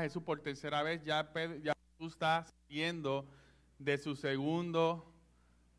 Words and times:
Jesús 0.00 0.22
por 0.22 0.40
tercera 0.40 0.82
vez, 0.82 1.04
ya, 1.04 1.30
ya 1.62 1.72
está 2.00 2.44
saliendo 2.44 3.26
de 3.78 3.98
su 3.98 4.16
segundo, 4.16 5.12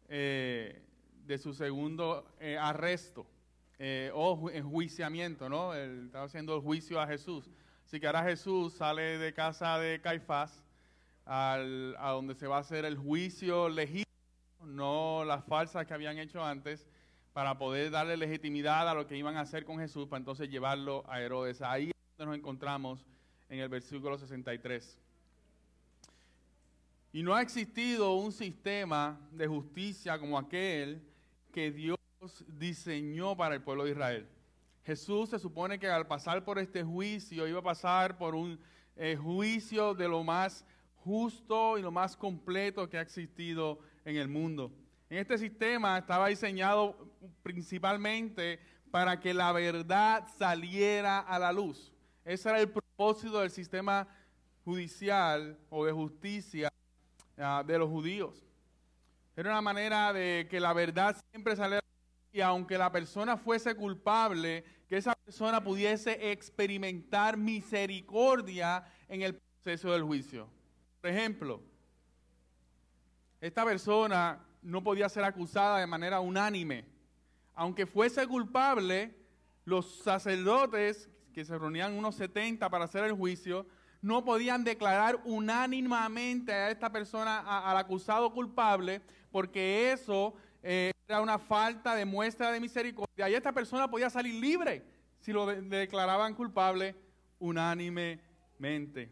eh, 0.07 0.81
de 1.25 1.37
su 1.37 1.53
segundo 1.53 2.25
eh, 2.39 2.57
arresto 2.57 3.25
eh, 3.79 4.11
o 4.13 4.49
enjuiciamiento, 4.49 5.49
¿no? 5.49 5.73
Él 5.73 6.05
estaba 6.05 6.25
haciendo 6.25 6.55
el 6.55 6.61
juicio 6.61 6.99
a 6.99 7.07
Jesús. 7.07 7.49
Así 7.85 7.99
que 7.99 8.07
ahora 8.07 8.23
Jesús 8.23 8.73
sale 8.73 9.17
de 9.17 9.33
casa 9.33 9.77
de 9.77 10.01
Caifás 10.01 10.63
a 11.25 12.11
donde 12.13 12.35
se 12.35 12.47
va 12.47 12.57
a 12.57 12.59
hacer 12.59 12.83
el 12.83 12.97
juicio 12.97 13.69
legítimo, 13.69 14.03
no 14.65 15.23
las 15.25 15.45
falsas 15.45 15.85
que 15.85 15.93
habían 15.93 16.17
hecho 16.17 16.43
antes, 16.43 16.85
para 17.33 17.57
poder 17.57 17.89
darle 17.91 18.15
legitimidad 18.15 18.87
a 18.87 18.93
lo 18.93 19.07
que 19.07 19.17
iban 19.17 19.37
a 19.37 19.41
hacer 19.41 19.65
con 19.65 19.79
Jesús, 19.79 20.07
para 20.07 20.19
entonces 20.19 20.49
llevarlo 20.49 21.03
a 21.07 21.19
Herodes. 21.19 21.61
Ahí 21.61 21.85
es 21.85 22.17
donde 22.17 22.31
nos 22.31 22.37
encontramos 22.37 23.05
en 23.49 23.59
el 23.59 23.69
versículo 23.69 24.17
63. 24.17 24.97
Y 27.11 27.21
no 27.21 27.35
ha 27.35 27.41
existido 27.41 28.15
un 28.15 28.31
sistema 28.31 29.19
de 29.31 29.47
justicia 29.47 30.17
como 30.17 30.37
aquel 30.37 31.01
que 31.51 31.71
Dios 31.71 31.97
diseñó 32.47 33.37
para 33.37 33.55
el 33.55 33.61
pueblo 33.61 33.83
de 33.83 33.91
Israel. 33.91 34.27
Jesús 34.83 35.29
se 35.29 35.39
supone 35.39 35.79
que 35.79 35.87
al 35.87 36.07
pasar 36.07 36.43
por 36.43 36.59
este 36.59 36.83
juicio 36.83 37.47
iba 37.47 37.59
a 37.59 37.63
pasar 37.63 38.17
por 38.17 38.35
un 38.35 38.59
eh, 38.95 39.15
juicio 39.15 39.93
de 39.93 40.07
lo 40.07 40.23
más 40.23 40.65
justo 41.03 41.77
y 41.77 41.81
lo 41.81 41.91
más 41.91 42.17
completo 42.17 42.89
que 42.89 42.97
ha 42.97 43.01
existido 43.01 43.79
en 44.05 44.17
el 44.17 44.27
mundo. 44.27 44.71
En 45.09 45.19
este 45.19 45.37
sistema 45.37 45.99
estaba 45.99 46.27
diseñado 46.27 46.97
principalmente 47.43 48.59
para 48.89 49.19
que 49.19 49.33
la 49.33 49.51
verdad 49.51 50.27
saliera 50.37 51.19
a 51.19 51.39
la 51.39 51.51
luz. 51.51 51.91
Ese 52.25 52.49
era 52.49 52.59
el 52.59 52.71
del 53.11 53.51
sistema 53.51 54.07
judicial 54.63 55.57
o 55.69 55.85
de 55.85 55.91
justicia 55.91 56.71
ah, 57.37 57.61
de 57.65 57.77
los 57.77 57.89
judíos. 57.89 58.45
Era 59.35 59.49
una 59.49 59.61
manera 59.61 60.13
de 60.13 60.47
que 60.49 60.59
la 60.59 60.71
verdad 60.71 61.17
siempre 61.31 61.55
saliera 61.55 61.83
y 62.31 62.39
aunque 62.39 62.77
la 62.77 62.91
persona 62.91 63.35
fuese 63.35 63.75
culpable, 63.75 64.63
que 64.87 64.97
esa 64.97 65.13
persona 65.15 65.61
pudiese 65.61 66.31
experimentar 66.31 67.35
misericordia 67.35 68.85
en 69.09 69.21
el 69.21 69.35
proceso 69.35 69.91
del 69.91 70.03
juicio. 70.03 70.47
Por 71.01 71.09
ejemplo, 71.09 71.61
esta 73.41 73.65
persona 73.65 74.39
no 74.61 74.81
podía 74.81 75.09
ser 75.09 75.25
acusada 75.25 75.79
de 75.79 75.87
manera 75.87 76.21
unánime. 76.21 76.85
Aunque 77.53 77.85
fuese 77.85 78.25
culpable, 78.25 79.13
los 79.65 79.99
sacerdotes, 79.99 81.09
que 81.33 81.43
se 81.43 81.57
reunían 81.57 81.97
unos 81.97 82.15
70 82.15 82.69
para 82.69 82.85
hacer 82.85 83.03
el 83.03 83.13
juicio, 83.13 83.65
no 84.01 84.23
podían 84.23 84.63
declarar 84.63 85.19
unánimemente 85.25 86.53
a 86.53 86.69
esta 86.69 86.91
persona, 86.91 87.39
al 87.39 87.77
acusado 87.77 88.31
culpable, 88.33 89.01
porque 89.31 89.91
eso 89.91 90.33
eh, 90.61 90.91
era 91.07 91.21
una 91.21 91.39
falta 91.39 91.95
de 91.95 92.05
muestra 92.05 92.51
de 92.51 92.59
misericordia. 92.59 93.29
Y 93.29 93.33
esta 93.33 93.51
persona 93.51 93.89
podía 93.89 94.09
salir 94.09 94.35
libre 94.35 94.83
si 95.19 95.31
lo 95.31 95.45
declaraban 95.45 96.35
culpable 96.35 96.95
unánimemente. 97.39 99.11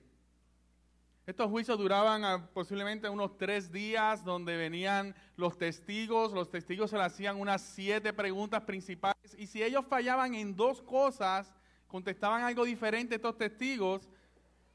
Estos 1.26 1.50
juicios 1.50 1.78
duraban 1.78 2.26
ah, 2.26 2.50
posiblemente 2.54 3.08
unos 3.08 3.38
tres 3.38 3.72
días 3.72 4.26
donde 4.26 4.58
venían 4.58 5.16
los 5.38 5.58
testigos, 5.58 6.34
los 6.34 6.50
testigos 6.50 6.90
se 6.90 6.98
le 6.98 7.04
hacían 7.04 7.40
unas 7.40 7.62
siete 7.62 8.12
preguntas 8.12 8.64
principales 8.64 9.36
y 9.38 9.48
si 9.48 9.64
ellos 9.64 9.86
fallaban 9.88 10.36
en 10.36 10.56
dos 10.56 10.82
cosas, 10.82 11.54
contestaban 11.92 12.42
algo 12.44 12.64
diferente 12.64 13.16
estos 13.16 13.38
testigos, 13.38 14.10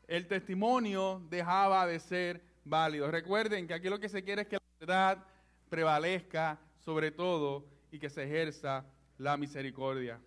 el 0.07 0.29
testimonio 0.29 1.23
dejaba 1.31 1.87
de 1.87 1.99
ser 1.99 2.45
válido. 2.63 3.11
Recuerden 3.11 3.67
que 3.67 3.73
aquí 3.73 3.89
lo 3.89 3.99
que 3.99 4.11
se 4.11 4.23
quiere 4.23 4.43
es 4.43 4.49
que 4.49 4.57
la 4.57 4.63
verdad 4.79 5.25
prevalezca 5.71 6.61
sobre 6.79 7.11
todo 7.11 7.67
y 7.91 7.99
que 7.99 8.11
se 8.11 8.25
ejerza 8.25 8.85
la 9.17 9.39
misericordia. 9.39 10.21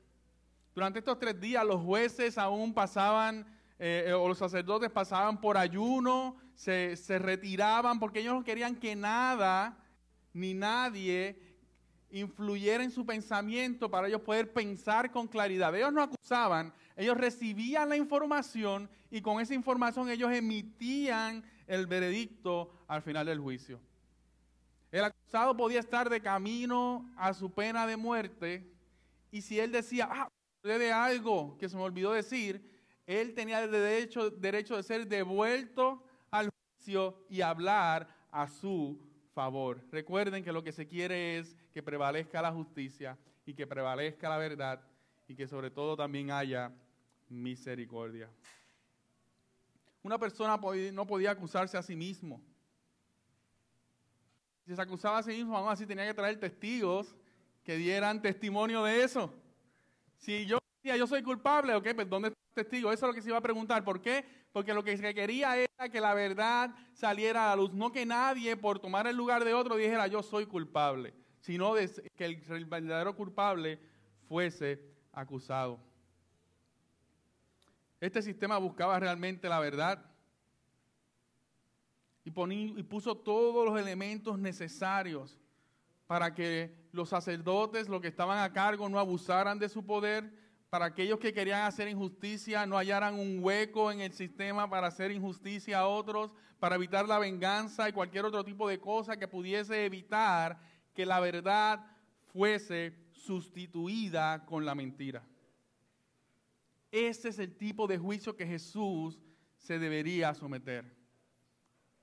Durante 0.73 0.99
estos 0.99 1.19
tres 1.19 1.39
días 1.39 1.63
los 1.63 1.81
jueces 1.81 2.39
aún 2.39 2.73
pasaban 2.73 3.45
eh, 3.77 4.11
o 4.11 4.27
los 4.27 4.39
sacerdotes 4.39 4.89
pasaban 4.89 5.39
por 5.39 5.57
ayuno, 5.57 6.37
se, 6.55 6.97
se 6.97 7.19
retiraban 7.19 7.99
porque 7.99 8.21
ellos 8.21 8.33
no 8.33 8.43
querían 8.43 8.75
que 8.75 8.95
nada 8.95 9.77
ni 10.33 10.55
nadie 10.55 11.48
influyera 12.11 12.83
en 12.83 12.91
su 12.91 13.05
pensamiento 13.05 13.89
para 13.89 14.07
ellos 14.07 14.21
poder 14.21 14.51
pensar 14.51 15.11
con 15.11 15.27
claridad. 15.27 15.75
Ellos 15.75 15.93
no 15.93 16.01
acusaban, 16.01 16.73
ellos 16.95 17.17
recibían 17.17 17.89
la 17.89 17.97
información 17.97 18.89
y 19.11 19.21
con 19.21 19.39
esa 19.39 19.53
información 19.53 20.09
ellos 20.09 20.31
emitían 20.31 21.43
el 21.67 21.87
veredicto 21.87 22.71
al 22.87 23.01
final 23.01 23.25
del 23.25 23.39
juicio. 23.39 23.79
El 24.91 25.03
acusado 25.03 25.55
podía 25.55 25.79
estar 25.79 26.09
de 26.09 26.21
camino 26.21 27.11
a 27.15 27.33
su 27.33 27.51
pena 27.51 27.85
de 27.85 27.95
muerte 27.95 28.73
y 29.31 29.41
si 29.41 29.59
él 29.59 29.71
decía, 29.71 30.09
ah, 30.11 30.29
de 30.63 30.91
algo 30.91 31.57
que 31.57 31.69
se 31.69 31.77
me 31.77 31.83
olvidó 31.83 32.11
decir, 32.11 32.69
él 33.05 33.33
tenía 33.33 33.63
el 33.63 33.71
derecho, 33.71 34.29
derecho 34.29 34.75
de 34.75 34.83
ser 34.83 35.07
devuelto 35.07 36.03
al 36.31 36.49
juicio 36.49 37.25
y 37.29 37.41
hablar 37.41 38.07
a 38.31 38.47
su 38.47 38.99
favor. 39.33 39.83
Recuerden 39.91 40.43
que 40.43 40.51
lo 40.51 40.63
que 40.63 40.71
se 40.71 40.87
quiere 40.87 41.37
es 41.37 41.55
que 41.71 41.83
prevalezca 41.83 42.41
la 42.41 42.51
justicia 42.51 43.17
y 43.45 43.53
que 43.53 43.67
prevalezca 43.67 44.29
la 44.29 44.37
verdad 44.37 44.81
y 45.27 45.35
que 45.35 45.47
sobre 45.47 45.69
todo 45.69 45.95
también 45.95 46.31
haya 46.31 46.71
misericordia. 47.29 48.29
Una 50.01 50.17
persona 50.17 50.59
no 50.93 51.05
podía 51.05 51.31
acusarse 51.31 51.77
a 51.77 51.83
sí 51.83 51.95
mismo. 51.95 52.41
Si 54.65 54.75
se 54.75 54.81
acusaba 54.81 55.17
a 55.17 55.23
sí 55.23 55.31
mismo, 55.31 55.57
aún 55.57 55.69
así 55.69 55.85
tenía 55.85 56.05
que 56.05 56.13
traer 56.13 56.39
testigos 56.39 57.15
que 57.63 57.75
dieran 57.75 58.21
testimonio 58.21 58.83
de 58.83 59.03
eso. 59.03 59.33
Si 60.17 60.45
yo 60.45 60.59
decía, 60.77 60.97
yo 60.97 61.07
soy 61.07 61.21
culpable, 61.21 61.75
ok, 61.75 61.87
pues 61.95 62.09
¿dónde 62.09 62.33
testigos. 62.53 62.93
Eso 62.93 63.05
es 63.05 63.09
lo 63.09 63.13
que 63.13 63.21
se 63.21 63.29
iba 63.29 63.37
a 63.37 63.41
preguntar. 63.41 63.83
¿Por 63.83 64.01
qué? 64.01 64.25
Porque 64.51 64.73
lo 64.73 64.83
que 64.83 64.97
se 64.97 65.13
quería 65.13 65.57
era 65.57 65.89
que 65.89 66.01
la 66.01 66.13
verdad 66.13 66.71
saliera 66.93 67.45
a 67.45 67.49
la 67.49 67.61
luz. 67.61 67.73
No 67.73 67.91
que 67.91 68.05
nadie, 68.05 68.57
por 68.57 68.79
tomar 68.79 69.07
el 69.07 69.15
lugar 69.15 69.43
de 69.45 69.53
otro, 69.53 69.75
dijera 69.75 70.07
yo 70.07 70.23
soy 70.23 70.45
culpable, 70.45 71.13
sino 71.39 71.73
que 72.15 72.25
el, 72.25 72.65
verdadero 72.65 73.15
culpable 73.15 73.79
fuese 74.27 74.81
acusado. 75.11 75.79
Este 77.99 78.21
sistema 78.21 78.57
buscaba 78.57 78.99
realmente 78.99 79.49
la 79.49 79.59
verdad 79.59 80.05
y, 82.23 82.29
y 82.29 82.83
puso 82.83 83.15
todos 83.15 83.65
los 83.65 83.79
elementos 83.79 84.37
necesarios 84.37 85.37
para 86.07 86.33
que 86.33 86.73
los 86.91 87.09
sacerdotes, 87.09 87.87
los 87.87 88.01
que 88.01 88.07
estaban 88.07 88.39
a 88.39 88.51
cargo, 88.51 88.89
no 88.89 88.99
abusaran 88.99 89.59
de 89.59 89.69
su 89.69 89.85
poder, 89.85 90.31
para 90.69 90.85
aquellos 90.85 91.19
que 91.19 91.33
querían 91.33 91.63
hacer 91.63 91.87
injusticia 91.87 92.65
no 92.65 92.77
hallaran 92.77 93.15
un 93.15 93.43
hueco 93.43 93.91
en 93.91 94.01
el 94.01 94.13
sistema 94.13 94.69
para 94.69 94.87
hacer 94.87 95.11
injusticia 95.11 95.79
a 95.79 95.87
otros, 95.87 96.35
para 96.59 96.75
evitar 96.75 97.07
la 97.07 97.17
venganza 97.17 97.89
y 97.89 97.93
cualquier 97.93 98.25
otro 98.25 98.43
tipo 98.43 98.69
de 98.69 98.79
cosa 98.79 99.17
que 99.17 99.27
pudiese 99.27 99.85
evitar 99.85 100.59
que 100.93 101.05
la 101.05 101.19
verdad 101.19 101.85
fuese 102.33 102.95
sustituida 103.11 104.45
con 104.45 104.65
la 104.65 104.75
mentira. 104.75 105.27
Ese 106.91 107.29
es 107.29 107.39
el 107.39 107.55
tipo 107.55 107.87
de 107.87 107.97
juicio 107.97 108.35
que 108.35 108.47
Jesús 108.47 109.19
se 109.57 109.77
debería 109.77 110.33
someter. 110.33 110.85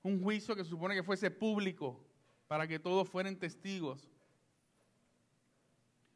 Un 0.01 0.21
juicio 0.21 0.55
que 0.55 0.63
supone 0.63 0.95
que 0.95 1.03
fuese 1.03 1.29
público, 1.29 2.07
para 2.47 2.67
que 2.67 2.79
todos 2.79 3.09
fueran 3.09 3.35
testigos. 3.35 4.09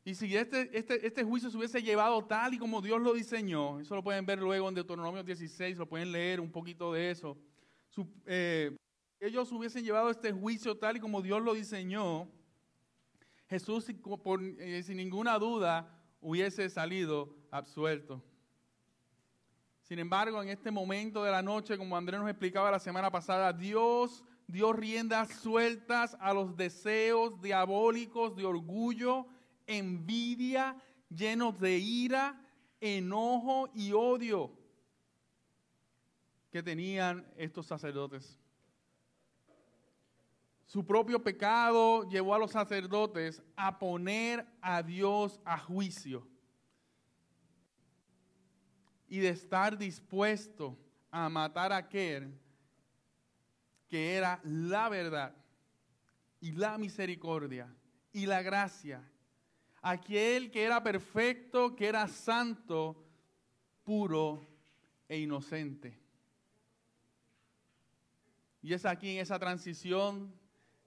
Y 0.04 0.16
si 0.16 0.36
este, 0.36 0.70
este, 0.76 1.06
este, 1.06 1.24
juicio 1.24 1.52
se 1.52 1.58
hubiese 1.58 1.84
llevado 1.84 2.26
tal 2.26 2.54
y 2.54 2.58
como 2.58 2.82
Dios 2.82 3.00
lo 3.02 3.14
diseñó, 3.14 3.80
eso 3.80 3.96
lo 3.96 4.04
pueden 4.04 4.26
ver 4.26 4.40
luego 4.40 4.68
en 4.68 4.76
Deuteronomio 4.76 5.24
16, 5.24 5.78
lo 5.78 5.88
pueden 5.88 6.12
leer 6.12 6.40
un 6.40 6.52
poquito 6.52 6.92
de 6.94 7.12
eso. 7.12 7.38
Eh, 8.26 8.76
ellos 9.20 9.52
hubiesen 9.52 9.84
llevado 9.84 10.10
este 10.10 10.32
juicio 10.32 10.76
tal 10.78 10.98
y 10.98 11.00
como 11.00 11.22
Dios 11.22 11.44
lo 11.44 11.54
diseñó, 11.54 12.32
Jesús 13.52 13.86
eh, 13.90 14.82
sin 14.82 14.96
ninguna 14.96 15.38
duda 15.38 15.86
hubiese 16.22 16.70
salido 16.70 17.36
absuelto. 17.52 18.24
Sin 19.82 20.00
embargo, 20.00 20.42
en 20.42 20.48
este 20.48 20.72
momento 20.72 21.22
de 21.22 21.32
la 21.32 21.42
noche, 21.42 21.78
como 21.78 21.98
Andrés 21.98 22.22
nos 22.22 22.30
explicaba 22.30 22.72
la 22.72 22.80
semana 22.80 23.12
pasada, 23.12 23.52
Dios 23.52 24.24
dio 24.48 24.72
riendas 24.72 25.34
sueltas 25.42 26.16
a 26.22 26.34
los 26.34 26.56
deseos 26.56 27.42
diabólicos 27.42 28.38
de 28.38 28.46
orgullo 28.46 29.26
envidia, 29.68 30.82
llenos 31.10 31.60
de 31.60 31.78
ira, 31.78 32.42
enojo 32.80 33.70
y 33.74 33.92
odio 33.92 34.54
que 36.52 36.64
tenían 36.64 37.30
estos 37.36 37.68
sacerdotes. 37.68 38.41
Su 40.72 40.86
propio 40.86 41.22
pecado 41.22 42.08
llevó 42.08 42.34
a 42.34 42.40
los 42.40 42.52
sacerdotes 42.52 43.44
a 43.58 43.78
poner 43.78 44.48
a 44.62 44.82
Dios 44.82 45.38
a 45.44 45.58
juicio 45.58 46.26
y 49.10 49.20
de 49.20 49.28
estar 49.28 49.78
dispuesto 49.78 50.80
a 51.10 51.28
matar 51.28 51.74
a 51.74 51.78
aquel 51.78 52.40
que 53.90 54.16
era 54.16 54.40
la 54.46 54.88
verdad 54.88 55.36
y 56.40 56.54
la 56.54 56.78
misericordia 56.78 57.68
y 58.14 58.26
la 58.26 58.42
gracia. 58.42 59.04
Aquel 59.82 60.52
que 60.52 60.64
era 60.64 60.82
perfecto, 60.82 61.76
que 61.76 61.88
era 61.88 62.08
santo, 62.08 63.04
puro 63.84 64.48
e 65.10 65.20
inocente. 65.20 66.00
Y 68.62 68.72
es 68.72 68.86
aquí 68.86 69.10
en 69.10 69.20
esa 69.20 69.38
transición 69.38 70.40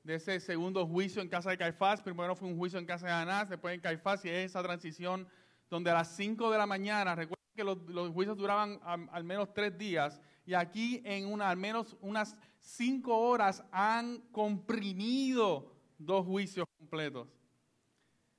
de 0.04 0.16
ese 0.16 0.38
segundo 0.38 0.86
juicio 0.86 1.22
en 1.22 1.28
casa 1.28 1.50
de 1.50 1.58
Caifás. 1.58 2.02
Primero 2.02 2.36
fue 2.36 2.48
un 2.48 2.58
juicio 2.58 2.78
en 2.78 2.84
casa 2.84 3.06
de 3.06 3.12
Anás, 3.12 3.48
después 3.48 3.74
en 3.74 3.80
Caifás, 3.80 4.24
y 4.24 4.28
es 4.28 4.50
esa 4.50 4.62
transición 4.62 5.26
donde 5.70 5.90
a 5.90 5.94
las 5.94 6.14
5 6.14 6.50
de 6.50 6.58
la 6.58 6.66
mañana, 6.66 7.14
recuerden 7.14 7.44
que 7.56 7.64
los, 7.64 8.10
juicios 8.12 8.36
duraban 8.36 8.78
al 8.84 9.24
menos 9.24 9.52
tres 9.54 9.76
días, 9.76 10.20
y 10.44 10.52
aquí 10.52 11.00
en 11.04 11.26
una, 11.26 11.48
al 11.48 11.56
menos 11.56 11.96
unas 12.02 12.36
cinco 12.60 13.16
horas 13.16 13.64
han 13.72 14.18
comprimido 14.30 15.72
dos 15.98 16.26
juicios 16.26 16.66
completos, 16.78 17.26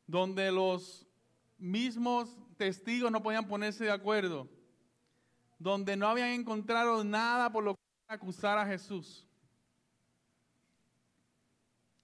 donde 0.06 0.52
los 0.52 1.08
mismos 1.58 2.38
testigos 2.58 3.12
no 3.12 3.24
podían 3.24 3.48
ponerse 3.48 3.86
de 3.86 3.92
acuerdo, 3.92 4.48
donde 5.58 5.98
no 5.98 6.08
habían 6.08 6.30
encontrado 6.30 7.04
nada 7.04 7.52
por 7.52 7.64
lo 7.64 7.74
que 7.74 7.80
acusar 8.08 8.60
a 8.60 8.68
Jesús. 8.68 9.28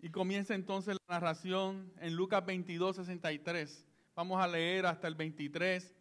Y 0.03 0.09
comienza 0.09 0.55
entonces 0.55 0.97
la 1.07 1.19
narración 1.19 1.93
en 1.99 2.15
Lucas 2.15 2.43
22, 2.43 2.95
63. 2.95 3.85
Vamos 4.15 4.41
a 4.43 4.47
leer 4.47 4.87
hasta 4.87 5.07
el 5.07 5.13
23, 5.13 5.93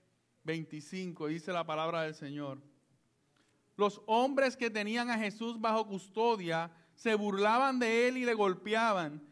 25. 0.43 1.27
Dice 1.27 1.53
la 1.53 1.67
palabra 1.67 2.03
del 2.03 2.15
Señor. 2.15 2.63
Los 3.77 4.01
hombres 4.07 4.57
que 4.57 4.71
tenían 4.71 5.11
a 5.11 5.19
Jesús 5.19 5.61
bajo 5.61 5.87
custodia 5.87 6.71
se 6.95 7.15
burlaban 7.15 7.79
de 7.79 8.09
él 8.09 8.17
y 8.17 8.25
le 8.25 8.33
golpeaban. 8.33 9.23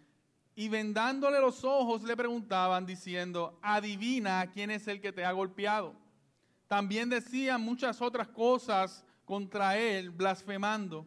Y 0.55 0.69
vendándole 0.69 1.41
los 1.41 1.65
ojos 1.65 2.03
le 2.03 2.17
preguntaban 2.17 2.85
diciendo, 2.85 3.59
adivina 3.63 4.51
quién 4.53 4.71
es 4.71 4.87
el 4.87 5.01
que 5.01 5.13
te 5.13 5.25
ha 5.25 5.33
golpeado. 5.33 5.97
También 6.67 7.09
decían 7.09 7.63
muchas 7.63 8.03
otras 8.03 8.29
cosas 8.29 9.03
contra 9.25 9.79
él, 9.79 10.11
blasfemando. 10.11 11.07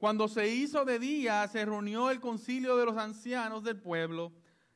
Cuando 0.00 0.28
se 0.28 0.48
hizo 0.48 0.86
de 0.86 0.98
día, 0.98 1.46
se 1.46 1.62
reunió 1.62 2.10
el 2.10 2.20
concilio 2.20 2.74
de 2.78 2.86
los 2.86 2.96
ancianos 2.96 3.62
del 3.62 3.76
pueblo, 3.76 4.32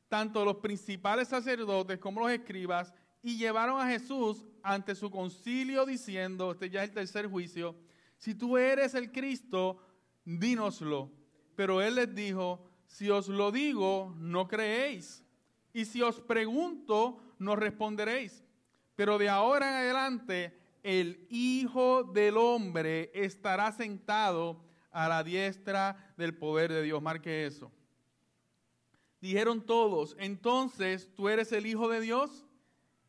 tanto 0.07 0.45
los 0.45 0.57
principales 0.57 1.29
sacerdotes 1.29 1.99
como 1.99 2.21
los 2.21 2.31
escribas, 2.31 2.93
y 3.23 3.39
llevaron 3.39 3.81
a 3.81 3.87
Jesús 3.87 4.45
ante 4.63 4.95
su 4.95 5.11
concilio 5.11 5.87
diciendo, 5.87 6.53
este 6.53 6.69
ya 6.69 6.83
es 6.83 6.91
el 6.91 6.95
tercer 6.95 7.27
juicio, 7.27 7.75
si 8.19 8.35
tú 8.35 8.59
eres 8.59 8.93
el 8.95 9.11
Cristo, 9.13 9.79
dínoslo. 10.27 11.11
Pero 11.57 11.81
él 11.81 11.95
les 11.95 12.15
dijo, 12.15 12.63
si 12.87 13.09
os 13.09 13.29
lo 13.29 13.51
digo, 13.51 14.15
no 14.19 14.47
creéis. 14.47 15.25
Y 15.73 15.87
si 15.87 16.03
os 16.03 16.21
pregunto, 16.21 17.19
no 17.39 17.57
responderéis. 17.57 18.45
Pero 18.95 19.17
de 19.17 19.31
ahora 19.31 19.71
en 19.71 19.75
adelante, 19.77 20.55
el 20.83 21.27
Hijo 21.31 22.05
del 22.05 22.37
Hombre 22.37 23.11
estará 23.15 23.73
sentado 23.73 24.63
a 24.95 25.09
la 25.09 25.23
diestra 25.23 26.15
del 26.17 26.35
poder 26.35 26.73
de 26.73 26.83
Dios. 26.83 27.03
Marque 27.03 27.45
eso. 27.47 27.71
Dijeron 29.21 29.65
todos, 29.65 30.17
entonces, 30.19 31.11
¿tú 31.15 31.29
eres 31.29 31.51
el 31.53 31.67
Hijo 31.67 31.89
de 31.89 32.01
Dios? 32.01 32.47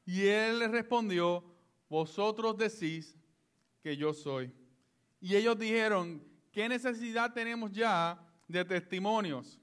Y 0.05 0.25
él 0.27 0.59
les 0.59 0.71
respondió, 0.71 1.43
vosotros 1.89 2.57
decís 2.57 3.15
que 3.81 3.95
yo 3.95 4.13
soy. 4.13 4.51
Y 5.21 5.35
ellos 5.35 5.57
dijeron, 5.57 6.23
¿qué 6.51 6.67
necesidad 6.67 7.33
tenemos 7.33 7.71
ya 7.71 8.19
de 8.47 8.65
testimonios? 8.65 9.59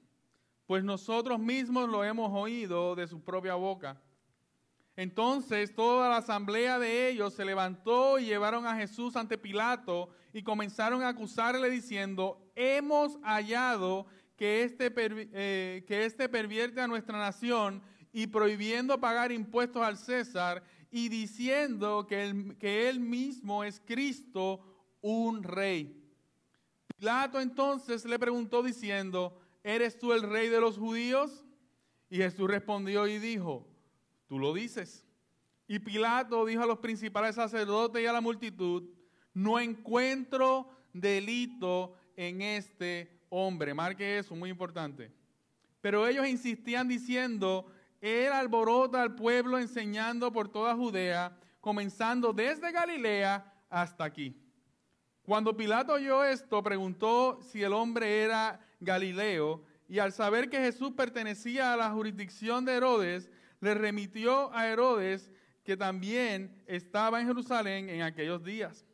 Pues 0.67 0.85
nosotros 0.85 1.39
mismos 1.39 1.89
lo 1.89 2.05
hemos 2.05 2.31
oído 2.33 2.95
de 2.95 3.07
su 3.07 3.21
propia 3.21 3.55
boca. 3.55 4.01
Entonces 5.03 5.75
toda 5.75 6.09
la 6.09 6.19
asamblea 6.19 6.79
de 6.79 7.09
ellos 7.09 7.35
se 7.35 7.45
levantó 7.45 8.21
y 8.21 8.27
llevaron 8.27 8.69
a 8.69 8.77
Jesús 8.77 9.17
ante 9.17 9.37
Pilato 9.37 10.11
y 10.33 10.45
comenzaron 10.45 11.03
a 11.03 11.09
acusarle 11.09 11.69
diciendo, 11.71 12.53
hemos 12.55 13.19
hallado 13.25 14.07
que 14.37 14.63
este, 14.63 14.93
eh, 14.97 15.85
que 15.89 16.05
este 16.05 16.29
pervierte 16.29 16.81
a 16.81 16.87
nuestra 16.87 17.19
nación 17.19 17.83
y 18.13 18.29
prohibiendo 18.29 19.01
pagar 19.01 19.33
impuestos 19.33 19.83
al 19.83 19.99
César 19.99 20.63
y 20.89 21.09
diciendo 21.09 22.07
que 22.07 22.55
que 22.61 22.89
él 22.89 23.01
mismo 23.01 23.65
es 23.65 23.83
Cristo, 23.85 24.61
un 25.01 25.43
rey. 25.43 26.01
Pilato 26.97 27.41
entonces 27.41 28.05
le 28.05 28.21
preguntó 28.21 28.63
diciendo, 28.63 29.37
¿eres 29.65 29.99
tú 29.99 30.13
el 30.13 30.23
rey 30.23 30.49
de 30.49 30.61
los 30.61 30.79
judíos? 30.79 31.45
Y 32.09 32.19
Jesús 32.19 32.49
respondió 32.49 33.09
y 33.09 33.19
dijo, 33.19 33.72
tú 34.33 34.39
lo 34.39 34.55
dices. 34.55 35.05
Y 35.69 35.79
Pilato 35.79 36.47
dijo 36.47 36.63
a 36.63 36.67
los 36.67 36.79
principales 36.79 37.35
sacerdotes 37.35 38.03
y 38.03 38.07
a 38.07 38.15
la 38.15 38.23
multitud, 38.23 38.83
no 39.35 39.61
encuentro 39.61 40.71
delito 40.95 41.95
en 42.17 42.41
este 42.41 43.27
hombre. 43.29 43.75
Marque 43.75 44.17
eso, 44.17 44.35
muy 44.35 44.49
importante. 44.49 45.13
Pero 45.83 46.09
ellos 46.09 46.27
insistían 46.27 46.89
diciendo, 46.89 47.71
él 48.01 48.33
alborota 48.33 49.03
al 49.03 49.17
pueblo 49.17 49.59
enseñando 49.59 50.33
por 50.33 50.49
toda 50.49 50.75
Judea, 50.75 51.37
comenzando 51.61 52.33
desde 52.33 52.73
Galilea 52.73 53.53
hasta 53.69 54.05
aquí. 54.05 54.35
Cuando 55.27 55.55
Pilato 55.55 55.93
oyó 55.93 56.25
esto, 56.25 56.63
preguntó 56.63 57.39
si 57.43 57.63
el 57.63 57.75
hombre 57.75 58.23
era 58.23 58.67
Galileo, 58.81 59.63
y 59.91 59.99
al 59.99 60.11
saber 60.11 60.49
que 60.49 60.57
Jesús 60.57 60.93
pertenecía 60.93 61.75
a 61.75 61.77
la 61.77 61.91
jurisdicción 61.91 62.65
de 62.65 62.73
Herodes, 62.73 63.29
le 63.63 63.75
remitió 63.75 64.53
a 64.53 64.69
Herodes, 64.69 65.31
que 65.65 65.77
también 65.77 66.63
estaba 66.67 67.21
en 67.21 67.29
Jerusalén 67.29 67.89
en 67.89 68.03
aquellos 68.03 68.43
días. 68.43 68.85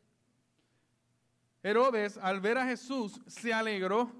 Herodes, 1.62 2.18
al 2.18 2.40
ver 2.40 2.58
a 2.58 2.66
Jesús, 2.66 3.18
se 3.26 3.54
alegró 3.54 4.12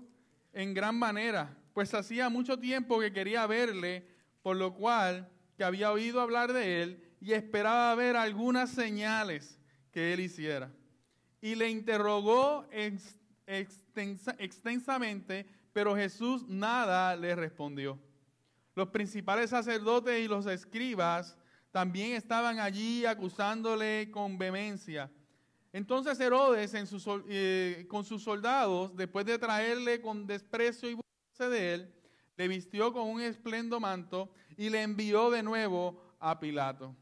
en 0.54 0.72
gran 0.72 0.98
manera, 0.98 1.54
pues 1.74 1.92
hacía 1.92 2.30
mucho 2.30 2.58
tiempo 2.58 2.98
que 2.98 3.12
quería 3.12 3.46
verle, 3.46 4.08
por 4.42 4.56
lo 4.56 4.74
cual 4.74 5.28
que 5.58 5.64
había 5.64 5.92
oído 5.92 6.22
hablar 6.22 6.54
de 6.54 6.82
él 6.82 7.04
y 7.20 7.34
esperaba 7.34 7.94
ver 7.94 8.16
algunas 8.16 8.70
señales 8.70 9.58
que 9.92 10.14
él 10.14 10.20
hiciera. 10.20 10.72
Y 11.42 11.56
le 11.56 11.68
interrogó 11.68 12.66
extensamente, 13.46 15.46
pero 15.74 15.94
Jesús 15.94 16.48
nada 16.48 17.14
le 17.17 17.34
respondió. 17.34 17.98
Los 18.79 18.91
principales 18.91 19.51
sacerdotes 19.51 20.25
y 20.25 20.29
los 20.29 20.47
escribas 20.47 21.37
también 21.73 22.13
estaban 22.13 22.61
allí 22.61 23.05
acusándole 23.06 24.08
con 24.13 24.39
vehemencia. 24.39 25.11
Entonces 25.73 26.20
Herodes 26.20 26.73
eh, 27.29 27.87
con 27.89 28.05
sus 28.05 28.23
soldados, 28.23 28.94
después 28.94 29.27
de 29.27 29.37
traerle 29.37 30.01
con 30.01 30.29
desprecio 30.29 30.89
y 30.89 30.94
burlarse 30.94 31.49
de 31.49 31.75
él, 31.75 31.94
le 32.37 32.47
vistió 32.47 32.93
con 32.93 33.08
un 33.08 33.20
esplendo 33.20 33.81
manto 33.81 34.31
y 34.56 34.70
le 34.70 34.81
envió 34.82 35.29
de 35.29 35.43
nuevo 35.43 36.15
a 36.20 36.39
Pilato. 36.39 36.94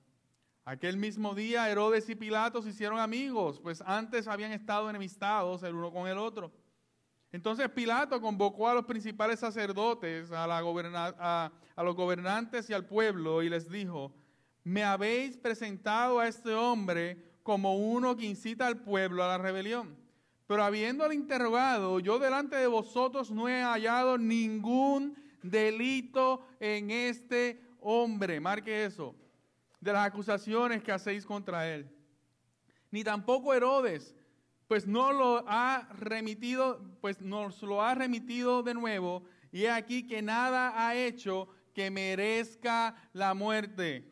Aquel 0.64 0.96
mismo 0.96 1.34
día 1.34 1.68
Herodes 1.68 2.08
y 2.08 2.14
Pilato 2.14 2.62
se 2.62 2.70
hicieron 2.70 2.98
amigos, 3.00 3.60
pues 3.60 3.82
antes 3.84 4.28
habían 4.28 4.52
estado 4.52 4.88
enemistados 4.88 5.62
el 5.62 5.74
uno 5.74 5.92
con 5.92 6.08
el 6.08 6.16
otro. 6.16 6.50
Entonces 7.36 7.68
Pilato 7.68 8.18
convocó 8.18 8.66
a 8.66 8.72
los 8.72 8.86
principales 8.86 9.40
sacerdotes, 9.40 10.32
a, 10.32 11.50
los 11.76 11.94
gobernantes 11.94 12.70
y 12.70 12.72
al 12.72 12.86
pueblo 12.86 13.42
y 13.42 13.50
les 13.50 13.68
dijo, 13.68 14.10
me 14.64 14.82
habéis 14.82 15.36
presentado 15.36 16.18
a 16.18 16.28
este 16.28 16.54
hombre 16.54 17.22
como 17.42 17.76
uno 17.76 18.16
que 18.16 18.24
incita 18.24 18.66
al 18.66 18.78
pueblo 18.78 19.22
a 19.22 19.28
la 19.28 19.36
rebelión. 19.36 19.98
Pero 20.46 20.64
habiéndole 20.64 21.14
interrogado, 21.14 22.00
yo 22.00 22.18
delante 22.18 22.56
de 22.56 22.68
vosotros 22.68 23.30
no 23.30 23.50
he 23.50 23.62
hallado 23.62 24.16
ningún 24.16 25.14
delito 25.42 26.40
en 26.58 26.90
este 26.90 27.60
hombre. 27.80 28.40
Marque 28.40 28.86
eso, 28.86 29.14
de 29.78 29.92
las 29.92 30.06
acusaciones 30.06 30.82
que 30.82 30.90
hacéis 30.90 31.26
contra 31.26 31.68
él. 31.68 31.86
Ni 32.90 33.04
tampoco 33.04 33.52
Herodes, 33.52 34.15
pues 34.66 34.86
no 34.86 35.12
lo 35.12 35.44
ha 35.46 35.88
remitido, 35.98 36.80
pues 37.00 37.20
nos 37.20 37.62
lo 37.62 37.82
ha 37.82 37.94
remitido 37.94 38.62
de 38.62 38.74
nuevo, 38.74 39.24
y 39.52 39.64
he 39.64 39.70
aquí 39.70 40.06
que 40.06 40.22
nada 40.22 40.86
ha 40.86 40.94
hecho 40.94 41.48
que 41.72 41.90
merezca 41.90 42.96
la 43.12 43.34
muerte. 43.34 44.10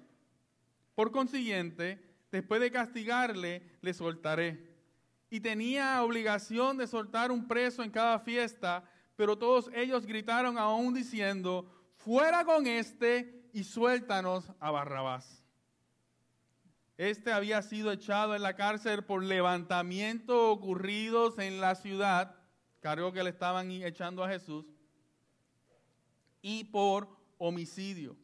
Por 0.94 1.11
consiguiente, 1.11 2.00
después 2.30 2.61
de 2.61 2.70
castigarle, 2.70 3.62
le 3.80 3.94
soltaré. 3.94 4.75
Y 5.30 5.40
tenía 5.40 6.02
obligación 6.02 6.76
de 6.76 6.87
soltar 6.87 7.32
un 7.32 7.49
preso 7.49 7.82
en 7.82 7.90
cada 7.90 8.20
fiesta, 8.20 8.84
pero 9.16 9.37
todos 9.37 9.70
ellos 9.75 10.06
gritaron 10.06 10.58
aún 10.58 10.94
diciendo, 10.94 11.68
fuera 11.96 12.44
con 12.44 12.66
este 12.66 13.49
y 13.52 13.64
suéltanos 13.64 14.50
a 14.61 14.70
Barrabás. 14.70 15.43
Este 16.96 17.32
había 17.32 17.60
sido 17.62 17.90
echado 17.90 18.36
en 18.36 18.42
la 18.42 18.54
cárcel 18.54 19.04
por 19.04 19.24
levantamientos 19.24 20.36
ocurridos 20.38 21.38
en 21.38 21.60
la 21.60 21.74
ciudad, 21.74 22.36
cargo 22.80 23.12
que 23.12 23.24
le 23.24 23.30
estaban 23.30 23.70
echando 23.70 24.22
a 24.22 24.28
Jesús, 24.28 24.64
y 26.40 26.64
por 26.64 27.08
homicidio. 27.38 28.16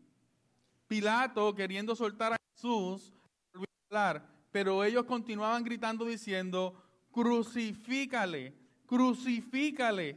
Pilato, 0.87 1.53
queriendo 1.55 1.97
soltar 1.97 2.35
a 2.35 2.37
Jesús, 2.55 3.13
volvió 3.53 3.67
a 3.67 3.87
hablar, 3.89 4.29
pero 4.53 4.85
ellos 4.85 5.05
continuaban 5.05 5.65
gritando 5.65 6.05
diciendo, 6.05 6.81
crucifícale, 7.11 8.55
crucifícale. 8.87 10.17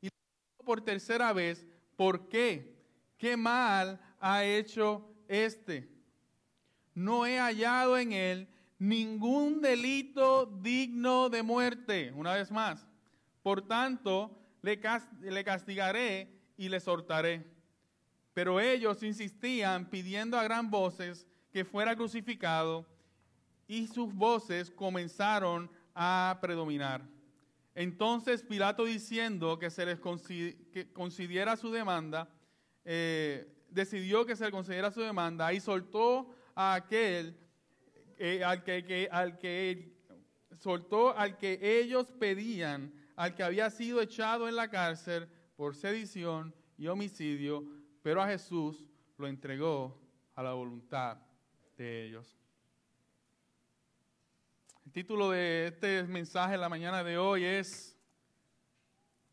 Y 0.00 0.08
por 0.64 0.82
tercera 0.82 1.32
vez, 1.32 1.66
¿por 1.96 2.28
qué? 2.28 2.76
¿Qué 3.16 3.36
mal 3.36 4.00
ha 4.20 4.44
hecho 4.44 5.04
este? 5.26 5.97
No 6.98 7.26
he 7.26 7.38
hallado 7.38 7.96
en 7.96 8.12
él 8.12 8.48
ningún 8.76 9.62
delito 9.62 10.46
digno 10.46 11.28
de 11.28 11.44
muerte. 11.44 12.12
Una 12.12 12.34
vez 12.34 12.50
más. 12.50 12.88
Por 13.40 13.62
tanto, 13.62 14.36
le, 14.62 14.80
castigaré 15.44 16.28
y 16.56 16.68
le 16.68 16.80
soltaré. 16.80 17.46
Pero 18.34 18.58
ellos 18.58 19.04
insistían 19.04 19.88
pidiendo 19.88 20.36
a 20.36 20.42
gran 20.42 20.70
voces 20.70 21.24
que 21.52 21.64
fuera 21.64 21.94
crucificado 21.94 22.84
y 23.68 23.86
sus 23.86 24.12
voces 24.12 24.68
comenzaron 24.68 25.70
a 25.94 26.36
predominar. 26.40 27.08
Entonces 27.76 28.42
Pilato 28.42 28.84
diciendo 28.84 29.56
que 29.56 29.70
se 29.70 29.86
les 29.86 30.00
considera 30.92 31.56
su 31.56 31.70
demanda, 31.70 32.28
eh, 32.84 33.54
decidió 33.70 34.26
que 34.26 34.34
se 34.34 34.46
le 34.46 34.50
considera 34.50 34.90
su 34.90 35.00
demanda 35.00 35.52
y 35.52 35.60
soltó 35.60 36.34
a 36.60 36.74
aquel 36.74 37.38
eh, 38.16 38.42
al, 38.42 38.64
que, 38.64 39.08
al 39.12 39.38
que 39.38 39.96
soltó 40.58 41.16
al 41.16 41.38
que 41.38 41.60
ellos 41.62 42.10
pedían, 42.18 42.92
al 43.14 43.36
que 43.36 43.44
había 43.44 43.70
sido 43.70 44.02
echado 44.02 44.48
en 44.48 44.56
la 44.56 44.68
cárcel 44.68 45.28
por 45.54 45.76
sedición 45.76 46.52
y 46.76 46.88
homicidio, 46.88 47.64
pero 48.02 48.20
a 48.20 48.26
Jesús 48.26 48.84
lo 49.18 49.28
entregó 49.28 50.02
a 50.34 50.42
la 50.42 50.52
voluntad 50.52 51.18
de 51.76 52.06
ellos. 52.06 52.36
El 54.84 54.90
título 54.90 55.30
de 55.30 55.68
este 55.68 56.02
mensaje 56.02 56.54
en 56.54 56.60
la 56.60 56.68
mañana 56.68 57.04
de 57.04 57.18
hoy 57.18 57.44
es 57.44 57.96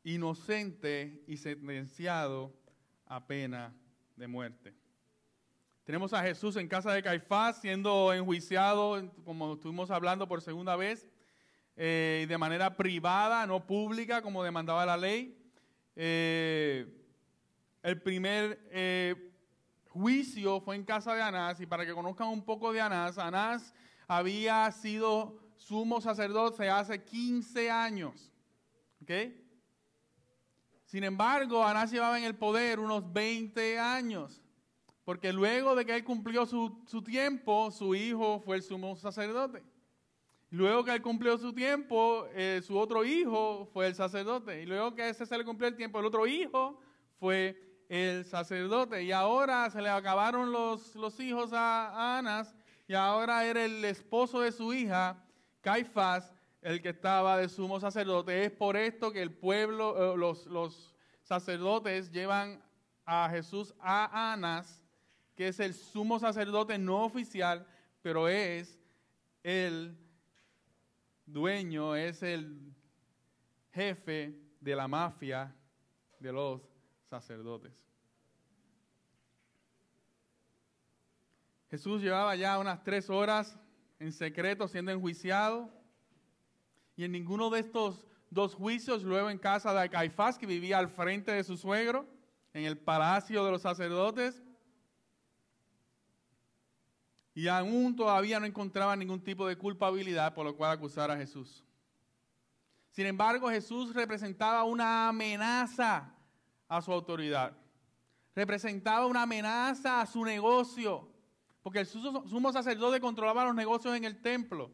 Inocente 0.03 1.23
y 1.25 1.37
sentenciado 1.37 2.53
a 3.07 3.25
pena 3.25 3.75
de 4.15 4.27
muerte. 4.27 4.84
Tenemos 5.85 6.13
a 6.13 6.23
Jesús 6.23 6.55
en 6.55 6.67
casa 6.67 6.91
de 6.93 7.03
Caifás 7.03 7.61
siendo 7.61 8.11
enjuiciado, 8.11 9.07
como 9.23 9.53
estuvimos 9.53 9.91
hablando 9.91 10.27
por 10.27 10.41
segunda 10.41 10.75
vez, 10.75 11.07
eh, 11.75 12.25
de 12.27 12.37
manera 12.39 12.75
privada, 12.75 13.45
no 13.45 13.67
pública, 13.67 14.23
como 14.23 14.43
demandaba 14.43 14.83
la 14.83 14.97
ley. 14.97 15.37
Eh, 15.95 16.91
el 17.83 18.01
primer 18.01 18.67
eh, 18.71 19.31
juicio 19.89 20.59
fue 20.59 20.75
en 20.75 20.85
casa 20.85 21.13
de 21.13 21.21
Anás, 21.21 21.61
y 21.61 21.67
para 21.67 21.85
que 21.85 21.93
conozcan 21.93 22.29
un 22.29 22.43
poco 22.43 22.73
de 22.73 22.81
Anás, 22.81 23.19
Anás 23.19 23.71
había 24.07 24.71
sido 24.71 25.39
sumo 25.55 26.01
sacerdote 26.01 26.67
hace 26.67 27.03
15 27.03 27.69
años. 27.69 28.31
Sin 30.85 31.03
embargo, 31.03 31.63
Anás 31.63 31.91
llevaba 31.91 32.17
en 32.17 32.23
el 32.23 32.35
poder 32.35 32.79
unos 32.79 33.13
20 33.13 33.77
años, 33.77 34.41
porque 35.05 35.31
luego 35.31 35.75
de 35.75 35.85
que 35.85 35.95
él 35.95 36.03
cumplió 36.03 36.45
su, 36.45 36.83
tiempo, 37.05 37.71
su 37.71 37.93
hijo 37.93 38.41
fue 38.41 38.57
el 38.57 38.63
sumo 38.63 38.95
sacerdote. 38.95 39.63
Luego 40.49 40.83
que 40.83 40.93
él 40.93 41.01
cumplió 41.01 41.37
su 41.37 41.53
tiempo, 41.53 42.27
eh, 42.33 42.61
su 42.65 42.77
otro 42.77 43.05
hijo 43.05 43.69
fue 43.71 43.87
el 43.87 43.95
sacerdote. 43.95 44.63
Y 44.63 44.65
luego 44.65 44.95
que 44.95 45.07
ese 45.07 45.25
se 45.25 45.37
le 45.37 45.45
cumplió 45.45 45.69
el 45.69 45.75
tiempo, 45.75 45.99
el 45.99 46.05
otro 46.05 46.25
hijo 46.25 46.79
fue 47.19 47.55
el 47.87 48.25
sacerdote. 48.25 49.03
Y 49.03 49.11
ahora 49.11 49.69
se 49.69 49.81
le 49.81 49.89
acabaron 49.89 50.51
los, 50.51 50.95
los 50.95 51.19
hijos 51.19 51.53
a, 51.53 51.89
a 51.89 52.17
Anás 52.17 52.55
y 52.87 52.93
ahora 52.93 53.45
era 53.45 53.63
el 53.63 53.83
esposo 53.85 54.41
de 54.41 54.51
su 54.51 54.73
hija 54.73 55.23
Caifás, 55.61 56.33
el 56.61 56.81
que 56.81 56.89
estaba 56.89 57.37
de 57.37 57.49
sumo 57.49 57.79
sacerdote. 57.79 58.45
Es 58.45 58.51
por 58.51 58.77
esto 58.77 59.11
que 59.11 59.21
el 59.21 59.33
pueblo, 59.33 60.13
eh, 60.13 60.17
los, 60.17 60.45
los 60.47 60.95
sacerdotes 61.21 62.11
llevan 62.11 62.63
a 63.05 63.29
Jesús 63.29 63.73
a 63.79 64.33
Anás, 64.33 64.84
que 65.35 65.49
es 65.49 65.59
el 65.59 65.73
sumo 65.73 66.19
sacerdote 66.19 66.77
no 66.77 67.03
oficial, 67.03 67.67
pero 68.01 68.27
es 68.27 68.79
el 69.43 69.97
dueño, 71.25 71.95
es 71.95 72.23
el 72.23 72.73
jefe 73.71 74.39
de 74.61 74.75
la 74.75 74.87
mafia 74.87 75.53
de 76.19 76.31
los 76.31 76.61
sacerdotes. 77.09 77.73
Jesús 81.69 82.01
llevaba 82.01 82.35
ya 82.35 82.57
unas 82.57 82.83
tres 82.83 83.09
horas 83.09 83.57
en 83.99 84.11
secreto 84.11 84.67
siendo 84.67 84.91
enjuiciado. 84.91 85.69
Y 86.95 87.03
en 87.03 87.11
ninguno 87.11 87.49
de 87.49 87.59
estos 87.59 88.05
dos 88.29 88.55
juicios, 88.55 89.03
luego 89.03 89.29
en 89.29 89.37
casa 89.37 89.73
de 89.73 89.89
Caifás, 89.89 90.37
que 90.37 90.45
vivía 90.45 90.77
al 90.77 90.89
frente 90.89 91.31
de 91.31 91.43
su 91.43 91.57
suegro, 91.57 92.07
en 92.53 92.63
el 92.63 92.77
palacio 92.77 93.43
de 93.43 93.51
los 93.51 93.61
sacerdotes. 93.61 94.41
Y 97.35 97.49
aún 97.49 97.95
todavía 97.95 98.39
no 98.39 98.45
encontraba 98.45 98.95
ningún 98.95 99.21
tipo 99.21 99.45
de 99.45 99.57
culpabilidad 99.57 100.33
por 100.33 100.45
lo 100.45 100.55
cual 100.55 100.71
acusar 100.71 101.11
a 101.11 101.17
Jesús. 101.17 101.65
Sin 102.91 103.05
embargo, 103.05 103.49
Jesús 103.49 103.93
representaba 103.93 104.63
una 104.63 105.09
amenaza 105.09 106.15
a 106.69 106.81
su 106.81 106.93
autoridad. 106.93 107.51
Representaba 108.33 109.05
una 109.05 109.23
amenaza 109.23 109.99
a 109.99 110.05
su 110.05 110.23
negocio. 110.23 111.09
Porque 111.61 111.79
el 111.79 111.85
sumo 111.87 112.53
sacerdote 112.53 113.01
controlaba 113.01 113.43
los 113.43 113.53
negocios 113.53 113.97
en 113.97 114.05
el 114.05 114.21
templo. 114.21 114.71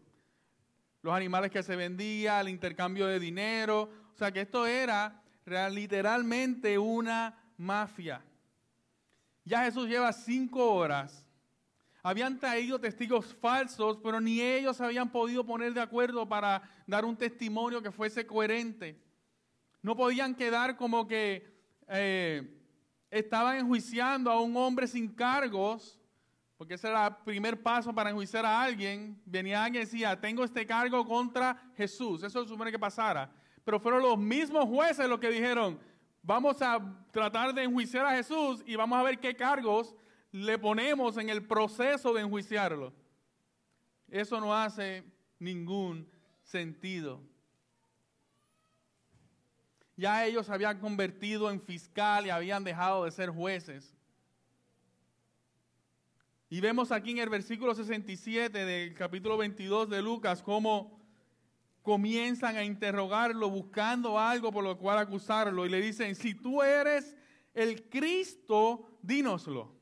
Los 1.02 1.16
animales 1.16 1.50
que 1.50 1.64
se 1.64 1.76
vendían, 1.76 2.42
el 2.42 2.50
intercambio 2.50 3.08
de 3.08 3.20
dinero. 3.20 3.90
O 4.14 4.18
sea 4.18 4.32
que 4.32 4.42
esto 4.42 4.68
era 4.68 5.20
literalmente 5.72 6.78
una 6.78 7.36
mafia. 7.58 8.24
Ya 9.46 9.64
Jesús 9.64 9.88
lleva 9.88 10.14
cinco 10.14 10.76
horas. 10.76 11.26
Habían 12.04 12.40
traído 12.40 12.80
testigos 12.80 13.34
falsos, 13.36 14.00
pero 14.04 14.20
ni 14.20 14.42
ellos 14.42 14.82
habían 14.82 15.12
podido 15.12 15.46
poner 15.46 15.74
de 15.74 15.82
acuerdo 15.82 16.28
para 16.28 16.62
dar 16.88 17.06
un 17.06 17.16
testimonio 17.16 17.82
que 17.82 17.92
fuese 17.92 18.26
coherente. 18.26 19.00
No 19.82 19.96
podían 19.96 20.36
quedar 20.36 20.78
como 20.78 21.08
que 21.08 21.48
eh, 21.88 22.60
estaban 23.10 23.58
enjuiciando 23.58 24.32
a 24.32 24.42
un 24.42 24.56
hombre 24.58 24.88
sin 24.88 25.08
cargos 25.08 26.02
porque 26.62 26.76
ese 26.76 26.90
era 26.90 27.08
el 27.08 27.16
primer 27.24 27.60
paso 27.60 27.92
para 27.92 28.12
enjuiciar 28.12 28.46
a 28.46 28.62
alguien. 28.62 29.20
Venía 29.26 29.64
alguien 29.64 29.82
y 29.82 29.86
decía, 29.86 30.22
tengo 30.22 30.44
este 30.44 30.64
cargo 30.64 31.04
contra 31.08 31.60
Jesús. 31.76 32.22
Eso 32.22 32.44
se 32.44 32.50
supone 32.50 32.70
que 32.70 32.78
pasara. 32.78 33.32
Pero 33.66 33.80
fueron 33.80 34.04
los 34.04 34.16
mismos 34.16 34.66
jueces 34.66 35.10
los 35.10 35.20
que 35.20 35.32
dijeron, 35.32 35.80
vamos 36.22 36.62
a 36.62 36.80
tratar 37.10 37.52
de 37.56 37.64
enjuiciar 37.64 38.06
a 38.06 38.16
Jesús 38.16 38.62
y 38.68 38.76
vamos 38.76 39.00
a 39.00 39.02
ver 39.02 39.20
qué 39.20 39.36
cargos 39.36 39.96
le 40.32 40.58
ponemos 40.58 41.18
en 41.18 41.30
el 41.30 41.46
proceso 41.46 42.14
de 42.14 42.22
enjuiciarlo. 42.22 42.94
Eso 44.10 44.40
no 44.40 44.56
hace 44.56 45.04
ningún 45.40 46.08
sentido. 46.44 47.22
Ya 49.96 50.26
ellos 50.26 50.46
se 50.46 50.54
habían 50.54 50.80
convertido 50.80 51.52
en 51.52 51.62
fiscal 51.62 52.26
y 52.26 52.30
habían 52.30 52.64
dejado 52.64 53.06
de 53.06 53.12
ser 53.12 53.30
jueces. 53.30 53.94
Y 56.50 56.60
vemos 56.60 56.92
aquí 56.92 57.12
en 57.12 57.20
el 57.20 57.30
versículo 57.30 57.74
67 57.76 58.66
del 58.66 58.94
capítulo 58.94 59.38
22 59.38 59.90
de 59.90 60.02
Lucas 60.02 60.42
cómo 60.42 61.00
comienzan 61.82 62.58
a 62.58 62.64
interrogarlo 62.64 63.50
buscando 63.50 64.20
algo 64.20 64.52
por 64.52 64.64
lo 64.64 64.78
cual 64.78 64.98
acusarlo 64.98 65.66
y 65.66 65.70
le 65.70 65.82
dicen, 65.82 66.16
si 66.16 66.34
tú 66.34 66.62
eres 66.62 67.16
el 67.54 67.90
Cristo, 67.90 68.98
dínoslo. 69.02 69.81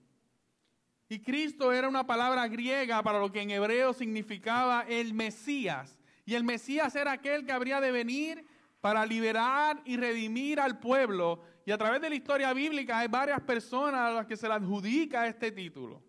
Y 1.12 1.20
Cristo 1.20 1.74
era 1.74 1.90
una 1.90 2.06
palabra 2.06 2.48
griega 2.48 3.02
para 3.02 3.20
lo 3.20 3.32
que 3.32 3.42
en 3.42 3.50
hebreo 3.50 3.94
significaba 3.94 4.86
el 4.88 5.16
Mesías. 5.16 5.98
Y 6.24 6.36
el 6.36 6.44
Mesías 6.44 6.96
era 6.96 7.14
aquel 7.14 7.48
que 7.48 7.52
habría 7.52 7.82
de 7.82 7.92
venir 7.92 8.46
para 8.80 9.04
liberar 9.08 9.82
y 9.86 9.98
redimir 9.98 10.60
al 10.60 10.80
pueblo. 10.80 11.42
Y 11.66 11.72
a 11.72 11.80
través 11.80 12.00
de 12.00 12.10
la 12.10 12.16
historia 12.16 12.54
bíblica 12.54 13.00
hay 13.00 13.08
varias 13.08 13.42
personas 13.42 14.02
a 14.02 14.14
las 14.14 14.28
que 14.28 14.38
se 14.38 14.48
le 14.48 14.54
adjudica 14.54 15.26
este 15.26 15.52
título. 15.52 16.04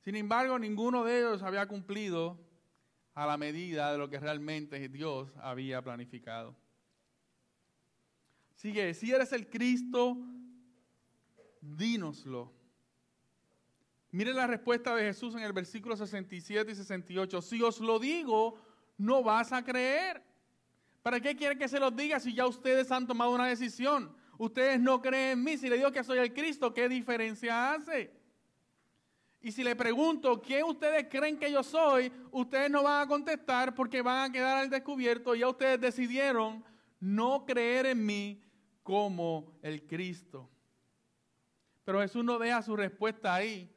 Sin 0.00 0.16
embargo, 0.16 0.58
ninguno 0.58 1.04
de 1.04 1.20
ellos 1.20 1.42
había 1.44 1.68
cumplido 1.68 2.40
a 3.14 3.24
la 3.24 3.36
medida 3.36 3.92
de 3.92 3.98
lo 3.98 4.10
que 4.10 4.18
realmente 4.18 4.88
Dios 4.88 5.30
había 5.36 5.80
planificado. 5.80 6.56
Sigue, 8.56 8.94
si 8.94 9.12
eres 9.12 9.32
el 9.32 9.48
Cristo, 9.48 10.18
dínoslo. 11.60 12.59
Miren 14.12 14.36
la 14.36 14.46
respuesta 14.46 14.94
de 14.94 15.04
Jesús 15.04 15.34
en 15.34 15.42
el 15.42 15.52
versículo 15.52 15.96
67 15.96 16.72
y 16.72 16.74
68. 16.74 17.42
Si 17.42 17.62
os 17.62 17.80
lo 17.80 17.98
digo, 17.98 18.58
no 18.98 19.22
vas 19.22 19.52
a 19.52 19.64
creer. 19.64 20.22
¿Para 21.02 21.20
qué 21.20 21.36
quiere 21.36 21.56
que 21.56 21.68
se 21.68 21.80
los 21.80 21.94
diga 21.94 22.20
si 22.20 22.34
ya 22.34 22.46
ustedes 22.46 22.90
han 22.90 23.06
tomado 23.06 23.30
una 23.30 23.46
decisión? 23.46 24.14
Ustedes 24.36 24.80
no 24.80 25.00
creen 25.00 25.38
en 25.38 25.44
mí. 25.44 25.56
Si 25.56 25.68
le 25.68 25.76
digo 25.76 25.92
que 25.92 26.02
soy 26.02 26.18
el 26.18 26.32
Cristo, 26.32 26.74
¿qué 26.74 26.88
diferencia 26.88 27.72
hace? 27.72 28.10
Y 29.40 29.52
si 29.52 29.64
le 29.64 29.74
pregunto 29.74 30.42
quién 30.42 30.64
ustedes 30.64 31.06
creen 31.08 31.38
que 31.38 31.50
yo 31.50 31.62
soy, 31.62 32.12
ustedes 32.30 32.70
no 32.70 32.82
van 32.82 33.02
a 33.02 33.08
contestar 33.08 33.74
porque 33.74 34.02
van 34.02 34.30
a 34.30 34.32
quedar 34.32 34.58
al 34.58 34.68
descubierto. 34.68 35.34
Ya 35.34 35.48
ustedes 35.48 35.80
decidieron 35.80 36.62
no 36.98 37.46
creer 37.46 37.86
en 37.86 38.04
mí 38.04 38.42
como 38.82 39.58
el 39.62 39.86
Cristo. 39.86 40.50
Pero 41.84 42.00
Jesús 42.00 42.22
no 42.22 42.38
deja 42.38 42.60
su 42.60 42.76
respuesta 42.76 43.34
ahí, 43.34 43.74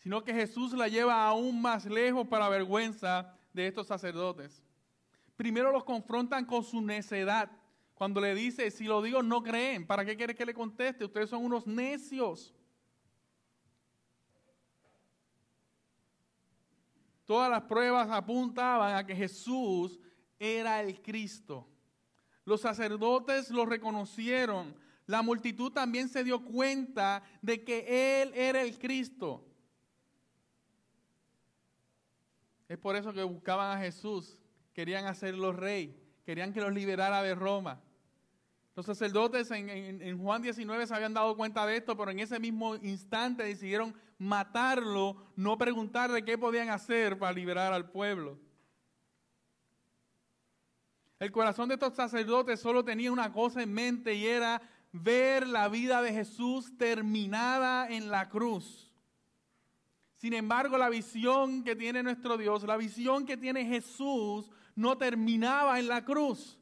sino 0.00 0.24
que 0.24 0.32
Jesús 0.32 0.72
la 0.72 0.88
lleva 0.88 1.26
aún 1.26 1.60
más 1.60 1.84
lejos 1.84 2.26
para 2.26 2.48
vergüenza 2.48 3.34
de 3.52 3.66
estos 3.66 3.86
sacerdotes. 3.86 4.62
Primero 5.36 5.70
los 5.70 5.84
confrontan 5.84 6.44
con 6.46 6.64
su 6.64 6.80
necedad. 6.80 7.50
Cuando 7.94 8.20
le 8.20 8.34
dice, 8.34 8.70
si 8.70 8.84
lo 8.84 9.02
digo, 9.02 9.22
no 9.22 9.42
creen. 9.42 9.86
¿Para 9.86 10.04
qué 10.04 10.16
quiere 10.16 10.34
que 10.34 10.46
le 10.46 10.54
conteste? 10.54 11.04
Ustedes 11.04 11.28
son 11.28 11.44
unos 11.44 11.66
necios. 11.66 12.54
Todas 17.26 17.50
las 17.50 17.62
pruebas 17.62 18.08
apuntaban 18.10 18.96
a 18.96 19.06
que 19.06 19.14
Jesús 19.14 20.00
era 20.38 20.80
el 20.80 21.00
Cristo. 21.02 21.68
Los 22.46 22.62
sacerdotes 22.62 23.50
lo 23.50 23.66
reconocieron. 23.66 24.74
La 25.06 25.20
multitud 25.20 25.70
también 25.70 26.08
se 26.08 26.24
dio 26.24 26.42
cuenta 26.42 27.22
de 27.42 27.62
que 27.62 28.22
Él 28.22 28.32
era 28.34 28.62
el 28.62 28.78
Cristo. 28.78 29.49
Es 32.70 32.78
por 32.78 32.94
eso 32.94 33.12
que 33.12 33.24
buscaban 33.24 33.76
a 33.76 33.80
Jesús. 33.80 34.38
Querían 34.72 35.06
hacerlo 35.06 35.52
rey. 35.52 36.00
Querían 36.24 36.52
que 36.52 36.60
los 36.60 36.72
liberara 36.72 37.20
de 37.20 37.34
Roma. 37.34 37.80
Los 38.76 38.86
sacerdotes 38.86 39.50
en, 39.50 40.16
Juan 40.22 40.40
19 40.40 40.86
se 40.86 40.94
habían 40.94 41.12
dado 41.12 41.36
cuenta 41.36 41.66
de 41.66 41.78
esto, 41.78 41.96
pero 41.96 42.12
en 42.12 42.20
ese 42.20 42.38
mismo 42.38 42.76
instante 42.76 43.42
decidieron 43.42 43.92
matarlo, 44.18 45.16
no 45.34 45.58
preguntarle 45.58 46.24
qué 46.24 46.38
podían 46.38 46.68
hacer 46.68 47.18
para 47.18 47.32
liberar 47.32 47.72
al 47.72 47.90
pueblo. 47.90 48.38
El 51.18 51.32
corazón 51.32 51.70
de 51.70 51.74
estos 51.74 51.96
sacerdotes 51.96 52.60
solo 52.60 52.84
tenía 52.84 53.10
una 53.10 53.32
cosa 53.32 53.64
en 53.64 53.74
mente 53.74 54.14
y 54.14 54.28
era 54.28 54.62
ver 54.92 55.44
la 55.48 55.68
vida 55.68 56.02
de 56.02 56.12
Jesús 56.12 56.78
terminada 56.78 57.88
en 57.88 58.12
la 58.12 58.28
cruz. 58.28 58.89
Sin 60.20 60.34
embargo, 60.34 60.76
la 60.76 60.90
visión 60.90 61.64
que 61.64 61.74
tiene 61.74 62.02
nuestro 62.02 62.36
Dios, 62.36 62.64
la 62.64 62.76
visión 62.76 63.24
que 63.24 63.38
tiene 63.38 63.64
Jesús, 63.64 64.50
no 64.76 64.98
terminaba 64.98 65.78
en 65.78 65.88
la 65.88 66.04
cruz 66.04 66.60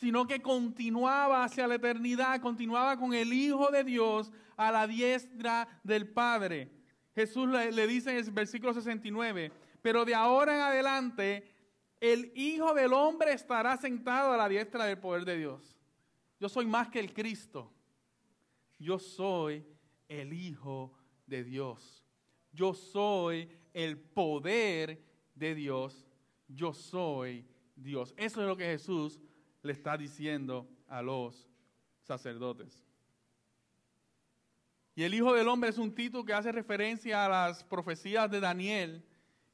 sino 0.00 0.26
que 0.26 0.40
continuaba 0.40 1.44
hacia 1.44 1.68
la 1.68 1.74
eternidad, 1.74 2.40
continuaba 2.40 2.98
con 2.98 3.12
el 3.12 3.34
Hijo 3.34 3.70
de 3.70 3.84
Dios 3.84 4.32
a 4.56 4.72
la 4.72 4.86
diestra 4.86 5.68
del 5.84 6.08
Padre. 6.08 6.70
Jesús 7.14 7.46
le, 7.46 7.86
dice 7.86 8.10
en 8.10 8.24
el 8.24 8.30
versículo 8.30 8.72
69, 8.72 9.52
pero 9.82 10.06
de 10.06 10.14
ahora 10.14 10.54
en 10.54 10.62
adelante 10.62 11.52
el 12.00 12.32
Hijo 12.34 12.72
del 12.72 12.94
Hombre 12.94 13.34
estará 13.34 13.76
sentado 13.76 14.32
a 14.32 14.38
la 14.38 14.48
diestra 14.48 14.86
del 14.86 14.96
poder 14.96 15.26
de 15.26 15.36
Dios. 15.36 15.76
Yo 16.40 16.48
soy 16.48 16.64
más 16.64 16.88
que 16.88 16.98
el 16.98 17.12
Cristo. 17.12 17.70
Yo 18.78 18.98
soy 18.98 19.66
el 20.08 20.32
Hijo 20.32 20.94
de 21.30 21.44
Dios. 21.44 22.04
Yo 22.52 22.74
soy 22.74 23.48
el 23.72 23.98
poder 23.98 25.02
de 25.34 25.54
Dios. 25.54 26.06
Yo 26.48 26.74
soy 26.74 27.46
Dios. 27.76 28.12
Eso 28.18 28.42
es 28.42 28.46
lo 28.46 28.56
que 28.56 28.64
Jesús 28.64 29.18
le 29.62 29.72
está 29.72 29.96
diciendo 29.96 30.68
a 30.88 31.00
los 31.00 31.48
sacerdotes. 32.02 32.84
Y 34.94 35.04
el 35.04 35.14
Hijo 35.14 35.32
del 35.32 35.48
Hombre 35.48 35.70
es 35.70 35.78
un 35.78 35.94
título 35.94 36.24
que 36.24 36.34
hace 36.34 36.52
referencia 36.52 37.24
a 37.24 37.28
las 37.28 37.64
profecías 37.64 38.30
de 38.30 38.40
Daniel. 38.40 39.06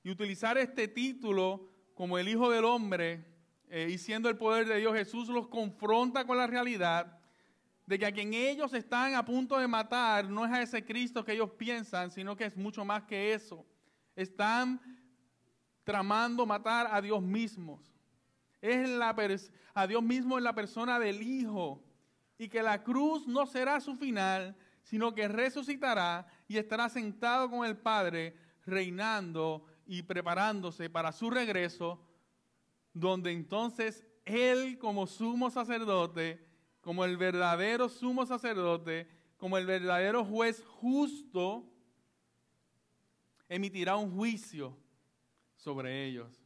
Y 0.02 0.10
utilizar 0.10 0.56
este 0.56 0.88
título 0.88 1.70
como 1.94 2.18
el 2.18 2.28
Hijo 2.28 2.50
del 2.50 2.64
Hombre 2.64 3.24
eh, 3.68 3.88
y 3.90 3.98
siendo 3.98 4.28
el 4.28 4.38
poder 4.38 4.66
de 4.66 4.78
Dios, 4.78 4.94
Jesús 4.94 5.28
los 5.28 5.48
confronta 5.48 6.26
con 6.26 6.38
la 6.38 6.46
realidad 6.46 7.18
de 7.86 7.98
que 7.98 8.06
a 8.06 8.12
quien 8.12 8.34
ellos 8.34 8.74
están 8.74 9.14
a 9.14 9.24
punto 9.24 9.58
de 9.58 9.68
matar 9.68 10.28
no 10.28 10.44
es 10.44 10.52
a 10.52 10.62
ese 10.62 10.84
Cristo 10.84 11.24
que 11.24 11.32
ellos 11.32 11.50
piensan, 11.52 12.10
sino 12.10 12.36
que 12.36 12.44
es 12.44 12.56
mucho 12.56 12.84
más 12.84 13.04
que 13.04 13.32
eso. 13.32 13.64
Están 14.14 14.80
tramando 15.84 16.44
matar 16.44 16.88
a 16.90 17.00
Dios 17.00 17.22
mismos 17.22 17.96
es 18.60 18.88
la 18.88 19.14
a 19.74 19.86
Dios 19.86 20.02
mismo 20.02 20.38
en 20.38 20.44
la 20.44 20.54
persona 20.54 20.98
del 20.98 21.22
Hijo 21.22 21.82
y 22.38 22.48
que 22.48 22.62
la 22.62 22.82
cruz 22.82 23.26
no 23.26 23.46
será 23.46 23.80
su 23.80 23.96
final, 23.96 24.56
sino 24.82 25.14
que 25.14 25.28
resucitará 25.28 26.26
y 26.48 26.56
estará 26.56 26.88
sentado 26.88 27.50
con 27.50 27.66
el 27.66 27.76
Padre, 27.76 28.36
reinando 28.64 29.64
y 29.86 30.02
preparándose 30.02 30.90
para 30.90 31.12
su 31.12 31.30
regreso, 31.30 32.00
donde 32.92 33.32
entonces 33.32 34.04
Él 34.24 34.78
como 34.78 35.06
sumo 35.06 35.50
sacerdote, 35.50 36.45
como 36.86 37.04
el 37.04 37.16
verdadero 37.16 37.88
sumo 37.88 38.24
sacerdote, 38.26 39.08
como 39.38 39.58
el 39.58 39.66
verdadero 39.66 40.24
juez 40.24 40.62
justo, 40.64 41.68
emitirá 43.48 43.96
un 43.96 44.14
juicio 44.14 44.78
sobre 45.56 46.04
ellos. 46.04 46.40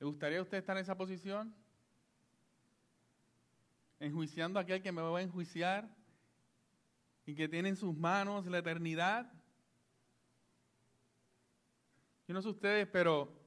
¿Le 0.00 0.06
gustaría 0.06 0.38
a 0.38 0.42
usted 0.42 0.56
estar 0.56 0.74
en 0.74 0.82
esa 0.84 0.96
posición? 0.96 1.54
Enjuiciando 4.00 4.58
a 4.58 4.62
aquel 4.62 4.80
que 4.80 4.90
me 4.90 5.02
va 5.02 5.18
a 5.18 5.22
enjuiciar 5.22 5.86
y 7.26 7.34
que 7.34 7.46
tiene 7.46 7.68
en 7.68 7.76
sus 7.76 7.94
manos 7.94 8.46
la 8.46 8.56
eternidad. 8.56 9.30
Yo 12.26 12.32
no 12.32 12.40
sé 12.40 12.48
ustedes, 12.48 12.88
pero 12.88 13.41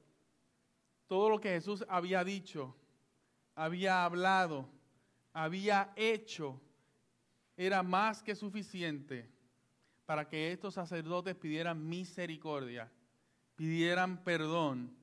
todo 1.06 1.30
lo 1.30 1.40
que 1.40 1.50
Jesús 1.50 1.84
había 1.88 2.24
dicho, 2.24 2.76
había 3.54 4.04
hablado, 4.04 4.68
había 5.32 5.92
hecho, 5.96 6.60
era 7.56 7.82
más 7.82 8.22
que 8.22 8.34
suficiente 8.34 9.28
para 10.04 10.28
que 10.28 10.52
estos 10.52 10.74
sacerdotes 10.74 11.34
pidieran 11.34 11.88
misericordia, 11.88 12.90
pidieran 13.54 14.22
perdón 14.22 14.94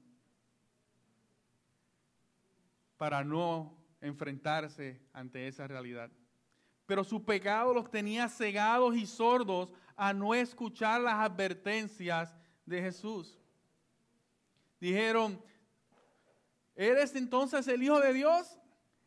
para 2.97 3.23
no 3.23 3.75
enfrentarse 4.01 5.01
ante 5.13 5.47
esa 5.47 5.67
realidad. 5.67 6.09
Pero 6.85 7.03
su 7.03 7.23
pecado 7.23 7.73
los 7.73 7.89
tenía 7.89 8.29
cegados 8.29 8.95
y 8.95 9.05
sordos 9.05 9.69
a 9.95 10.13
no 10.13 10.33
escuchar 10.35 11.01
las 11.01 11.15
advertencias 11.15 12.35
de 12.65 12.81
Jesús. 12.81 13.39
Dijeron, 14.79 15.41
¿eres 16.75 17.15
entonces 17.15 17.67
el 17.67 17.83
Hijo 17.83 17.99
de 17.99 18.13
Dios? 18.13 18.59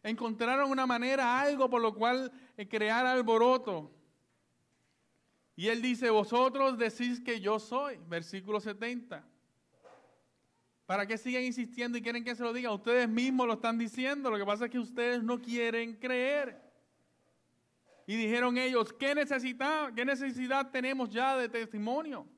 Encontraron 0.03 0.71
una 0.71 0.87
manera, 0.87 1.41
algo 1.41 1.69
por 1.69 1.83
lo 1.83 1.95
cual 1.95 2.31
eh, 2.57 2.69
crear 2.69 3.05
alboroto. 3.07 3.91
Y 5.57 5.69
él 5.69 5.81
dice, 5.81 6.11
vosotros 6.11 6.79
decís 6.79 7.21
que 7.21 7.41
yo 7.41 7.59
soy, 7.59 7.99
versículo 8.07 8.61
70. 8.61 9.27
¿Para 10.85 11.07
qué 11.07 11.19
siguen 11.19 11.45
insistiendo 11.45 11.99
y 11.99 12.03
quieren 12.03 12.23
que 12.23 12.37
se 12.37 12.45
lo 12.45 12.53
diga? 12.53 12.73
Ustedes 12.73 13.09
mismos 13.09 13.47
lo 13.47 13.55
están 13.55 13.77
diciendo. 13.77 14.31
Lo 14.31 14.39
que 14.39 14.45
pasa 14.45 14.67
es 14.67 14.71
que 14.71 14.79
ustedes 14.79 15.23
no 15.23 15.41
quieren 15.41 15.95
creer. 15.97 16.63
Y 18.07 18.15
dijeron 18.15 18.57
ellos, 18.57 18.93
¿qué 18.93 19.15
necesidad, 19.15 19.93
qué 19.95 20.05
necesidad 20.05 20.71
tenemos 20.71 21.11
ya 21.11 21.37
de 21.37 21.49
testimonio? 21.49 22.29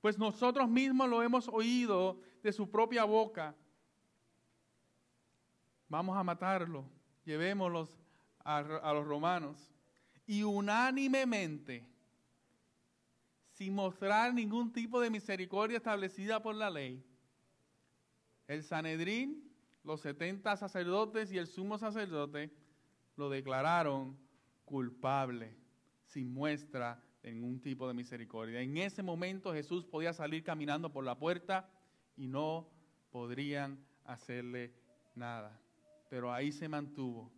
Pues 0.00 0.18
nosotros 0.18 0.68
mismos 0.68 1.08
lo 1.10 1.22
hemos 1.22 1.46
oído 1.48 2.18
de 2.42 2.52
su 2.52 2.70
propia 2.70 3.04
boca. 3.04 3.54
Vamos 5.94 6.16
a 6.16 6.24
matarlo. 6.24 6.84
Llevémoslos 7.24 7.88
a, 8.44 8.62
los 8.92 9.06
romanos. 9.06 9.70
Y 10.26 10.42
unánimemente, 10.42 11.88
sin 13.52 13.76
mostrar 13.76 14.34
ningún 14.34 14.72
tipo 14.72 15.00
de 15.00 15.08
misericordia 15.08 15.76
establecida 15.76 16.42
por 16.42 16.56
la 16.56 16.68
ley, 16.68 17.00
el 18.48 18.64
Sanedrín, 18.64 19.48
los 19.84 20.00
70 20.00 20.56
sacerdotes 20.56 21.30
y 21.30 21.38
el 21.38 21.46
sumo 21.46 21.78
sacerdote 21.78 22.50
lo 23.14 23.30
declararon 23.30 24.18
culpable, 24.64 25.56
sin 26.06 26.34
muestra 26.34 27.00
de 27.22 27.30
ningún 27.30 27.60
tipo 27.60 27.86
de 27.86 27.94
misericordia. 27.94 28.60
En 28.60 28.78
ese 28.78 29.04
momento 29.04 29.52
Jesús 29.52 29.84
podía 29.84 30.12
salir 30.12 30.42
caminando 30.42 30.90
por 30.90 31.04
la 31.04 31.16
puerta 31.16 31.70
y 32.16 32.26
no 32.26 32.68
podrían 33.12 33.78
hacerle 34.04 34.74
nada. 35.14 35.60
Pero 36.08 36.32
ahí 36.32 36.52
se 36.52 36.68
mantuvo, 36.68 37.32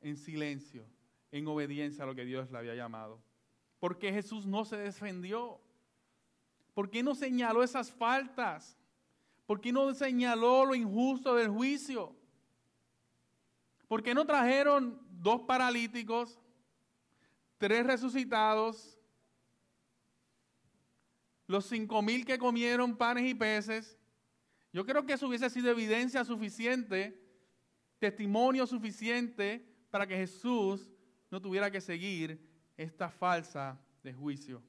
en 0.00 0.16
silencio, 0.16 0.86
en 1.30 1.46
obediencia 1.46 2.04
a 2.04 2.06
lo 2.06 2.14
que 2.14 2.24
Dios 2.24 2.50
le 2.50 2.58
había 2.58 2.74
llamado. 2.74 3.22
¿Por 3.78 3.98
qué 3.98 4.12
Jesús 4.12 4.46
no 4.46 4.64
se 4.64 4.76
defendió? 4.76 5.60
¿Por 6.74 6.90
qué 6.90 7.02
no 7.02 7.14
señaló 7.14 7.62
esas 7.62 7.90
faltas? 7.90 8.76
¿Por 9.46 9.60
qué 9.60 9.72
no 9.72 9.94
señaló 9.94 10.64
lo 10.64 10.74
injusto 10.74 11.34
del 11.34 11.48
juicio? 11.48 12.16
¿Por 13.88 14.02
qué 14.02 14.14
no 14.14 14.26
trajeron 14.26 15.00
dos 15.10 15.42
paralíticos, 15.42 16.40
tres 17.58 17.86
resucitados, 17.86 18.98
los 21.46 21.64
cinco 21.66 22.02
mil 22.02 22.24
que 22.24 22.38
comieron 22.38 22.96
panes 22.96 23.24
y 23.24 23.34
peces? 23.34 23.98
Yo 24.72 24.84
creo 24.84 25.06
que 25.06 25.12
eso 25.12 25.28
hubiese 25.28 25.48
sido 25.48 25.70
evidencia 25.70 26.24
suficiente, 26.24 27.25
testimonio 27.98 28.66
suficiente 28.66 29.66
para 29.90 30.06
que 30.06 30.16
Jesús 30.16 30.90
no 31.30 31.40
tuviera 31.40 31.70
que 31.70 31.80
seguir 31.80 32.40
esta 32.76 33.10
falsa 33.10 33.80
de 34.02 34.12
juicio. 34.12 34.62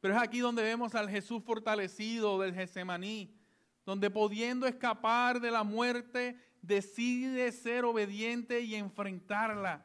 Pero 0.00 0.14
es 0.14 0.22
aquí 0.22 0.38
donde 0.38 0.62
vemos 0.62 0.94
al 0.94 1.10
Jesús 1.10 1.42
fortalecido 1.42 2.40
del 2.40 2.54
Getsemaní, 2.54 3.36
donde 3.84 4.10
pudiendo 4.10 4.66
escapar 4.66 5.40
de 5.40 5.50
la 5.50 5.64
muerte, 5.64 6.38
decide 6.62 7.52
ser 7.52 7.84
obediente 7.84 8.60
y 8.60 8.74
enfrentarla, 8.74 9.84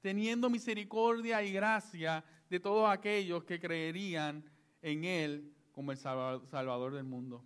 teniendo 0.00 0.50
misericordia 0.50 1.42
y 1.42 1.52
gracia 1.52 2.24
de 2.50 2.60
todos 2.60 2.90
aquellos 2.90 3.44
que 3.44 3.60
creerían 3.60 4.44
en 4.82 5.04
Él 5.04 5.54
como 5.72 5.92
el 5.92 5.98
Salvador 5.98 6.94
del 6.94 7.04
mundo. 7.04 7.44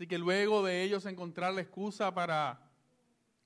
Así 0.00 0.06
que 0.06 0.16
luego 0.16 0.64
de 0.64 0.82
ellos 0.82 1.04
encontrar 1.04 1.52
la 1.52 1.60
excusa 1.60 2.14
para 2.14 2.58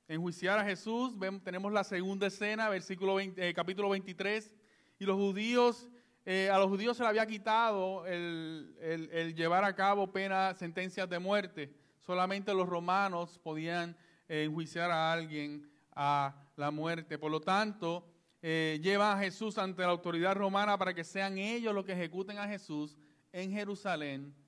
enjuiciar 0.07 0.57
a 0.61 0.65
Jesús, 0.65 1.13
tenemos 1.43 1.73
la 1.73 1.83
segunda 1.83 2.29
escena, 2.29 2.69
versículo 2.69 3.19
eh, 3.19 3.53
capítulo 3.57 3.89
23, 3.89 4.53
y 5.01 5.05
los 5.05 5.17
judíos, 5.17 5.89
eh, 6.25 6.51
a 6.53 6.59
los 6.61 6.69
judíos 6.69 6.97
se 6.97 7.03
le 7.03 7.09
había 7.09 7.27
quitado 7.27 8.07
el, 8.07 9.35
llevar 9.37 9.65
a 9.65 9.75
cabo 9.75 10.13
pena, 10.13 10.55
sentencias 10.55 11.11
de 11.11 11.19
muerte. 11.19 11.75
Solamente 11.99 12.55
los 12.55 12.69
romanos 12.69 13.41
podían 13.43 13.97
eh, 14.29 14.45
enjuiciar 14.45 14.93
a 14.93 15.13
alguien 15.13 15.69
a 15.97 16.37
la 16.55 16.71
muerte. 16.71 17.19
Por 17.19 17.33
lo 17.33 17.41
tanto, 17.41 18.07
lleva 18.41 19.13
a 19.13 19.19
Jesús 19.19 19.59
ante 19.59 19.83
la 19.83 19.89
autoridad 19.89 20.37
romana 20.37 20.79
para 20.79 20.95
que 20.95 21.03
sean 21.03 21.37
ellos 21.37 21.75
los 21.75 21.85
que 21.85 21.95
ejecuten 21.95 22.39
a 22.39 22.47
Jesús 22.47 22.97
en 23.33 23.51
Jerusalén. 23.51 24.44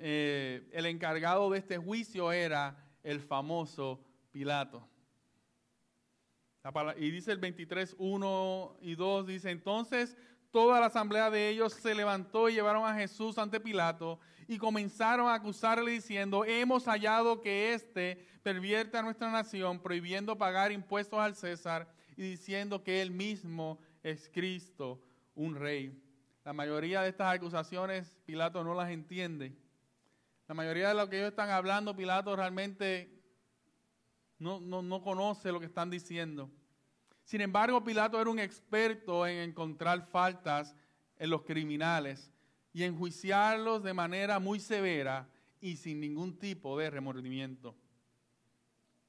El 0.00 0.86
encargado 0.86 1.50
de 1.50 1.58
este 1.58 1.78
juicio 1.78 2.32
era 2.32 2.76
el 3.02 3.20
famoso 3.20 4.04
Pilato. 4.30 4.86
Y 6.98 7.10
dice 7.10 7.32
el 7.32 7.38
23, 7.38 7.96
1 7.98 8.76
y 8.82 8.94
2, 8.94 9.26
dice, 9.26 9.50
entonces 9.50 10.16
toda 10.50 10.80
la 10.80 10.86
asamblea 10.86 11.30
de 11.30 11.48
ellos 11.48 11.72
se 11.72 11.94
levantó 11.94 12.48
y 12.48 12.54
llevaron 12.54 12.84
a 12.84 12.94
Jesús 12.94 13.38
ante 13.38 13.60
Pilato 13.60 14.20
y 14.46 14.58
comenzaron 14.58 15.28
a 15.28 15.34
acusarle 15.34 15.92
diciendo, 15.92 16.44
hemos 16.44 16.84
hallado 16.84 17.40
que 17.40 17.72
éste 17.72 18.26
pervierte 18.42 18.98
a 18.98 19.02
nuestra 19.02 19.30
nación 19.30 19.80
prohibiendo 19.80 20.36
pagar 20.36 20.72
impuestos 20.72 21.18
al 21.18 21.34
César 21.34 21.88
y 22.16 22.22
diciendo 22.22 22.82
que 22.82 23.00
él 23.00 23.10
mismo 23.10 23.78
es 24.02 24.28
Cristo, 24.32 25.00
un 25.34 25.54
rey. 25.54 25.98
La 26.44 26.52
mayoría 26.52 27.02
de 27.02 27.10
estas 27.10 27.34
acusaciones 27.34 28.18
Pilato 28.26 28.62
no 28.64 28.74
las 28.74 28.90
entiende. 28.90 29.56
La 30.50 30.54
mayoría 30.54 30.88
de 30.88 30.94
lo 30.94 31.08
que 31.08 31.16
ellos 31.16 31.28
están 31.28 31.50
hablando, 31.50 31.94
Pilato 31.94 32.34
realmente 32.34 33.22
no, 34.40 34.58
no, 34.58 35.00
conoce 35.00 35.52
lo 35.52 35.60
que 35.60 35.66
están 35.66 35.90
diciendo. 35.90 36.50
Sin 37.22 37.40
embargo, 37.40 37.84
Pilato 37.84 38.20
era 38.20 38.28
un 38.28 38.40
experto 38.40 39.24
en 39.28 39.38
encontrar 39.50 40.08
faltas 40.08 40.74
en 41.18 41.30
los 41.30 41.42
criminales 41.42 42.32
y 42.72 42.82
enjuiciarlos 42.82 43.84
de 43.84 43.94
manera 43.94 44.40
muy 44.40 44.58
severa 44.58 45.28
y 45.60 45.76
sin 45.76 46.00
ningún 46.00 46.36
tipo 46.36 46.76
de 46.76 46.90
remordimiento. 46.90 47.76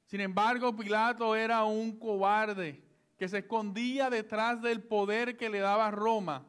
Sin 0.06 0.22
embargo, 0.22 0.76
Pilato 0.76 1.36
era 1.36 1.64
un 1.64 1.98
cobarde 1.98 2.84
que 3.18 3.28
se 3.28 3.40
escondía 3.40 4.12
detrás 4.12 4.62
del 4.62 4.84
poder 4.84 5.38
que 5.38 5.50
le 5.50 5.58
daba 5.58 5.90
Roma. 5.90 6.46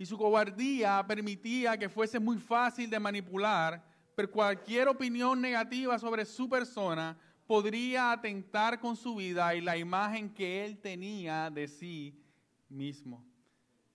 Y 0.00 0.06
su 0.06 0.18
cobardía 0.18 1.04
permitía 1.06 1.78
que 1.78 1.88
fuese 1.88 2.18
muy 2.18 2.38
fácil 2.38 2.90
de 2.90 2.98
manipular 2.98 3.88
pero 4.20 4.30
cualquier 4.30 4.86
opinión 4.86 5.40
negativa 5.40 5.98
sobre 5.98 6.26
su 6.26 6.46
persona 6.46 7.18
podría 7.46 8.12
atentar 8.12 8.78
con 8.78 8.94
su 8.94 9.14
vida 9.14 9.54
y 9.54 9.62
la 9.62 9.78
imagen 9.78 10.28
que 10.34 10.62
él 10.62 10.78
tenía 10.78 11.48
de 11.48 11.66
sí 11.66 12.22
mismo. 12.68 13.24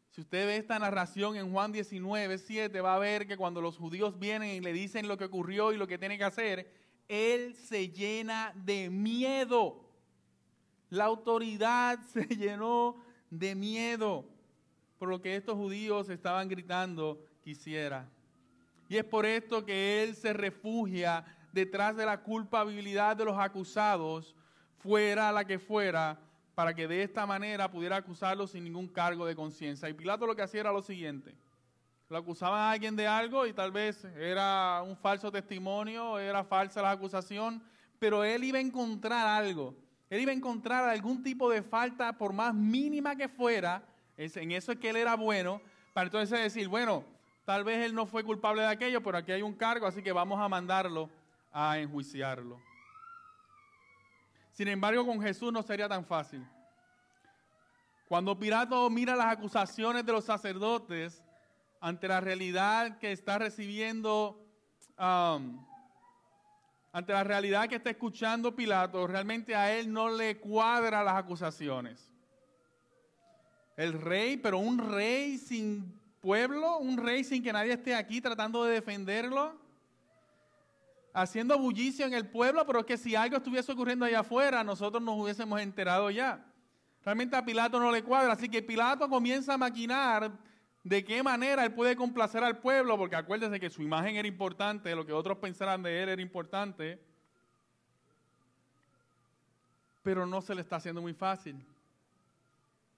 Si 0.09 0.21
usted 0.21 0.47
ve 0.47 0.57
esta 0.57 0.79
narración 0.79 1.35
en 1.35 1.51
Juan 1.51 1.71
19, 1.71 2.39
7, 2.39 2.81
va 2.81 2.95
a 2.95 2.97
ver 2.97 3.27
que 3.27 3.37
cuando 3.37 3.61
los 3.61 3.77
judíos 3.77 4.17
vienen 4.17 4.55
y 4.55 4.61
le 4.61 4.73
dicen 4.73 5.07
lo 5.07 5.15
que 5.15 5.25
ocurrió 5.25 5.73
y 5.73 5.77
lo 5.77 5.85
que 5.85 5.99
tiene 5.99 6.17
que 6.17 6.23
hacer, 6.23 6.73
él 7.07 7.53
se 7.53 7.89
llena 7.89 8.51
de 8.55 8.89
miedo. 8.89 9.87
La 10.89 11.05
autoridad 11.05 11.99
se 12.13 12.25
llenó 12.25 12.95
de 13.29 13.53
miedo 13.53 14.34
por 14.97 15.09
lo 15.09 15.21
que 15.21 15.35
estos 15.35 15.55
judíos 15.55 16.09
estaban 16.09 16.47
gritando 16.47 17.19
quisiera. 17.41 18.09
Y 18.87 18.97
es 18.97 19.03
por 19.03 19.25
esto 19.25 19.65
que 19.65 20.03
él 20.03 20.15
se 20.15 20.33
refugia 20.33 21.25
detrás 21.51 21.95
de 21.95 22.05
la 22.05 22.21
culpabilidad 22.21 23.15
de 23.15 23.25
los 23.25 23.37
acusados, 23.37 24.35
fuera 24.77 25.31
la 25.31 25.45
que 25.45 25.57
fuera, 25.57 26.19
para 26.53 26.73
que 26.73 26.87
de 26.87 27.03
esta 27.03 27.25
manera 27.25 27.69
pudiera 27.71 27.97
acusarlos 27.97 28.51
sin 28.51 28.63
ningún 28.63 28.87
cargo 28.87 29.25
de 29.25 29.35
conciencia. 29.35 29.89
Y 29.89 29.93
Pilato 29.93 30.27
lo 30.27 30.35
que 30.35 30.41
hacía 30.41 30.61
era 30.61 30.71
lo 30.71 30.81
siguiente. 30.81 31.35
Lo 32.07 32.17
acusaban 32.17 32.59
a 32.59 32.71
alguien 32.71 32.95
de 32.95 33.07
algo 33.07 33.47
y 33.47 33.53
tal 33.53 33.71
vez 33.71 34.05
era 34.17 34.83
un 34.83 34.95
falso 34.95 35.31
testimonio, 35.31 36.19
era 36.19 36.43
falsa 36.43 36.81
la 36.81 36.91
acusación, 36.91 37.63
pero 37.97 38.23
él 38.23 38.43
iba 38.43 38.59
a 38.59 38.61
encontrar 38.61 39.25
algo. 39.25 39.75
Él 40.09 40.21
iba 40.21 40.31
a 40.31 40.35
encontrar 40.35 40.87
algún 40.87 41.23
tipo 41.23 41.49
de 41.49 41.63
falta, 41.63 42.15
por 42.15 42.31
más 42.31 42.53
mínima 42.53 43.15
que 43.15 43.27
fuera, 43.27 43.83
en 44.17 44.51
eso 44.51 44.71
es 44.71 44.79
que 44.79 44.89
él 44.89 44.95
era 44.95 45.15
bueno, 45.15 45.61
para 45.93 46.07
entonces 46.07 46.39
decir, 46.39 46.67
bueno, 46.67 47.05
Tal 47.45 47.63
vez 47.63 47.85
él 47.85 47.93
no 47.93 48.07
fue 48.07 48.23
culpable 48.23 48.63
de 48.63 48.69
aquello, 48.69 49.03
pero 49.03 49.19
aquí 49.19 49.31
hay 49.31 49.43
un 49.43 49.53
cargo, 49.53 49.85
así 49.85 50.01
que 50.01 50.11
vamos 50.11 50.39
a 50.41 50.49
mandarlo 50.49 51.11
a 51.51 51.77
enjuiciarlo. 51.77 52.59
Sin 54.51 54.67
embargo, 54.67 55.05
con 55.05 55.21
Jesús 55.21 55.53
no 55.53 55.61
sería 55.61 55.87
tan 55.87 56.03
fácil. 56.03 56.43
Cuando 58.07 58.37
Pilato 58.37 58.89
mira 58.89 59.15
las 59.15 59.27
acusaciones 59.27 60.03
de 60.05 60.11
los 60.11 60.25
sacerdotes 60.25 61.23
ante 61.79 62.07
la 62.07 62.19
realidad 62.19 62.97
que 62.97 63.11
está 63.11 63.37
recibiendo, 63.37 64.43
um, 64.97 65.63
ante 66.91 67.13
la 67.13 67.23
realidad 67.23 67.67
que 67.67 67.75
está 67.75 67.91
escuchando 67.91 68.55
Pilato, 68.55 69.05
realmente 69.05 69.55
a 69.55 69.71
él 69.75 69.93
no 69.93 70.09
le 70.09 70.39
cuadra 70.39 71.03
las 71.03 71.15
acusaciones. 71.15 72.11
El 73.75 73.93
rey, 73.93 74.37
pero 74.37 74.57
un 74.57 74.77
rey 74.77 75.37
sin 75.37 75.99
pueblo, 76.21 76.77
un 76.77 76.97
rey 76.97 77.23
sin 77.23 77.43
que 77.43 77.53
nadie 77.53 77.73
esté 77.73 77.93
aquí 77.93 78.21
tratando 78.21 78.63
de 78.63 78.73
defenderlo, 78.73 79.53
haciendo 81.13 81.57
bullicio 81.59 82.05
en 82.05 82.13
el 82.13 82.27
pueblo, 82.27 82.65
pero 82.65 82.85
que 82.85 82.97
si 82.97 83.15
algo 83.15 83.37
estuviese 83.37 83.71
ocurriendo 83.71 84.05
allá 84.05 84.21
afuera, 84.21 84.63
nosotros 84.63 85.03
nos 85.03 85.19
hubiésemos 85.19 85.59
enterado 85.61 86.09
ya. 86.09 86.43
Realmente 87.03 87.35
a 87.35 87.45
Pilato 87.45 87.79
no 87.79 87.91
le 87.91 88.03
cuadra, 88.03 88.33
así 88.33 88.49
que 88.49 88.63
Pilato 88.63 89.07
comienza 89.07 89.53
a 89.53 89.57
maquinar 89.57 90.31
de 90.83 91.03
qué 91.03 91.21
manera 91.21 91.65
él 91.65 91.73
puede 91.73 91.95
complacer 91.95 92.43
al 92.43 92.59
pueblo, 92.59 92.97
porque 92.97 93.15
acuérdense 93.15 93.59
que 93.59 93.69
su 93.69 93.81
imagen 93.81 94.15
era 94.15 94.27
importante, 94.27 94.95
lo 94.95 95.05
que 95.05 95.13
otros 95.13 95.37
pensaran 95.37 95.83
de 95.83 96.03
él 96.03 96.09
era 96.09 96.21
importante, 96.21 96.99
pero 100.01 100.25
no 100.25 100.41
se 100.41 100.55
le 100.55 100.61
está 100.61 100.77
haciendo 100.77 101.01
muy 101.01 101.13
fácil. 101.13 101.55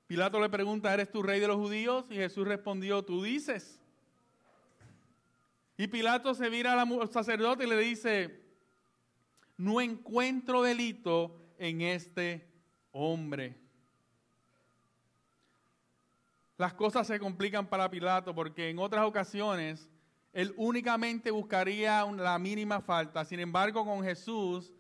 Pilato 0.08 0.40
le 0.40 0.50
pregunta, 0.50 0.94
¿eres 0.94 1.12
tú 1.12 1.22
rey 1.22 1.42
de 1.42 1.48
los 1.48 1.58
judíos? 1.58 2.06
Y 2.10 2.16
Jesús 2.16 2.48
respondió, 2.48 3.04
tú 3.04 3.22
dices. 3.22 3.82
Y 5.76 5.88
Pilato 5.88 6.34
se 6.34 6.50
vira 6.50 6.82
al 6.82 7.10
sacerdote 7.12 7.66
y 7.66 7.70
le 7.70 7.78
dice, 7.78 8.42
no 9.58 9.82
encuentro 9.82 10.64
delito 10.64 11.38
en 11.60 11.82
este 11.82 12.48
hombre. 12.94 13.58
Las 16.58 16.74
cosas 16.74 17.06
se 17.06 17.20
complican 17.20 17.68
para 17.68 17.92
Pilato 17.92 18.34
porque 18.34 18.70
en 18.70 18.80
otras 18.80 19.06
ocasiones 19.06 19.90
él 20.32 20.54
únicamente 20.56 21.32
buscaría 21.32 22.06
la 22.06 22.40
mínima 22.40 22.80
falta. 22.80 23.26
Sin 23.26 23.42
embargo, 23.42 23.84
con 23.86 24.04
Jesús, 24.04 24.74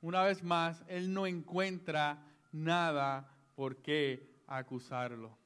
una 0.00 0.22
vez 0.22 0.42
más, 0.42 0.84
él 0.86 1.12
no 1.12 1.26
encuentra 1.26 2.22
nada 2.52 3.28
por 3.56 3.76
qué 3.82 4.35
acusarlo. 4.46 5.36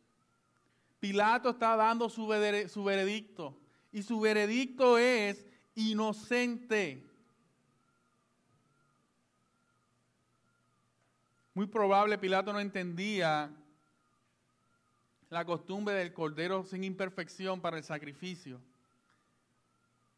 Pilato 0.99 1.51
está 1.51 1.77
dando 1.77 2.09
su, 2.11 2.27
veredicto 2.27 3.57
y 3.91 4.03
su 4.03 4.21
veredicto 4.21 4.99
es 4.99 5.47
inocente. 5.75 7.07
Muy 11.55 11.67
probable 11.67 12.19
Pilato 12.19 12.53
no 12.53 12.61
entendía 12.61 13.51
la 15.31 15.45
costumbre 15.45 15.95
del 15.95 16.13
cordero 16.13 16.65
sin 16.65 16.85
imperfección 16.85 17.61
para 17.61 17.79
el 17.79 17.85
sacrificio. 17.85 18.61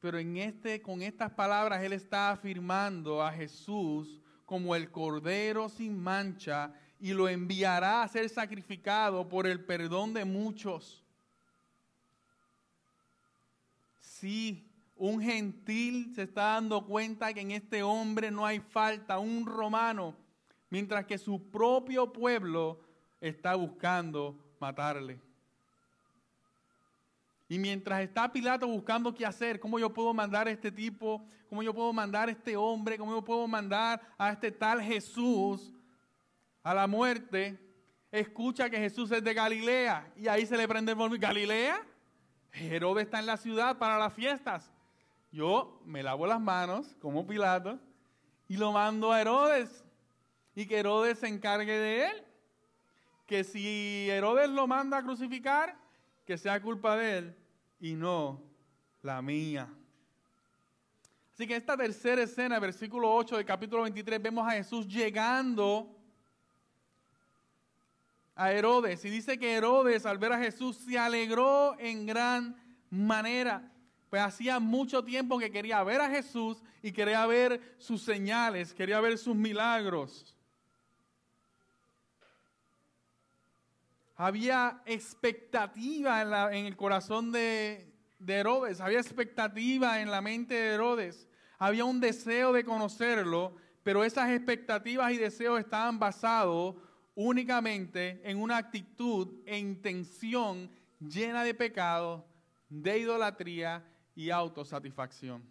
Pero 0.00 0.18
en 0.18 0.36
este, 0.36 0.82
con 0.82 1.00
estas 1.00 1.30
palabras 1.30 1.82
él 1.84 1.92
está 1.92 2.32
afirmando 2.32 3.22
a 3.22 3.30
Jesús 3.30 4.20
como 4.44 4.74
el 4.74 4.90
cordero 4.90 5.68
sin 5.68 6.02
mancha 6.02 6.74
y 7.02 7.12
lo 7.14 7.28
enviará 7.28 8.04
a 8.04 8.08
ser 8.08 8.28
sacrificado 8.28 9.28
por 9.28 9.48
el 9.48 9.64
perdón 9.64 10.14
de 10.14 10.24
muchos. 10.24 11.02
Sí, 13.98 14.64
un 14.94 15.20
gentil 15.20 16.12
se 16.14 16.22
está 16.22 16.42
dando 16.52 16.86
cuenta 16.86 17.34
que 17.34 17.40
en 17.40 17.50
este 17.50 17.82
hombre 17.82 18.30
no 18.30 18.46
hay 18.46 18.60
falta, 18.60 19.18
un 19.18 19.44
romano, 19.44 20.14
mientras 20.70 21.04
que 21.04 21.18
su 21.18 21.50
propio 21.50 22.12
pueblo 22.12 22.80
está 23.20 23.56
buscando 23.56 24.38
matarle. 24.60 25.18
Y 27.48 27.58
mientras 27.58 28.00
está 28.00 28.32
Pilato 28.32 28.68
buscando 28.68 29.12
qué 29.12 29.26
hacer, 29.26 29.58
cómo 29.58 29.80
yo 29.80 29.92
puedo 29.92 30.14
mandar 30.14 30.46
a 30.46 30.52
este 30.52 30.70
tipo, 30.70 31.20
cómo 31.48 31.64
yo 31.64 31.74
puedo 31.74 31.92
mandar 31.92 32.28
a 32.28 32.32
este 32.32 32.56
hombre, 32.56 32.96
cómo 32.96 33.10
yo 33.10 33.24
puedo 33.24 33.48
mandar 33.48 34.00
a 34.16 34.30
este 34.30 34.52
tal 34.52 34.80
Jesús 34.80 35.72
a 36.62 36.74
la 36.74 36.86
muerte, 36.86 37.58
escucha 38.10 38.70
que 38.70 38.78
Jesús 38.78 39.10
es 39.10 39.22
de 39.24 39.34
Galilea 39.34 40.12
y 40.16 40.28
ahí 40.28 40.46
se 40.46 40.56
le 40.56 40.68
prende 40.68 40.92
el 40.92 40.98
móvil. 40.98 41.18
¿Galilea? 41.18 41.80
Herodes 42.52 43.06
está 43.06 43.18
en 43.18 43.26
la 43.26 43.36
ciudad 43.36 43.78
para 43.78 43.98
las 43.98 44.12
fiestas. 44.12 44.70
Yo 45.30 45.80
me 45.86 46.02
lavo 46.02 46.26
las 46.26 46.40
manos 46.40 46.94
como 47.00 47.26
Pilato 47.26 47.80
y 48.48 48.56
lo 48.56 48.72
mando 48.72 49.10
a 49.12 49.20
Herodes 49.20 49.84
y 50.54 50.66
que 50.66 50.78
Herodes 50.78 51.18
se 51.18 51.28
encargue 51.28 51.78
de 51.78 52.06
él. 52.06 52.24
Que 53.26 53.44
si 53.44 54.08
Herodes 54.10 54.50
lo 54.50 54.66
manda 54.66 54.98
a 54.98 55.02
crucificar, 55.02 55.74
que 56.26 56.36
sea 56.36 56.60
culpa 56.60 56.96
de 56.96 57.18
él 57.18 57.36
y 57.80 57.94
no 57.94 58.42
la 59.00 59.22
mía. 59.22 59.68
Así 61.32 61.46
que 61.46 61.56
esta 61.56 61.76
tercera 61.76 62.22
escena, 62.22 62.58
versículo 62.58 63.12
8 63.14 63.38
del 63.38 63.46
capítulo 63.46 63.82
23, 63.84 64.22
vemos 64.22 64.46
a 64.46 64.52
Jesús 64.52 64.86
llegando 64.86 66.01
a 68.34 68.52
Herodes. 68.52 69.04
Y 69.04 69.10
dice 69.10 69.38
que 69.38 69.54
Herodes 69.54 70.06
al 70.06 70.18
ver 70.18 70.32
a 70.32 70.38
Jesús 70.38 70.76
se 70.76 70.98
alegró 70.98 71.76
en 71.78 72.06
gran 72.06 72.56
manera. 72.90 73.70
Pues 74.10 74.22
hacía 74.22 74.60
mucho 74.60 75.02
tiempo 75.04 75.38
que 75.38 75.50
quería 75.50 75.82
ver 75.82 76.00
a 76.00 76.10
Jesús 76.10 76.62
y 76.82 76.92
quería 76.92 77.24
ver 77.26 77.76
sus 77.78 78.02
señales, 78.02 78.74
quería 78.74 79.00
ver 79.00 79.16
sus 79.16 79.34
milagros. 79.34 80.36
Había 84.14 84.82
expectativa 84.84 86.52
en, 86.52 86.66
el 86.66 86.76
corazón 86.76 87.32
de, 87.32 87.90
de 88.18 88.34
Herodes, 88.34 88.80
había 88.80 89.00
expectativa 89.00 90.00
en 90.00 90.10
la 90.10 90.20
mente 90.20 90.54
de 90.54 90.74
Herodes, 90.74 91.26
había 91.58 91.84
un 91.84 91.98
deseo 91.98 92.52
de 92.52 92.64
conocerlo, 92.64 93.56
pero 93.82 94.04
esas 94.04 94.30
expectativas 94.30 95.10
y 95.12 95.16
deseos 95.16 95.58
estaban 95.58 95.98
basados 95.98 96.76
únicamente 97.14 98.20
en 98.24 98.38
una 98.38 98.56
actitud 98.56 99.42
e 99.46 99.58
intención 99.58 100.70
llena 101.00 101.44
de 101.44 101.54
pecado, 101.54 102.26
de 102.68 102.98
idolatría 102.98 103.84
y 104.14 104.30
autosatisfacción. 104.30 105.42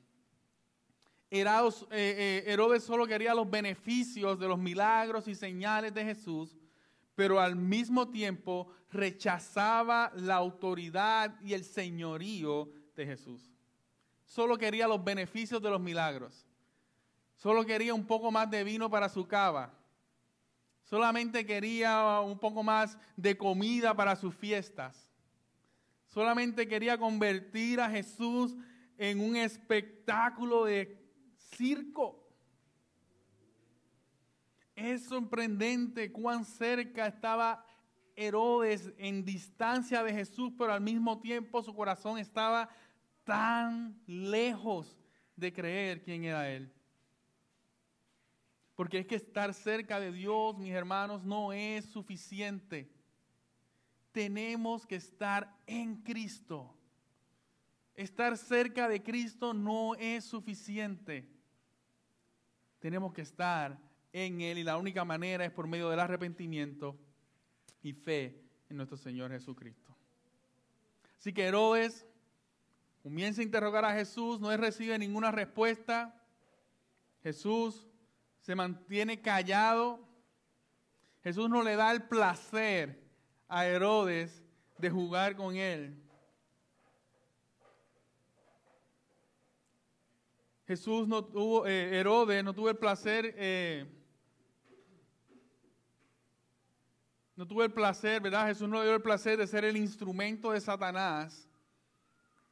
Eh, 1.30 1.45
eh, 1.91 2.43
Herodes, 2.47 2.84
solo 2.84 3.08
quería 3.08 3.34
los 3.34 3.50
beneficios 3.50 4.38
de 4.38 4.47
los 4.47 4.60
milagros 4.60 5.28
y 5.28 5.36
señales 5.36 5.93
de 5.93 6.04
Jesús, 6.04 6.58
pero 7.15 7.39
al 7.39 7.56
mismo 7.56 8.10
tiempo 8.10 8.67
rechazaba 8.91 10.12
la 10.15 10.36
autoridad 10.36 11.39
y 11.41 11.54
el 11.54 11.63
señorío 11.63 12.69
de 12.95 13.06
Jesús. 13.06 13.50
Solo 14.26 14.58
quería 14.58 14.88
los 14.88 15.04
beneficios 15.04 15.62
de 15.62 15.69
los 15.69 15.80
milagros. 15.80 16.45
Solo 17.36 17.65
quería 17.65 17.93
un 17.93 18.06
poco 18.06 18.32
más 18.32 18.50
de 18.50 18.63
vino 18.63 18.89
para 18.89 19.08
su 19.10 19.26
cava 19.28 19.81
Solamente 20.91 21.45
quería 21.45 22.19
un 22.19 22.38
poco 22.38 22.63
más 22.63 22.97
de 23.15 23.38
comida 23.38 23.95
para 23.95 24.13
sus 24.17 24.36
fiestas. 24.36 25.08
Solamente 26.06 26.67
quería 26.67 26.97
convertir 26.97 27.80
a 27.80 27.89
Jesús 27.89 28.58
en 28.97 29.21
un 29.21 29.38
espectáculo 29.38 30.65
de 30.65 31.01
circo. 31.56 32.27
Es 34.75 35.06
sorprendente 35.06 36.12
cuán 36.12 36.43
cerca 36.43 37.08
estaba 37.08 37.65
Herodes 38.17 38.91
en 38.97 39.23
distancia 39.23 40.04
de 40.04 40.12
Jesús, 40.12 40.51
pero 40.58 40.73
al 40.73 40.82
mismo 40.82 41.21
tiempo 41.21 41.63
su 41.63 41.73
corazón 41.73 42.17
estaba 42.17 42.67
tan 43.23 43.97
lejos 44.08 44.99
de 45.38 45.54
creer 45.54 46.04
quién 46.04 46.25
era 46.25 46.49
Él. 46.49 46.69
Porque 48.82 48.98
es 48.98 49.06
que 49.06 49.13
estar 49.13 49.54
cerca 49.54 50.00
de 50.00 50.12
Dios, 50.12 50.58
mis 50.58 50.74
hermanos, 50.74 51.24
no 51.24 51.54
es 51.54 51.86
suficiente. 51.86 52.91
Tenemos 54.12 54.88
que 54.88 54.96
estar 54.96 55.56
en 55.67 55.98
Cristo. 55.98 56.76
Estar 57.94 58.36
cerca 58.39 58.89
de 58.89 59.04
Cristo 59.04 59.54
no 59.54 59.94
es 59.94 60.26
suficiente. 60.26 61.30
Tenemos 62.80 63.13
que 63.13 63.22
estar 63.22 63.78
en 64.12 64.41
Él 64.41 64.58
y 64.58 64.63
la 64.63 64.78
única 64.78 65.06
manera 65.06 65.46
es 65.46 65.52
por 65.52 65.67
medio 65.67 65.88
del 65.88 66.00
arrepentimiento 66.00 66.98
y 67.84 67.94
fe 67.94 68.41
en 68.67 68.78
nuestro 68.78 68.98
Señor 68.98 69.30
Jesucristo. 69.30 69.96
Así 71.20 71.32
que 71.32 71.44
Herodes 71.44 72.08
comienza 73.04 73.41
a 73.41 73.44
interrogar 73.44 73.86
a 73.86 73.94
Jesús, 73.94 74.39
no 74.39 74.58
recibe 74.58 74.98
ninguna 74.98 75.30
respuesta. 75.30 76.20
Jesús 77.22 77.90
se 78.41 78.56
mantiene 78.56 79.21
callado. 79.21 79.99
Jesús 81.23 81.49
no 81.49 81.63
le 81.63 81.75
da 81.75 81.91
el 81.91 82.04
placer 82.04 82.99
a 83.47 83.65
Herodes 83.65 84.43
de 84.77 84.89
jugar 84.89 85.36
con 85.36 85.56
él. 85.56 85.97
Jesús 90.65 91.08
no 91.08 91.23
tuvo, 91.23 91.67
eh, 91.67 91.99
Herodes 91.99 92.43
no 92.43 92.54
tuvo 92.54 92.69
el 92.69 92.77
placer, 92.77 93.36
eh, 93.38 93.86
no 97.36 97.45
tuvo 97.45 97.63
el 97.63 97.73
placer, 97.73 98.21
¿verdad? 98.21 98.47
Jesús 98.47 98.69
no 98.69 98.80
le 98.80 98.86
dio 98.86 98.95
el 98.95 99.01
placer 99.01 99.38
de 99.38 99.47
ser 99.47 99.65
el 99.65 99.75
instrumento 99.75 100.51
de 100.51 100.62
Satanás 100.62 101.47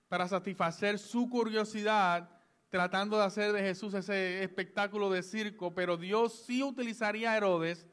para 0.07 0.27
satisfacer 0.27 0.99
su 0.99 1.29
curiosidad 1.29 2.29
tratando 2.69 3.17
de 3.17 3.23
hacer 3.23 3.51
de 3.51 3.61
Jesús 3.61 3.93
ese 3.93 4.43
espectáculo 4.43 5.09
de 5.09 5.23
circo, 5.23 5.73
pero 5.73 5.97
Dios 5.97 6.43
sí 6.45 6.61
utilizaría 6.63 7.31
a 7.31 7.37
Herodes 7.37 7.87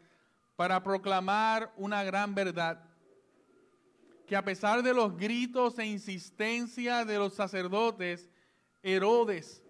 para 0.54 0.82
proclamar 0.82 1.72
una 1.76 2.04
gran 2.04 2.34
verdad, 2.34 2.82
que 4.26 4.36
a 4.36 4.44
pesar 4.44 4.82
de 4.82 4.92
los 4.92 5.16
gritos 5.16 5.78
e 5.78 5.86
insistencia 5.86 7.04
de 7.04 7.18
los 7.18 7.34
sacerdotes, 7.34 8.28
Herodes, 8.82 9.62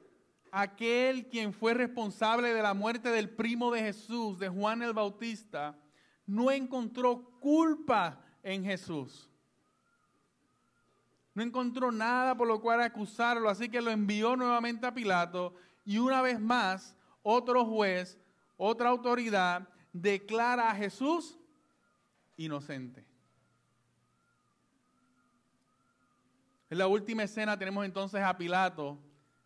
aquel 0.51 1.29
quien 1.29 1.53
fue 1.53 1.75
responsable 1.75 2.53
de 2.53 2.63
la 2.63 2.75
muerte 2.75 3.11
del 3.11 3.29
primo 3.29 3.71
de 3.71 3.81
Jesús, 3.81 4.39
de 4.39 4.49
Juan 4.49 4.83
el 4.83 4.93
Bautista, 4.93 5.79
no 6.27 6.51
encontró 6.51 7.39
culpa 7.39 8.21
en 8.43 8.65
Jesús 8.65 9.31
no 11.37 11.43
encontró 11.43 11.93
nada 11.93 12.35
por 12.35 12.49
lo 12.49 12.63
cual 12.63 12.81
acusarlo, 12.81 13.51
así 13.51 13.69
que 13.69 13.83
lo 13.83 13.91
envió 13.91 14.37
nuevamente 14.37 14.87
a 14.87 14.95
Pilato 14.95 15.55
y 15.85 15.99
una 15.99 16.23
vez 16.23 16.41
más 16.41 16.97
otro 17.23 17.67
juez, 17.67 18.19
otra 18.57 18.89
autoridad, 18.89 19.69
declara 19.93 20.71
a 20.71 20.75
Jesús 20.75 21.39
inocente. 22.39 23.05
En 26.71 26.79
la 26.79 26.87
última 26.87 27.25
escena 27.25 27.59
tenemos 27.59 27.85
entonces 27.85 28.23
a 28.23 28.39
Pilato 28.39 28.99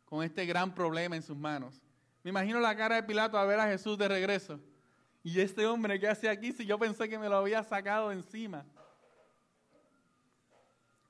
con 0.04 0.22
este 0.22 0.46
gran 0.46 0.72
problema 0.72 1.16
en 1.16 1.22
sus 1.22 1.36
manos. 1.36 1.82
Me 2.22 2.30
imagino 2.30 2.60
la 2.60 2.76
cara 2.76 2.94
de 2.94 3.02
Pilato 3.02 3.36
a 3.36 3.44
ver 3.44 3.58
a 3.58 3.66
Jesús 3.66 3.98
de 3.98 4.06
regreso. 4.06 4.60
Y 5.24 5.40
este 5.40 5.66
hombre, 5.66 5.98
¿qué 5.98 6.06
hace 6.06 6.28
aquí 6.28 6.52
si 6.52 6.64
yo 6.64 6.78
pensé 6.78 7.08
que 7.08 7.18
me 7.18 7.28
lo 7.28 7.38
había 7.38 7.64
sacado 7.64 8.12
encima? 8.12 8.64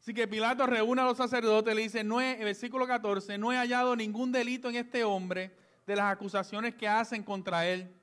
Así 0.01 0.15
que 0.15 0.27
Pilato 0.27 0.67
reúne 0.67 1.03
a 1.03 1.05
los 1.05 1.19
sacerdotes, 1.19 1.75
le 1.75 1.83
dice, 1.83 2.03
no 2.03 2.23
he, 2.23 2.43
versículo 2.43 2.87
14, 2.87 3.37
no 3.37 3.53
he 3.53 3.57
hallado 3.57 3.95
ningún 3.95 4.33
delito 4.33 4.71
en 4.71 4.77
este 4.77 5.05
hombre 5.05 5.55
de 5.87 5.95
las 5.95 6.11
acusaciones 6.11 6.75
que 6.75 6.89
hacen 6.89 7.23
contra 7.23 7.67
él, 7.67 7.95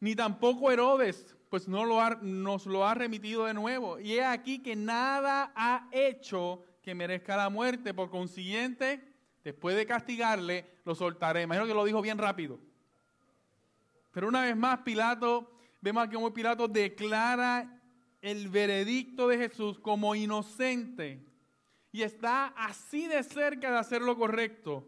ni 0.00 0.14
tampoco 0.14 0.70
Herodes, 0.70 1.34
pues 1.48 1.66
no 1.66 1.84
lo 1.86 1.98
nos 2.20 2.66
lo 2.66 2.86
ha 2.86 2.92
remitido 2.92 3.46
de 3.46 3.54
nuevo. 3.54 3.98
Y 3.98 4.14
he 4.14 4.24
aquí 4.24 4.58
que 4.58 4.76
nada 4.76 5.50
ha 5.56 5.88
hecho 5.92 6.62
que 6.82 6.94
merezca 6.94 7.36
la 7.36 7.48
muerte, 7.48 7.94
por 7.94 8.10
consiguiente, 8.10 9.02
después 9.42 9.76
de 9.76 9.86
castigarle, 9.86 10.66
lo 10.84 10.94
soltaré. 10.94 11.42
Imagino 11.42 11.66
que 11.66 11.74
lo 11.74 11.84
dijo 11.84 12.02
bien 12.02 12.18
rápido. 12.18 12.60
Pero 14.12 14.28
una 14.28 14.42
vez 14.42 14.56
más, 14.56 14.80
Pilato 14.80 15.50
vemos 15.80 16.06
que 16.08 16.14
como 16.14 16.34
Pilato 16.34 16.68
declara 16.68 17.75
el 18.26 18.48
veredicto 18.48 19.28
de 19.28 19.38
Jesús 19.38 19.78
como 19.78 20.16
inocente 20.16 21.24
y 21.92 22.02
está 22.02 22.46
así 22.56 23.06
de 23.06 23.22
cerca 23.22 23.70
de 23.70 23.78
hacer 23.78 24.02
lo 24.02 24.16
correcto. 24.16 24.84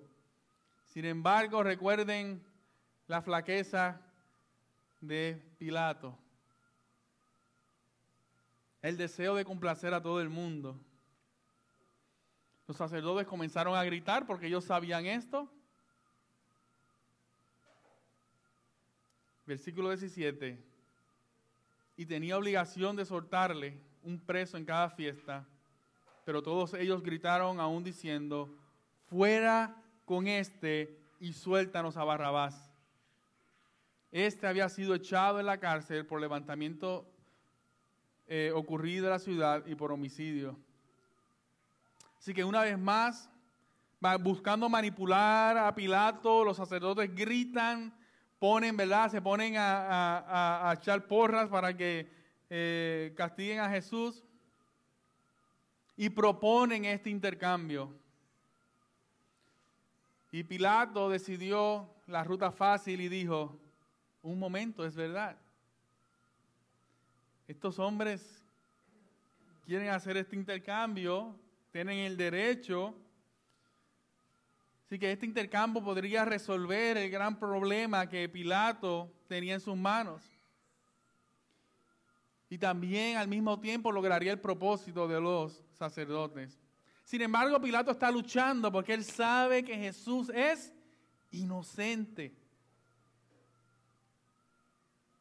Sin 0.86 1.04
embargo, 1.04 1.62
recuerden 1.62 2.44
la 3.06 3.22
flaqueza 3.22 4.00
de 5.00 5.40
Pilato. 5.56 6.18
El 8.82 8.96
deseo 8.96 9.36
de 9.36 9.44
complacer 9.44 9.94
a 9.94 10.02
todo 10.02 10.20
el 10.20 10.30
mundo. 10.30 10.76
Los 12.66 12.76
sacerdotes 12.76 13.28
comenzaron 13.28 13.76
a 13.76 13.84
gritar 13.84 14.26
porque 14.26 14.48
ellos 14.48 14.64
sabían 14.64 15.06
esto. 15.06 15.48
Versículo 19.46 19.90
17. 19.90 20.67
Y 21.98 22.06
tenía 22.06 22.38
obligación 22.38 22.94
de 22.94 23.04
soltarle 23.04 23.76
un 24.04 24.20
preso 24.20 24.56
en 24.56 24.64
cada 24.64 24.88
fiesta, 24.88 25.44
pero 26.24 26.42
todos 26.42 26.72
ellos 26.74 27.02
gritaron 27.02 27.58
aún 27.58 27.82
diciendo, 27.82 28.48
fuera 29.10 29.82
con 30.04 30.28
este 30.28 30.96
y 31.18 31.32
suéltanos 31.32 31.96
a 31.96 32.04
Barrabás. 32.04 32.70
Este 34.12 34.46
había 34.46 34.68
sido 34.68 34.94
echado 34.94 35.40
en 35.40 35.46
la 35.46 35.58
cárcel 35.58 36.06
por 36.06 36.20
levantamiento 36.20 37.04
eh, 38.28 38.52
ocurrido 38.54 39.06
en 39.06 39.10
la 39.10 39.18
ciudad 39.18 39.66
y 39.66 39.74
por 39.74 39.90
homicidio. 39.90 40.56
Así 42.16 42.32
que 42.32 42.44
una 42.44 42.62
vez 42.62 42.78
más, 42.78 43.28
buscando 44.20 44.68
manipular 44.68 45.58
a 45.58 45.74
Pilato, 45.74 46.44
los 46.44 46.58
sacerdotes 46.58 47.12
gritan, 47.12 47.92
ponen, 48.38 48.76
¿verdad? 48.76 49.10
Se 49.10 49.20
ponen 49.20 49.54
a, 49.56 50.74
echar 50.78 51.06
porras 51.06 51.48
para 51.48 51.76
que 51.76 52.08
eh, 52.50 53.12
castiguen 53.16 53.60
a 53.60 53.68
Jesús 53.68 54.24
y 55.96 56.08
proponen 56.10 56.84
este 56.84 57.10
intercambio. 57.10 57.92
Y 60.30 60.44
Pilato 60.44 61.08
decidió 61.08 61.88
la 62.06 62.22
ruta 62.22 62.52
fácil 62.52 63.00
y 63.00 63.08
dijo, 63.08 63.58
un 64.22 64.38
momento, 64.38 64.84
es 64.84 64.94
verdad. 64.94 65.36
Estos 67.46 67.78
hombres 67.78 68.42
quieren 69.64 69.88
hacer 69.88 70.16
este 70.16 70.36
intercambio, 70.36 71.34
tienen 71.72 71.98
el 71.98 72.16
derecho. 72.16 72.94
Así 74.88 74.98
que 74.98 75.12
este 75.12 75.26
intercambio 75.26 75.84
podría 75.84 76.24
resolver 76.24 76.96
el 76.96 77.10
gran 77.10 77.38
problema 77.38 78.08
que 78.08 78.26
Pilato 78.26 79.12
tenía 79.28 79.52
en 79.52 79.60
sus 79.60 79.76
manos. 79.76 80.22
Y 82.48 82.56
también 82.56 83.18
al 83.18 83.28
mismo 83.28 83.60
tiempo 83.60 83.92
lograría 83.92 84.32
el 84.32 84.40
propósito 84.40 85.06
de 85.06 85.20
los 85.20 85.62
sacerdotes. 85.74 86.58
Sin 87.04 87.20
embargo, 87.20 87.60
Pilato 87.60 87.90
está 87.90 88.10
luchando 88.10 88.72
porque 88.72 88.94
él 88.94 89.04
sabe 89.04 89.62
que 89.62 89.76
Jesús 89.76 90.30
es 90.30 90.72
inocente. 91.32 92.34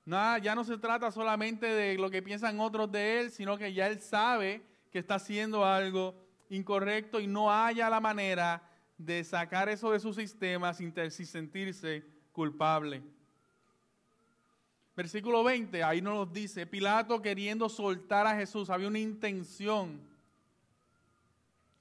Nada, 0.05 0.37
ya 0.37 0.55
no 0.55 0.63
se 0.63 0.77
trata 0.77 1.11
solamente 1.11 1.65
de 1.65 1.97
lo 1.97 2.09
que 2.09 2.21
piensan 2.21 2.61
otros 2.61 2.89
de 2.89 3.19
él, 3.19 3.31
sino 3.31 3.57
que 3.57 3.73
ya 3.73 3.87
él 3.87 3.99
sabe 4.01 4.65
que 4.93 4.99
está 4.99 5.15
haciendo 5.15 5.65
algo 5.65 6.15
incorrecto 6.49 7.19
y 7.19 7.27
no 7.27 7.51
haya 7.51 7.89
la 7.89 7.99
manera 7.99 8.63
de 8.97 9.23
sacar 9.23 9.69
eso 9.69 9.91
de 9.91 9.99
su 9.99 10.13
sistema 10.13 10.73
sin, 10.73 10.93
sentirse 11.11 12.03
culpable. 12.31 13.01
Versículo 14.95 15.43
20, 15.43 15.83
ahí 15.83 16.01
nos 16.01 16.31
dice, 16.33 16.65
Pilato 16.65 17.21
queriendo 17.21 17.69
soltar 17.69 18.25
a 18.25 18.35
Jesús, 18.35 18.69
había 18.69 18.87
una 18.87 18.97
intención. 18.97 20.01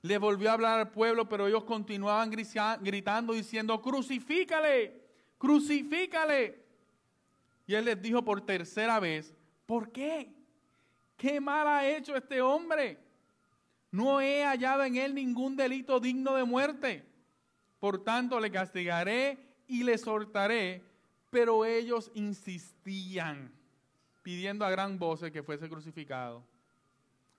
Le 0.02 0.18
volvió 0.18 0.50
a 0.50 0.52
hablar 0.52 0.78
al 0.78 0.90
pueblo, 0.90 1.26
pero 1.26 1.46
ellos 1.46 1.64
continuaban 1.64 2.30
gritando, 2.30 3.32
diciendo, 3.32 3.80
crucifícale, 3.80 5.02
crucifícale. 5.38 6.62
Y 7.66 7.74
él 7.74 7.86
les 7.86 8.00
dijo 8.00 8.22
por 8.22 8.42
tercera 8.42 9.00
vez, 9.00 9.34
¿por 9.64 9.90
qué? 9.90 10.30
¿Qué 11.16 11.40
mal 11.40 11.66
ha 11.66 11.88
hecho 11.88 12.14
este 12.14 12.42
hombre? 12.42 13.05
No 13.96 14.20
he 14.20 14.44
hallado 14.44 14.84
en 14.84 14.96
él 14.96 15.14
ningún 15.14 15.56
delito 15.56 15.98
digno 16.00 16.34
de 16.34 16.44
muerte. 16.44 17.02
Por 17.80 18.04
tanto, 18.04 18.38
le 18.38 18.50
castigaré 18.50 19.38
y 19.66 19.84
le 19.84 19.96
soltaré. 19.96 20.84
Pero 21.30 21.64
ellos 21.64 22.10
insistían, 22.12 23.50
pidiendo 24.22 24.66
a 24.66 24.70
gran 24.70 24.98
voz 24.98 25.22
que 25.32 25.42
fuese 25.42 25.70
crucificado. 25.70 26.44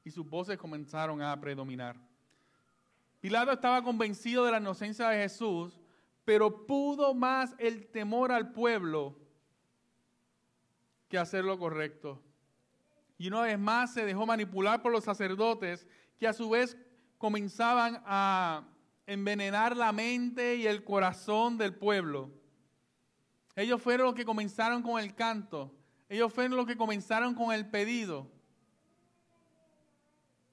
Y 0.04 0.10
sus 0.10 0.28
voces 0.28 0.58
comenzaron 0.58 1.22
a 1.22 1.40
predominar. 1.40 1.96
Pilato 3.22 3.52
estaba 3.52 3.84
convencido 3.84 4.44
de 4.44 4.54
la 4.54 4.58
inocencia 4.58 5.10
de 5.10 5.22
Jesús, 5.22 5.80
pero 6.26 6.66
pudo 6.66 7.14
más 7.14 7.54
el 7.60 7.86
temor 7.86 8.32
al 8.32 8.52
pueblo 8.52 9.16
que 11.08 11.20
hacer 11.20 11.46
lo 11.46 11.60
correcto. 11.60 12.20
Y 13.20 13.28
una 13.28 13.42
vez 13.42 13.60
más 13.60 13.94
se 13.94 14.06
dejó 14.06 14.26
manipular 14.26 14.82
por 14.82 14.92
los 14.92 15.04
sacerdotes 15.04 15.86
que 16.20 16.28
a 16.28 16.34
su 16.34 16.50
vez 16.50 16.78
comenzaban 17.18 18.02
a 18.06 18.68
envenenar 19.06 19.76
la 19.76 19.92
mente 19.92 20.56
y 20.56 20.68
el 20.68 20.84
corazón 20.84 21.58
del 21.58 21.76
pueblo. 21.76 22.32
Ellos 23.56 23.82
fueron 23.82 24.08
los 24.08 24.16
que 24.16 24.26
comenzaron 24.26 24.84
con 24.84 25.02
el 25.02 25.16
canto. 25.16 25.74
Ellos 26.10 26.32
fueron 26.32 26.58
los 26.58 26.68
que 26.68 26.78
comenzaron 26.78 27.34
con 27.34 27.54
el 27.54 27.68
pedido. 27.70 28.32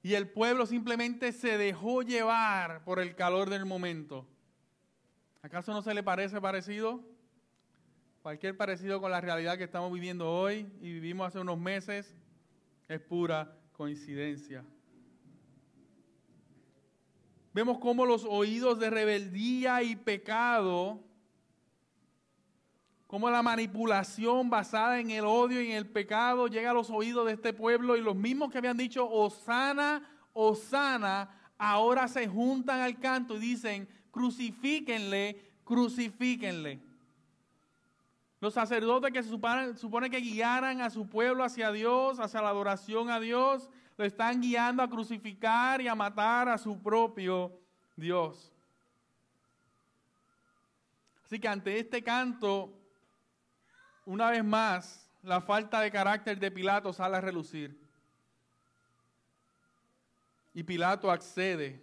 Y 0.03 0.15
el 0.15 0.29
pueblo 0.29 0.67
simplemente 0.67 1.33
se 1.33 1.59
dejó 1.59 2.03
llevar 2.03 2.85
por 2.85 3.01
el 3.01 3.15
calor 3.15 3.51
del 3.51 3.65
momento. 3.65 4.27
¿Acaso 5.43 5.73
no 5.73 5.83
se 5.83 5.95
le 5.95 6.03
parece 6.03 6.41
parecido? 6.41 7.03
Cualquier 8.23 8.57
parecido 8.57 9.01
con 9.01 9.11
la 9.11 9.21
realidad 9.21 9.59
que 9.59 9.65
estamos 9.65 9.93
viviendo 9.93 10.31
hoy 10.31 10.67
y 10.81 10.93
vivimos 10.93 11.29
hace 11.29 11.39
unos 11.39 11.59
meses 11.59 12.15
es 12.89 13.01
pura 13.01 13.59
coincidencia. 13.73 14.65
Vemos 17.55 17.79
cómo 17.79 18.05
los 18.05 18.25
oídos 18.25 18.81
de 18.81 18.91
rebeldía 18.91 19.81
y 19.85 19.95
pecado, 19.95 21.01
cómo 23.07 23.31
la 23.31 23.45
manipulación 23.45 24.51
basada 24.51 24.99
en 24.99 25.13
el 25.13 25.25
odio 25.25 25.63
y 25.63 25.71
en 25.71 25.77
el 25.77 25.87
pecado 25.87 26.49
llega 26.49 26.73
a 26.73 26.75
los 26.75 26.91
oídos 26.91 27.27
de 27.27 27.33
este 27.35 27.53
pueblo 27.53 27.97
y 27.97 28.01
los 28.01 28.17
mismos 28.17 28.51
que 28.51 28.59
habían 28.59 28.77
dicho 28.77 29.09
Osana, 29.09 30.03
Osana, 30.33 31.31
ahora 31.57 32.09
se 32.09 32.27
juntan 32.27 32.81
al 32.81 32.99
canto 32.99 33.37
y 33.37 33.39
dicen, 33.41 33.89
crucifíquenle, 34.11 35.41
crucifíquenle. 35.63 36.81
Los 38.41 38.55
sacerdotes 38.55 39.13
que 39.13 39.23
se 39.23 39.29
supone, 39.29 40.11
que 40.11 40.19
guiaran 40.19 40.81
a 40.81 40.91
su 40.91 41.09
pueblo 41.09 41.45
hacia 41.45 41.71
Dios, 41.71 42.19
hacia 42.19 42.43
la 42.43 42.49
adoración 42.49 43.11
a 43.11 43.21
Dios, 43.21 43.71
lo 43.97 44.05
están 44.05 44.41
guiando 44.41 44.83
a 44.83 44.91
crucificar 44.91 45.81
y 45.81 45.89
a 45.89 45.95
matar 45.95 46.49
a 46.49 46.59
su 46.59 46.81
propio 46.83 47.53
Dios. 47.97 48.53
Así 51.25 51.39
que 51.39 51.49
ante 51.49 51.79
este 51.79 52.03
canto, 52.03 52.73
una 54.05 54.31
vez 54.31 54.45
más, 54.45 55.11
la 55.23 55.41
falta 55.41 55.81
de 55.81 55.91
carácter 55.91 56.39
de 56.39 56.51
Pilato 56.51 56.93
sale 56.93 57.17
a 57.17 57.21
relucir. 57.21 57.81
Y 60.53 60.63
Pilato 60.63 61.11
accede. 61.11 61.83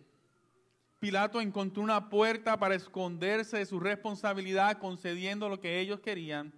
Pilato 1.00 1.42
encontró 1.42 1.82
una 1.82 2.10
puerta 2.10 2.60
para 2.60 2.76
esconderse 2.76 3.58
de 3.58 3.66
su 3.66 3.80
responsabilidad, 3.80 4.78
concediendo 4.78 5.50
lo 5.50 5.60
que 5.60 5.80
ellos 5.80 6.00
querían, 6.00 6.54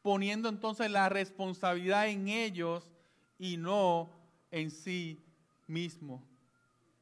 poniendo 0.00 0.48
entonces 0.48 0.90
la 0.90 1.10
responsabilidad 1.10 2.08
en 2.08 2.28
ellos 2.28 2.90
y 3.38 3.58
no 3.58 4.08
en 4.52 4.70
sí 4.70 5.20
mismo. 5.66 6.24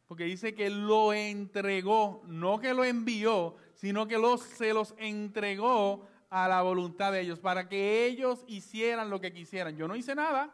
Porque 0.07 0.24
dice 0.24 0.55
que 0.55 0.70
lo 0.70 1.12
entregó, 1.12 2.22
no 2.26 2.59
que 2.59 2.72
lo 2.72 2.84
envió, 2.84 3.57
sino 3.74 4.09
que 4.09 4.18
los, 4.18 4.40
se 4.40 4.72
los 4.72 4.94
entregó 4.98 6.09
a 6.30 6.48
la 6.48 6.62
voluntad 6.62 7.12
de 7.12 7.20
ellos, 7.20 7.40
para 7.40 7.68
que 7.68 8.07
ellos 8.07 8.44
hicieran 8.46 9.11
lo 9.11 9.20
que 9.20 9.32
quisieran. 9.32 9.76
Yo 9.76 9.86
no 9.86 9.96
hice 9.96 10.14
nada. 10.14 10.53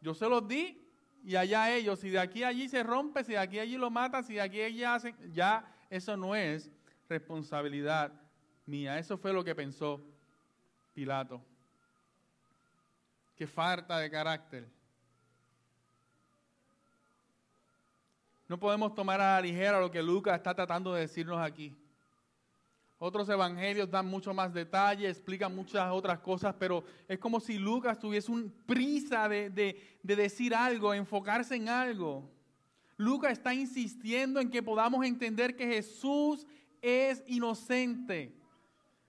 Yo 0.00 0.14
se 0.14 0.28
los 0.28 0.46
di 0.46 0.86
y 1.24 1.36
allá 1.36 1.74
ellos. 1.74 1.98
Si 1.98 2.10
de 2.10 2.18
aquí 2.18 2.42
a 2.42 2.48
allí 2.48 2.68
se 2.68 2.82
rompe, 2.82 3.24
si 3.24 3.32
de 3.32 3.38
aquí 3.38 3.58
allí 3.58 3.76
lo 3.76 3.90
matan, 3.90 4.24
si 4.24 4.34
de 4.34 4.42
aquí 4.42 4.60
allí 4.60 4.84
hacen, 4.84 5.16
ya 5.32 5.74
eso 5.90 6.16
no 6.16 6.34
es 6.34 6.70
responsabilidad 7.08 8.12
mía. 8.66 8.98
Eso 8.98 9.18
fue 9.18 9.32
lo 9.32 9.42
que 9.42 9.54
pensó 9.54 10.00
Pilato. 10.94 11.42
Qué 13.36 13.46
falta 13.46 13.98
de 13.98 14.10
carácter. 14.10 14.66
No 18.48 18.58
podemos 18.58 18.94
tomar 18.94 19.20
a 19.20 19.34
la 19.34 19.40
ligera 19.42 19.78
lo 19.78 19.90
que 19.90 20.02
Lucas 20.02 20.36
está 20.36 20.54
tratando 20.54 20.94
de 20.94 21.02
decirnos 21.02 21.38
aquí. 21.38 21.76
Otros 22.98 23.28
evangelios 23.28 23.90
dan 23.90 24.06
mucho 24.06 24.32
más 24.32 24.54
detalle, 24.54 25.10
explican 25.10 25.54
muchas 25.54 25.90
otras 25.92 26.20
cosas, 26.20 26.54
pero 26.58 26.82
es 27.06 27.18
como 27.18 27.40
si 27.40 27.58
Lucas 27.58 27.98
tuviese 27.98 28.32
un 28.32 28.50
prisa 28.64 29.28
de, 29.28 29.50
de 29.50 30.16
decir 30.16 30.54
algo, 30.54 30.94
enfocarse 30.94 31.56
en 31.56 31.68
algo. 31.68 32.30
Lucas 32.96 33.32
está 33.32 33.52
insistiendo 33.52 34.40
en 34.40 34.50
que 34.50 34.62
podamos 34.62 35.04
entender 35.04 35.54
que 35.54 35.66
Jesús 35.66 36.46
es 36.80 37.22
inocente. 37.26 38.32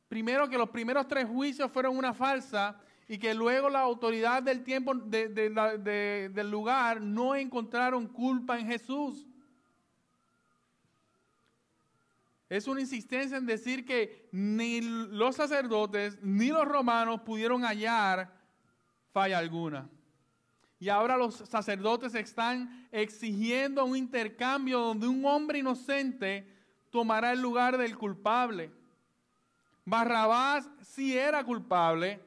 Primero 0.10 0.50
que 0.50 0.58
los 0.58 0.70
primeros 0.70 1.08
tres 1.08 1.26
juicios 1.26 1.72
fueron 1.72 1.96
una 1.96 2.14
falsa 2.14 2.78
y 3.08 3.18
que 3.18 3.34
luego 3.34 3.70
la 3.70 3.82
autoridad 3.82 4.44
del 4.44 4.64
tiempo 4.64 4.94
del 4.94 6.52
lugar 6.52 7.02
no 7.02 7.36
encontraron 7.36 8.08
culpa 8.08 8.60
en 8.60 8.68
Jesús. 8.68 9.26
Es 12.50 12.68
una 12.68 12.82
insistencia 12.82 13.38
en 13.38 13.46
decir 13.46 13.86
que 13.86 14.28
ni 14.32 14.82
los 14.82 15.36
sacerdotes 15.36 16.18
ni 16.22 16.48
los 16.48 16.66
romanos 16.66 17.22
pudieron 17.22 17.64
hallar 17.64 18.32
falla 19.12 19.38
alguna. 19.38 19.90
Y 20.80 20.90
ahora 20.90 21.18
los 21.18 21.36
sacerdotes 21.36 22.14
están 22.14 22.88
exigiendo 22.92 23.84
un 23.84 23.98
intercambio 23.98 24.80
donde 24.80 25.08
un 25.08 25.26
hombre 25.26 25.60
inocente 25.60 26.48
tomará 26.92 27.32
el 27.32 27.42
lugar 27.42 27.78
del 27.78 27.98
culpable. 27.98 28.72
Barrabás 29.84 30.70
sí 30.82 31.18
era 31.18 31.44
culpable, 31.44 32.22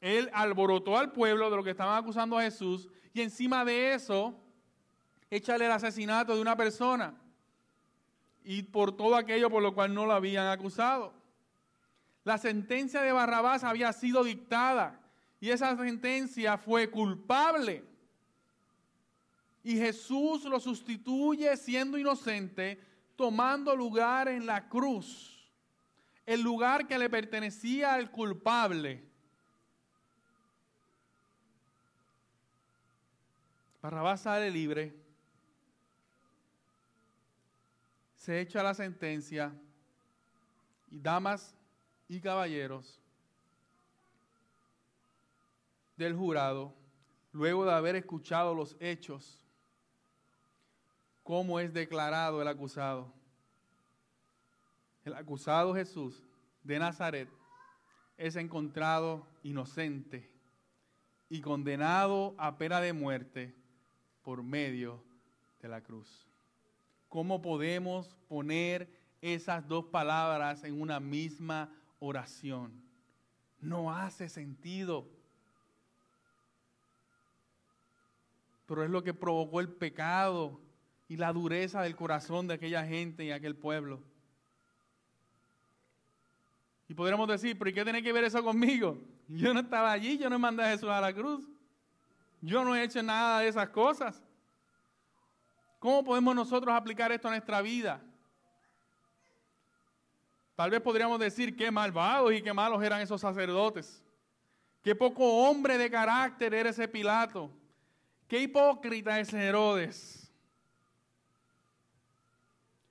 él 0.00 0.30
alborotó 0.32 0.96
al 0.96 1.12
pueblo 1.12 1.50
de 1.50 1.56
lo 1.56 1.64
que 1.64 1.70
estaban 1.70 1.96
acusando 1.96 2.38
a 2.38 2.42
Jesús 2.42 2.88
y 3.12 3.20
encima 3.20 3.64
de 3.64 3.94
eso, 3.94 4.34
échale 5.30 5.66
el 5.66 5.72
asesinato 5.72 6.34
de 6.34 6.40
una 6.40 6.56
persona 6.56 7.14
y 8.42 8.62
por 8.62 8.96
todo 8.96 9.16
aquello 9.16 9.50
por 9.50 9.62
lo 9.62 9.74
cual 9.74 9.92
no 9.92 10.06
lo 10.06 10.12
habían 10.12 10.46
acusado. 10.46 11.12
La 12.24 12.38
sentencia 12.38 13.02
de 13.02 13.12
Barrabás 13.12 13.64
había 13.64 13.92
sido 13.92 14.24
dictada 14.24 15.00
y 15.40 15.50
esa 15.50 15.76
sentencia 15.76 16.58
fue 16.58 16.90
culpable. 16.90 17.84
Y 19.62 19.76
Jesús 19.76 20.44
lo 20.44 20.58
sustituye 20.60 21.54
siendo 21.56 21.98
inocente, 21.98 22.80
tomando 23.16 23.76
lugar 23.76 24.28
en 24.28 24.46
la 24.46 24.68
cruz, 24.68 25.50
el 26.24 26.40
lugar 26.40 26.86
que 26.86 26.98
le 26.98 27.10
pertenecía 27.10 27.94
al 27.94 28.10
culpable. 28.10 29.09
Barrabás 33.82 34.20
sale 34.20 34.50
libre, 34.50 34.94
se 38.14 38.40
echa 38.40 38.62
la 38.62 38.74
sentencia 38.74 39.54
y 40.90 40.98
damas 41.00 41.56
y 42.06 42.20
caballeros 42.20 43.00
del 45.96 46.14
jurado, 46.14 46.74
luego 47.32 47.64
de 47.64 47.72
haber 47.72 47.96
escuchado 47.96 48.54
los 48.54 48.76
hechos, 48.80 49.42
cómo 51.22 51.58
es 51.58 51.72
declarado 51.72 52.42
el 52.42 52.48
acusado. 52.48 53.10
El 55.06 55.14
acusado 55.14 55.74
Jesús 55.74 56.22
de 56.62 56.78
Nazaret 56.78 57.30
es 58.18 58.36
encontrado 58.36 59.26
inocente 59.42 60.30
y 61.30 61.40
condenado 61.40 62.34
a 62.36 62.58
pena 62.58 62.82
de 62.82 62.92
muerte 62.92 63.59
por 64.30 64.44
medio 64.44 65.02
de 65.60 65.66
la 65.66 65.80
cruz. 65.80 66.24
¿Cómo 67.08 67.42
podemos 67.42 68.16
poner 68.28 68.88
esas 69.20 69.66
dos 69.66 69.86
palabras 69.86 70.62
en 70.62 70.80
una 70.80 71.00
misma 71.00 71.68
oración? 71.98 72.80
No 73.60 73.92
hace 73.92 74.28
sentido. 74.28 75.08
Pero 78.66 78.84
es 78.84 78.90
lo 78.90 79.02
que 79.02 79.12
provocó 79.12 79.58
el 79.58 79.68
pecado 79.68 80.60
y 81.08 81.16
la 81.16 81.32
dureza 81.32 81.82
del 81.82 81.96
corazón 81.96 82.46
de 82.46 82.54
aquella 82.54 82.86
gente 82.86 83.24
y 83.24 83.32
aquel 83.32 83.56
pueblo. 83.56 84.00
Y 86.86 86.94
podríamos 86.94 87.26
decir, 87.26 87.58
¿pero 87.58 87.74
qué 87.74 87.82
tiene 87.82 88.00
que 88.00 88.12
ver 88.12 88.22
eso 88.22 88.44
conmigo? 88.44 88.96
Yo 89.26 89.52
no 89.52 89.58
estaba 89.58 89.90
allí, 89.90 90.18
yo 90.18 90.30
no 90.30 90.38
mandé 90.38 90.62
a 90.62 90.70
Jesús 90.70 90.88
a 90.88 91.00
la 91.00 91.12
cruz. 91.12 91.44
Yo 92.40 92.64
no 92.64 92.74
he 92.74 92.82
hecho 92.82 93.02
nada 93.02 93.40
de 93.40 93.48
esas 93.48 93.68
cosas. 93.68 94.22
¿Cómo 95.78 96.04
podemos 96.04 96.34
nosotros 96.34 96.74
aplicar 96.74 97.10
esto 97.12 97.28
a 97.28 97.32
nuestra 97.32 97.62
vida? 97.62 98.00
Tal 100.54 100.70
vez 100.70 100.80
podríamos 100.80 101.18
decir 101.18 101.56
qué 101.56 101.70
malvados 101.70 102.32
y 102.34 102.42
qué 102.42 102.52
malos 102.52 102.82
eran 102.82 103.00
esos 103.00 103.20
sacerdotes. 103.20 104.02
Qué 104.82 104.94
poco 104.94 105.24
hombre 105.24 105.78
de 105.78 105.90
carácter 105.90 106.52
era 106.52 106.70
ese 106.70 106.86
Pilato. 106.86 107.50
Qué 108.28 108.40
hipócrita 108.40 109.18
ese 109.18 109.42
Herodes. 109.42 110.30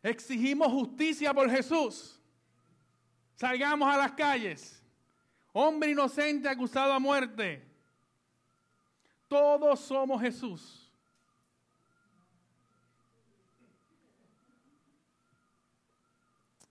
Exigimos 0.02 0.72
justicia 0.72 1.34
por 1.34 1.50
Jesús. 1.50 2.20
Salgamos 3.36 3.88
a 3.94 3.98
las 3.98 4.12
calles. 4.14 4.84
Hombre 5.54 5.92
inocente 5.92 6.50
acusado 6.50 6.94
a 6.94 7.00
muerte. 7.00 7.69
Todos 9.30 9.80
somos 9.82 10.20
Jesús. 10.20 10.92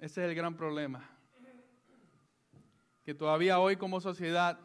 Ese 0.01 0.25
es 0.25 0.29
el 0.29 0.35
gran 0.35 0.57
problema. 0.57 1.09
Que 3.05 3.15
todavía 3.15 3.61
hoy 3.61 3.77
como 3.77 4.01
sociedad, 4.01 4.59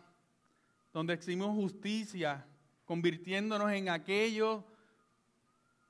donde 0.92 1.14
exigimos 1.14 1.56
justicia, 1.56 2.46
convirtiéndonos 2.86 3.72
en 3.72 3.90
aquello 3.90 4.64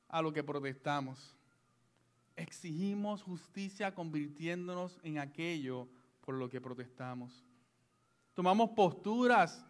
a 0.10 0.22
lo 0.22 0.34
que 0.34 0.43
protestamos. 0.43 1.36
Exigimos 2.36 3.24
justicia 3.24 3.95
convirtiéndonos 3.95 4.99
en 5.04 5.20
aquello 5.20 5.88
por 6.20 6.36
lo 6.36 6.49
que 6.49 6.60
protestamos. 6.60 7.45
Tomamos 8.34 8.72
posturas 8.72 9.66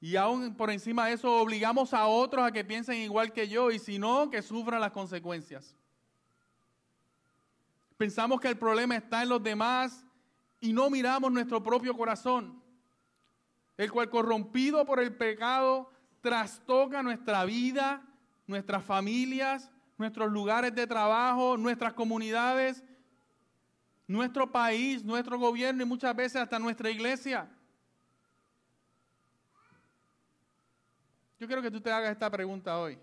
y 0.00 0.16
aún 0.16 0.54
por 0.54 0.70
encima 0.70 1.06
de 1.06 1.12
eso 1.12 1.40
obligamos 1.40 1.92
a 1.92 2.06
otros 2.06 2.44
a 2.44 2.52
que 2.52 2.64
piensen 2.64 2.96
igual 2.96 3.32
que 3.32 3.48
yo 3.48 3.70
y 3.70 3.78
si 3.78 3.98
no, 3.98 4.30
que 4.30 4.40
sufran 4.40 4.80
las 4.80 4.92
consecuencias. 4.92 5.76
Pensamos 7.98 8.40
que 8.40 8.48
el 8.48 8.56
problema 8.56 8.96
está 8.96 9.22
en 9.22 9.28
los 9.28 9.42
demás 9.42 10.06
y 10.58 10.72
no 10.72 10.88
miramos 10.88 11.30
nuestro 11.30 11.62
propio 11.62 11.94
corazón, 11.94 12.62
el 13.76 13.92
cual 13.92 14.08
corrompido 14.08 14.86
por 14.86 15.00
el 15.00 15.14
pecado 15.14 15.90
trastoca 16.22 17.02
nuestra 17.02 17.44
vida, 17.44 18.02
nuestras 18.46 18.82
familias, 18.82 19.70
nuestros 19.98 20.32
lugares 20.32 20.74
de 20.74 20.86
trabajo, 20.86 21.58
nuestras 21.58 21.92
comunidades, 21.92 22.82
nuestro 24.06 24.50
país, 24.50 25.04
nuestro 25.04 25.38
gobierno 25.38 25.82
y 25.82 25.86
muchas 25.86 26.16
veces 26.16 26.36
hasta 26.36 26.58
nuestra 26.58 26.90
iglesia. 26.90 27.50
Yo 31.40 31.46
quiero 31.46 31.62
que 31.62 31.70
tú 31.70 31.80
te 31.80 31.90
hagas 31.90 32.12
esta 32.12 32.30
pregunta 32.30 32.78
hoy. 32.78 32.98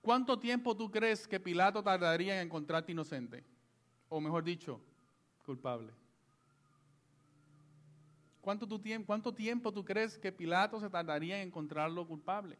¿Cuánto 0.00 0.38
tiempo 0.38 0.76
tú 0.76 0.88
crees 0.88 1.26
que 1.26 1.40
Pilato 1.40 1.82
tardaría 1.82 2.36
en 2.36 2.46
encontrarte 2.46 2.92
inocente? 2.92 3.44
O 4.08 4.20
mejor 4.20 4.44
dicho, 4.44 4.80
culpable. 5.44 5.92
¿Cuánto, 8.40 8.68
¿Cuánto 9.04 9.34
tiempo 9.34 9.72
tú 9.72 9.84
crees 9.84 10.16
que 10.16 10.30
Pilato 10.30 10.78
se 10.78 10.88
tardaría 10.88 11.42
en 11.42 11.48
encontrarlo 11.48 12.06
culpable? 12.06 12.56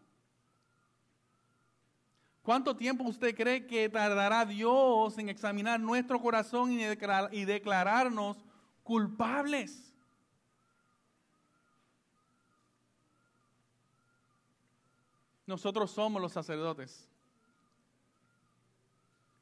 ¿Cuánto 2.42 2.76
tiempo 2.76 3.04
usted 3.04 3.36
cree 3.36 3.68
que 3.68 3.88
tardará 3.88 4.44
Dios 4.44 5.16
en 5.16 5.28
examinar 5.28 5.78
nuestro 5.78 6.20
corazón 6.20 6.72
y 6.72 7.44
declararnos 7.44 8.44
culpables? 8.82 9.89
Nosotros 15.50 15.90
somos 15.90 16.22
los 16.22 16.32
sacerdotes. 16.32 17.08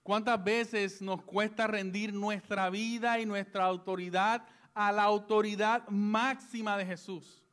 ¿Cuántas 0.02 0.42
veces 0.42 1.02
nos 1.02 1.22
cuesta 1.22 1.66
rendir 1.66 2.14
nuestra 2.14 2.70
vida 2.70 3.20
y 3.20 3.26
nuestra 3.26 3.66
autoridad 3.66 4.42
a 4.72 4.90
la 4.90 5.02
autoridad 5.02 5.86
máxima 5.88 6.78
de 6.78 6.86
Jesús? 6.86 7.44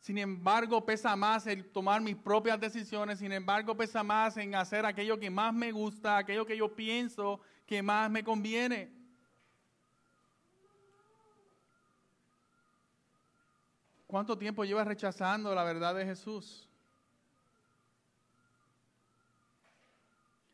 Sin 0.00 0.18
embargo, 0.18 0.84
pesa 0.84 1.14
más 1.14 1.46
el 1.46 1.64
tomar 1.70 2.00
mis 2.00 2.16
propias 2.16 2.60
decisiones, 2.60 3.20
sin 3.20 3.30
embargo, 3.30 3.76
pesa 3.76 4.02
más 4.02 4.36
en 4.36 4.56
hacer 4.56 4.84
aquello 4.84 5.18
que 5.18 5.30
más 5.30 5.54
me 5.54 5.70
gusta, 5.70 6.18
aquello 6.18 6.44
que 6.44 6.56
yo 6.56 6.74
pienso 6.74 7.40
que 7.66 7.82
más 7.82 8.10
me 8.10 8.24
conviene. 8.24 8.92
¿Cuánto 14.08 14.36
tiempo 14.36 14.64
llevas 14.64 14.88
rechazando 14.88 15.54
la 15.54 15.62
verdad 15.62 15.94
de 15.94 16.04
Jesús? 16.04 16.65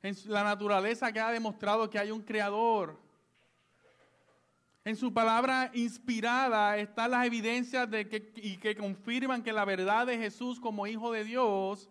En 0.03 0.17
la 0.27 0.43
naturaleza 0.43 1.13
que 1.13 1.21
ha 1.21 1.31
demostrado 1.31 1.89
que 1.89 1.99
hay 1.99 2.11
un 2.11 2.23
creador 2.23 2.99
En 4.85 4.97
su 4.97 5.15
palabra 5.15 5.71
inspirada 5.75 6.77
están 6.77 7.13
las 7.13 7.25
evidencias 7.25 7.89
de 7.89 8.09
que, 8.09 8.33
y 8.37 8.57
que 8.57 8.75
confirman 8.75 9.43
que 9.43 9.53
la 9.53 9.65
verdad 9.65 10.07
de 10.07 10.19
Jesús 10.19 10.59
como 10.59 10.87
Hijo 10.89 11.13
de 11.13 11.25
Dios 11.25 11.89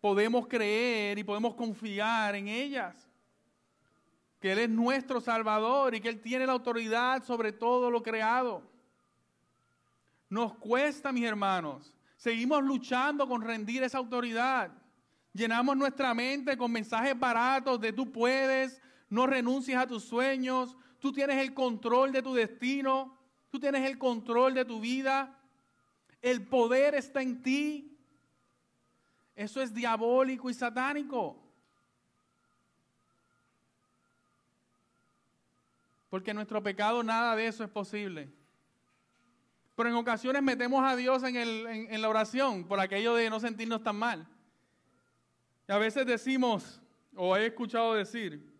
podemos 0.00 0.46
creer 0.46 1.18
y 1.18 1.24
podemos 1.24 1.54
confiar 1.54 2.34
en 2.34 2.48
ellas. 2.48 3.08
Que 4.40 4.52
Él 4.52 4.58
es 4.58 4.68
nuestro 4.68 5.20
Salvador 5.20 5.94
y 5.94 6.00
que 6.00 6.08
Él 6.08 6.20
tiene 6.20 6.46
la 6.46 6.52
autoridad 6.52 7.22
sobre 7.24 7.52
todo 7.52 7.90
lo 7.90 8.02
creado. 8.02 8.62
Nos 10.28 10.54
cuesta, 10.54 11.12
mis 11.12 11.24
hermanos. 11.24 11.94
Seguimos 12.16 12.62
luchando 12.64 13.28
con 13.28 13.42
rendir 13.42 13.82
esa 13.84 13.98
autoridad. 13.98 14.72
Llenamos 15.32 15.76
nuestra 15.76 16.12
mente 16.12 16.56
con 16.56 16.70
mensajes 16.70 17.18
baratos 17.18 17.80
de 17.80 17.92
tú 17.92 18.12
puedes, 18.12 18.82
no 19.08 19.26
renuncies 19.26 19.78
a 19.78 19.86
tus 19.86 20.04
sueños, 20.04 20.76
tú 20.98 21.12
tienes 21.12 21.38
el 21.38 21.54
control 21.54 22.12
de 22.12 22.22
tu 22.22 22.34
destino, 22.34 23.18
tú 23.50 23.58
tienes 23.58 23.88
el 23.88 23.98
control 23.98 24.54
de 24.54 24.64
tu 24.64 24.80
vida, 24.80 25.38
el 26.20 26.46
poder 26.46 26.94
está 26.94 27.22
en 27.22 27.42
ti. 27.42 27.98
Eso 29.34 29.62
es 29.62 29.72
diabólico 29.72 30.50
y 30.50 30.54
satánico. 30.54 31.42
Porque 36.10 36.32
en 36.32 36.36
nuestro 36.36 36.62
pecado 36.62 37.02
nada 37.02 37.34
de 37.34 37.46
eso 37.46 37.64
es 37.64 37.70
posible. 37.70 38.30
Pero 39.74 39.88
en 39.88 39.94
ocasiones 39.94 40.42
metemos 40.42 40.84
a 40.84 40.94
Dios 40.94 41.22
en, 41.22 41.36
en 41.36 42.02
la 42.02 42.08
oración 42.10 42.64
por 42.68 42.78
aquello 42.78 43.14
de 43.14 43.30
no 43.30 43.40
sentirnos 43.40 43.82
tan 43.82 43.96
mal. 43.96 44.28
Y 45.68 45.72
a 45.72 45.78
veces 45.78 46.06
decimos, 46.06 46.80
o 47.14 47.36
he 47.36 47.46
escuchado 47.46 47.94
decir, 47.94 48.52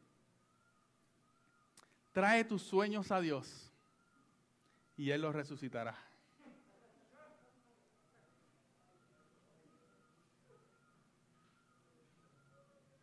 Trae 2.13 2.45
tus 2.45 2.63
sueños 2.63 3.11
a 3.11 3.21
Dios 3.21 3.73
y 4.97 5.11
Él 5.11 5.23
los 5.23 5.35
resucitará. 5.35 5.97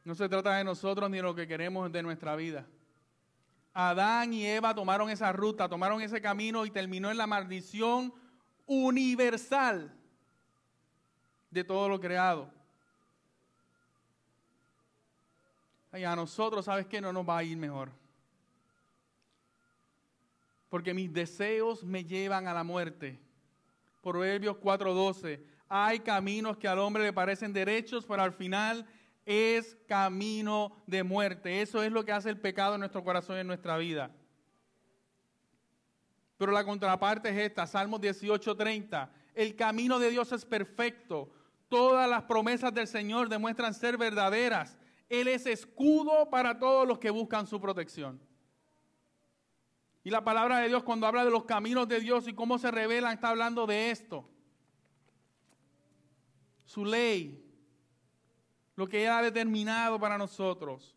No 0.06 0.16
se 0.16 0.30
trata 0.30 0.56
de 0.58 0.64
nosotros 0.64 1.10
ni 1.10 1.18
de 1.18 1.24
lo 1.24 1.36
que 1.36 1.47
queremos 1.47 1.91
de 1.91 2.04
nuestra 2.04 2.36
vida. 2.36 2.68
Adán 3.74 4.34
y 4.34 4.45
Eva 4.45 4.74
tomaron 4.74 5.10
esa 5.10 5.32
ruta, 5.32 5.68
tomaron 5.68 6.02
ese 6.02 6.22
camino 6.22 6.66
y 6.66 6.72
terminó 6.72 7.10
en 7.12 7.18
la 7.18 7.28
maldición 7.28 8.14
universal 8.66 9.95
de 11.50 11.64
todo 11.64 11.89
lo 11.89 12.00
creado. 12.00 12.52
Y 15.94 16.04
a 16.04 16.16
nosotros, 16.16 16.66
¿sabes 16.66 16.86
qué? 16.88 17.02
No 17.02 17.12
nos 17.12 17.28
va 17.28 17.38
a 17.38 17.44
ir 17.44 17.58
mejor 17.58 17.90
porque 20.70 20.94
mis 20.94 21.12
deseos 21.12 21.84
me 21.84 22.06
llevan 22.06 22.48
a 22.48 22.54
la 22.54 22.64
muerte. 22.64 23.20
Proverbios 24.02 24.58
4:12. 24.58 25.44
Hay 25.68 26.00
caminos 26.00 26.58
que 26.58 26.68
al 26.68 26.80
hombre 26.80 27.04
le 27.04 27.14
parecen 27.14 27.52
derechos, 27.52 28.06
pero 28.06 28.22
al 28.22 28.34
final 28.34 28.86
es 29.26 29.78
camino 29.88 30.82
de 30.88 31.04
muerte. 31.04 31.62
Eso 31.62 31.84
es 31.84 31.92
lo 31.92 32.06
que 32.06 32.12
hace 32.12 32.30
el 32.30 32.40
pecado 32.40 32.76
en 32.76 32.80
nuestro 32.80 33.04
corazón 33.04 33.38
y 33.38 33.40
en 33.42 33.48
nuestra 33.48 33.78
vida. 33.78 34.12
Pero 36.38 36.52
la 36.52 36.64
contraparte 36.64 37.30
es 37.30 37.38
esta, 37.38 37.68
Salmos 37.68 38.00
18:30. 38.00 39.12
El 39.34 39.56
camino 39.56 40.00
de 40.00 40.10
Dios 40.12 40.32
es 40.32 40.46
perfecto. 40.46 41.30
Todas 41.68 42.10
las 42.10 42.24
promesas 42.24 42.74
del 42.74 42.88
Señor 42.88 43.30
demuestran 43.30 43.74
ser 43.74 43.98
verdaderas. 43.98 44.78
Él 45.10 45.28
es 45.28 45.47
escudo 45.47 46.30
para 46.30 46.60
todos 46.60 46.88
los 46.88 46.99
que 46.99 47.10
buscan 47.10 47.47
su 47.47 47.60
protección. 47.60 48.22
Y 50.03 50.12
la 50.12 50.24
palabra 50.24 50.60
de 50.60 50.70
Dios 50.70 50.84
cuando 50.84 51.07
habla 51.07 51.26
de 51.26 51.32
los 51.32 51.45
caminos 51.45 51.88
de 51.88 51.99
Dios 51.99 52.28
y 52.28 52.34
cómo 52.34 52.60
se 52.60 52.72
revelan, 52.72 53.14
está 53.14 53.30
hablando 53.30 53.66
de 53.66 53.89
esto. 53.89 54.30
Su 56.64 56.86
ley, 56.86 57.43
lo 58.76 58.88
que 58.88 59.03
Él 59.03 59.10
ha 59.10 59.22
determinado 59.24 59.99
para 59.99 60.18
nosotros. 60.18 60.95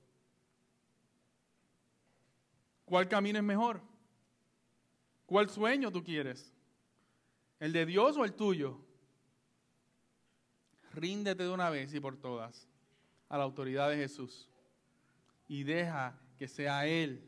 ¿Cuál 2.85 3.09
camino 3.09 3.39
es 3.39 3.45
mejor? 3.45 3.81
¿Cuál 5.25 5.49
sueño 5.49 5.91
tú 5.91 6.05
quieres? 6.05 6.53
¿El 7.59 7.73
de 7.73 7.87
Dios 7.87 8.19
o 8.19 8.25
el 8.25 8.35
tuyo? 8.35 8.79
Ríndete 10.93 11.45
de 11.45 11.49
una 11.49 11.71
vez 11.71 11.95
y 11.95 12.01
por 12.01 12.19
todas 12.19 12.69
a 13.33 13.39
la 13.39 13.45
autoridad 13.45 13.89
de 13.89 13.97
Jesús 13.97 14.47
y 15.49 15.63
deja 15.63 16.21
que 16.39 16.47
sea 16.47 16.87
Él 16.87 17.27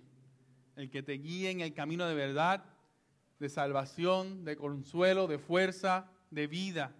el 0.76 0.90
que 0.90 1.02
te 1.02 1.14
guíe 1.14 1.50
en 1.50 1.62
el 1.62 1.72
camino 1.72 2.06
de 2.06 2.14
verdad, 2.14 2.62
de 3.38 3.48
salvación, 3.48 4.44
de 4.44 4.54
consuelo, 4.54 5.26
de 5.26 5.38
fuerza, 5.38 6.10
de 6.30 6.46
vida. 6.46 6.94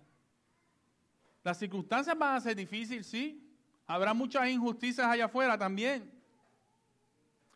Las 1.42 1.58
circunstancias 1.58 2.16
van 2.16 2.36
a 2.36 2.40
ser 2.40 2.56
difíciles, 2.56 3.06
sí. 3.06 3.46
Habrá 3.86 4.14
muchas 4.14 4.48
injusticias 4.48 5.06
allá 5.06 5.26
afuera 5.26 5.58
también. 5.58 6.10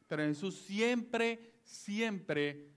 Pero 0.07 0.25
Jesús 0.25 0.55
siempre, 0.57 1.55
siempre 1.63 2.69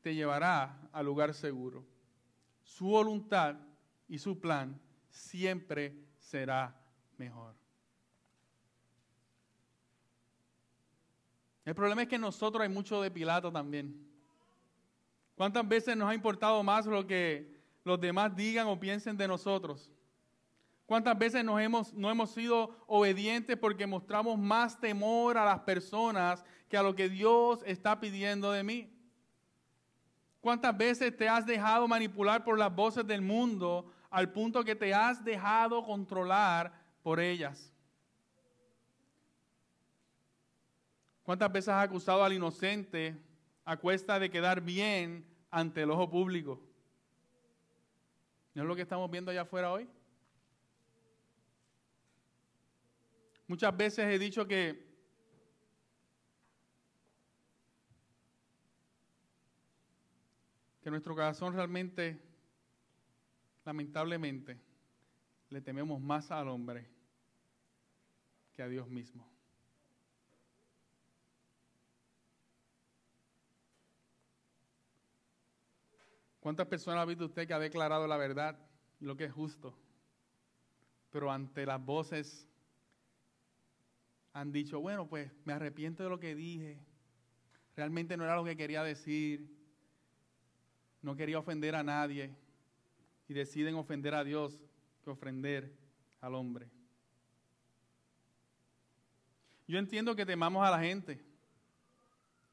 te 0.00 0.14
llevará 0.14 0.88
al 0.90 1.04
lugar 1.04 1.34
seguro. 1.34 1.84
Su 2.62 2.86
voluntad 2.86 3.56
y 4.08 4.18
su 4.18 4.40
plan 4.40 4.80
siempre 5.10 5.94
será 6.18 6.77
mejor. 7.18 7.54
El 11.64 11.74
problema 11.74 12.02
es 12.02 12.08
que 12.08 12.18
nosotros 12.18 12.62
hay 12.62 12.68
mucho 12.68 13.02
de 13.02 13.10
Pilato 13.10 13.52
también. 13.52 14.08
¿Cuántas 15.34 15.68
veces 15.68 15.96
nos 15.96 16.08
ha 16.08 16.14
importado 16.14 16.62
más 16.62 16.86
lo 16.86 17.06
que 17.06 17.54
los 17.84 18.00
demás 18.00 18.34
digan 18.34 18.66
o 18.66 18.80
piensen 18.80 19.16
de 19.16 19.28
nosotros? 19.28 19.90
¿Cuántas 20.86 21.18
veces 21.18 21.44
nos 21.44 21.60
hemos, 21.60 21.92
no 21.92 22.10
hemos 22.10 22.30
sido 22.30 22.82
obedientes 22.86 23.58
porque 23.58 23.86
mostramos 23.86 24.38
más 24.38 24.80
temor 24.80 25.36
a 25.36 25.44
las 25.44 25.60
personas 25.60 26.42
que 26.70 26.78
a 26.78 26.82
lo 26.82 26.94
que 26.94 27.10
Dios 27.10 27.60
está 27.66 28.00
pidiendo 28.00 28.50
de 28.50 28.62
mí? 28.62 28.90
¿Cuántas 30.40 30.74
veces 30.74 31.14
te 31.14 31.28
has 31.28 31.44
dejado 31.44 31.86
manipular 31.86 32.42
por 32.42 32.58
las 32.58 32.74
voces 32.74 33.06
del 33.06 33.20
mundo 33.20 33.92
al 34.08 34.32
punto 34.32 34.64
que 34.64 34.74
te 34.74 34.94
has 34.94 35.22
dejado 35.22 35.84
controlar 35.84 36.72
por 37.02 37.20
ellas? 37.20 37.72
¿Cuántas 41.22 41.52
veces 41.52 41.68
has 41.68 41.84
acusado 41.84 42.24
al 42.24 42.32
inocente 42.32 43.14
a 43.64 43.76
cuesta 43.76 44.18
de 44.18 44.30
quedar 44.30 44.62
bien 44.62 45.26
ante 45.50 45.82
el 45.82 45.90
ojo 45.90 46.08
público? 46.08 46.60
¿No 48.54 48.62
es 48.62 48.68
lo 48.68 48.74
que 48.74 48.82
estamos 48.82 49.10
viendo 49.10 49.30
allá 49.30 49.42
afuera 49.42 49.70
hoy? 49.70 49.88
Muchas 53.46 53.76
veces 53.76 54.06
he 54.06 54.18
dicho 54.18 54.46
que 54.46 54.88
que 60.82 60.90
nuestro 60.90 61.14
corazón 61.14 61.52
realmente, 61.54 62.18
lamentablemente, 63.64 64.58
le 65.50 65.60
tememos 65.60 66.00
más 66.00 66.30
al 66.30 66.48
hombre 66.48 66.86
que 68.54 68.62
a 68.62 68.68
Dios 68.68 68.88
mismo. 68.88 69.26
¿Cuántas 76.40 76.66
personas 76.66 77.02
ha 77.02 77.04
visto 77.04 77.26
usted 77.26 77.46
que 77.46 77.54
ha 77.54 77.58
declarado 77.58 78.06
la 78.06 78.16
verdad 78.16 78.58
lo 79.00 79.16
que 79.16 79.24
es 79.24 79.32
justo? 79.32 79.76
Pero 81.10 81.30
ante 81.30 81.66
las 81.66 81.84
voces 81.84 82.46
han 84.32 84.52
dicho, 84.52 84.80
bueno, 84.80 85.08
pues 85.08 85.30
me 85.44 85.52
arrepiento 85.52 86.04
de 86.04 86.10
lo 86.10 86.20
que 86.20 86.34
dije. 86.34 86.78
Realmente 87.76 88.16
no 88.16 88.24
era 88.24 88.36
lo 88.36 88.44
que 88.44 88.56
quería 88.56 88.82
decir. 88.82 89.56
No 91.02 91.16
quería 91.16 91.38
ofender 91.38 91.74
a 91.74 91.82
nadie. 91.82 92.34
Y 93.28 93.34
deciden 93.34 93.74
ofender 93.74 94.14
a 94.14 94.24
Dios 94.24 94.60
que 95.16 95.72
al 96.20 96.34
hombre. 96.34 96.68
Yo 99.66 99.78
entiendo 99.78 100.16
que 100.16 100.26
temamos 100.26 100.66
a 100.66 100.70
la 100.70 100.80
gente. 100.80 101.22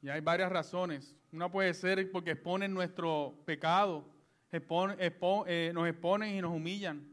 Y 0.01 0.09
hay 0.09 0.21
varias 0.21 0.51
razones. 0.51 1.15
Una 1.31 1.49
puede 1.49 1.73
ser 1.73 2.11
porque 2.11 2.31
exponen 2.31 2.73
nuestro 2.73 3.41
pecado, 3.45 4.05
eh, 4.51 5.71
nos 5.73 5.87
exponen 5.87 6.35
y 6.35 6.41
nos 6.41 6.51
humillan. 6.51 7.05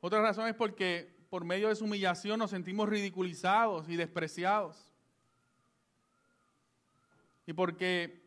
Otra 0.00 0.22
razón 0.22 0.48
es 0.48 0.54
porque 0.54 1.14
por 1.28 1.44
medio 1.44 1.68
de 1.68 1.74
su 1.74 1.84
humillación 1.84 2.38
nos 2.38 2.50
sentimos 2.50 2.88
ridiculizados 2.88 3.88
y 3.88 3.96
despreciados. 3.96 4.92
Y 7.46 7.52
porque 7.52 8.21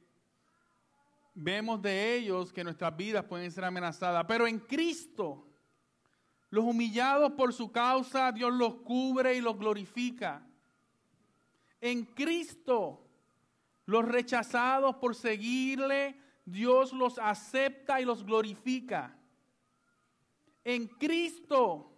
vemos 1.35 1.81
de 1.81 2.15
ellos 2.15 2.51
que 2.51 2.63
nuestras 2.63 2.95
vidas 2.95 3.25
pueden 3.25 3.51
ser 3.51 3.65
amenazadas. 3.65 4.25
Pero 4.27 4.47
en 4.47 4.59
Cristo, 4.59 5.45
los 6.49 6.63
humillados 6.63 7.33
por 7.33 7.53
su 7.53 7.71
causa, 7.71 8.31
Dios 8.31 8.53
los 8.53 8.75
cubre 8.75 9.35
y 9.35 9.41
los 9.41 9.59
glorifica. 9.59 10.41
En 11.81 12.05
Cristo, 12.05 13.05
los 13.85 14.05
rechazados 14.05 14.95
por 14.95 15.13
seguirle, 15.13 16.19
Dios 16.45 16.93
los 16.93 17.19
acepta 17.19 17.99
y 17.99 18.05
los 18.05 18.23
glorifica. 18.23 19.15
En 20.63 20.87
Cristo, 20.87 21.91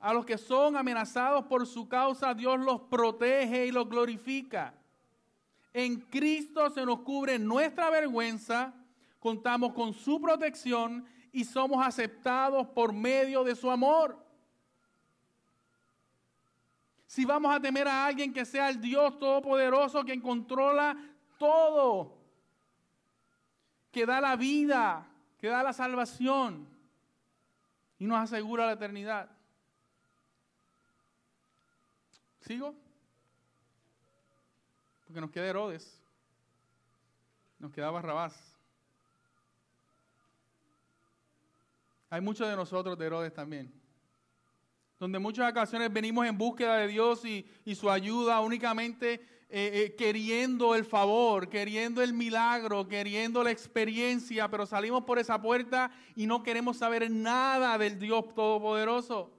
a 0.00 0.12
los 0.12 0.24
que 0.24 0.38
son 0.38 0.76
amenazados 0.76 1.44
por 1.44 1.66
su 1.66 1.88
causa, 1.88 2.34
Dios 2.34 2.58
los 2.58 2.80
protege 2.82 3.66
y 3.66 3.70
los 3.70 3.88
glorifica. 3.88 4.74
En 5.72 6.00
Cristo 6.00 6.68
se 6.70 6.84
nos 6.84 7.00
cubre 7.00 7.38
nuestra 7.38 7.88
vergüenza, 7.90 8.74
contamos 9.18 9.72
con 9.72 9.94
su 9.94 10.20
protección 10.20 11.06
y 11.32 11.44
somos 11.44 11.84
aceptados 11.84 12.66
por 12.68 12.92
medio 12.92 13.42
de 13.42 13.56
su 13.56 13.70
amor. 13.70 14.18
Si 17.06 17.24
vamos 17.24 17.54
a 17.54 17.60
temer 17.60 17.88
a 17.88 18.06
alguien 18.06 18.32
que 18.32 18.44
sea 18.44 18.68
el 18.68 18.80
Dios 18.80 19.18
Todopoderoso, 19.18 20.04
que 20.04 20.20
controla 20.20 20.96
todo, 21.38 22.18
que 23.90 24.06
da 24.06 24.20
la 24.20 24.36
vida, 24.36 25.06
que 25.38 25.48
da 25.48 25.62
la 25.62 25.72
salvación 25.72 26.68
y 27.98 28.06
nos 28.06 28.18
asegura 28.18 28.66
la 28.66 28.72
eternidad. 28.72 29.28
¿Sigo? 32.40 32.81
Porque 35.12 35.20
nos 35.20 35.30
queda 35.30 35.46
Herodes, 35.46 36.00
nos 37.58 37.70
queda 37.70 37.90
Barrabás. 37.90 38.56
Hay 42.08 42.22
muchos 42.22 42.48
de 42.48 42.56
nosotros 42.56 42.96
de 42.96 43.04
Herodes 43.04 43.34
también. 43.34 43.70
Donde 44.98 45.18
muchas 45.18 45.50
ocasiones 45.50 45.92
venimos 45.92 46.26
en 46.26 46.38
búsqueda 46.38 46.78
de 46.78 46.88
Dios 46.88 47.26
y, 47.26 47.44
su 47.74 47.90
ayuda 47.90 48.40
únicamente 48.40 49.20
eh, 49.50 49.50
eh, 49.50 49.96
queriendo 49.98 50.74
el 50.74 50.86
favor, 50.86 51.50
queriendo 51.50 52.02
el 52.02 52.14
milagro, 52.14 52.88
queriendo 52.88 53.44
la 53.44 53.50
experiencia, 53.50 54.50
pero 54.50 54.64
salimos 54.64 55.04
por 55.04 55.18
esa 55.18 55.42
puerta 55.42 55.90
y 56.16 56.26
no 56.26 56.42
queremos 56.42 56.78
saber 56.78 57.10
nada 57.10 57.76
del 57.76 57.98
Dios 57.98 58.34
Todopoderoso. 58.34 59.30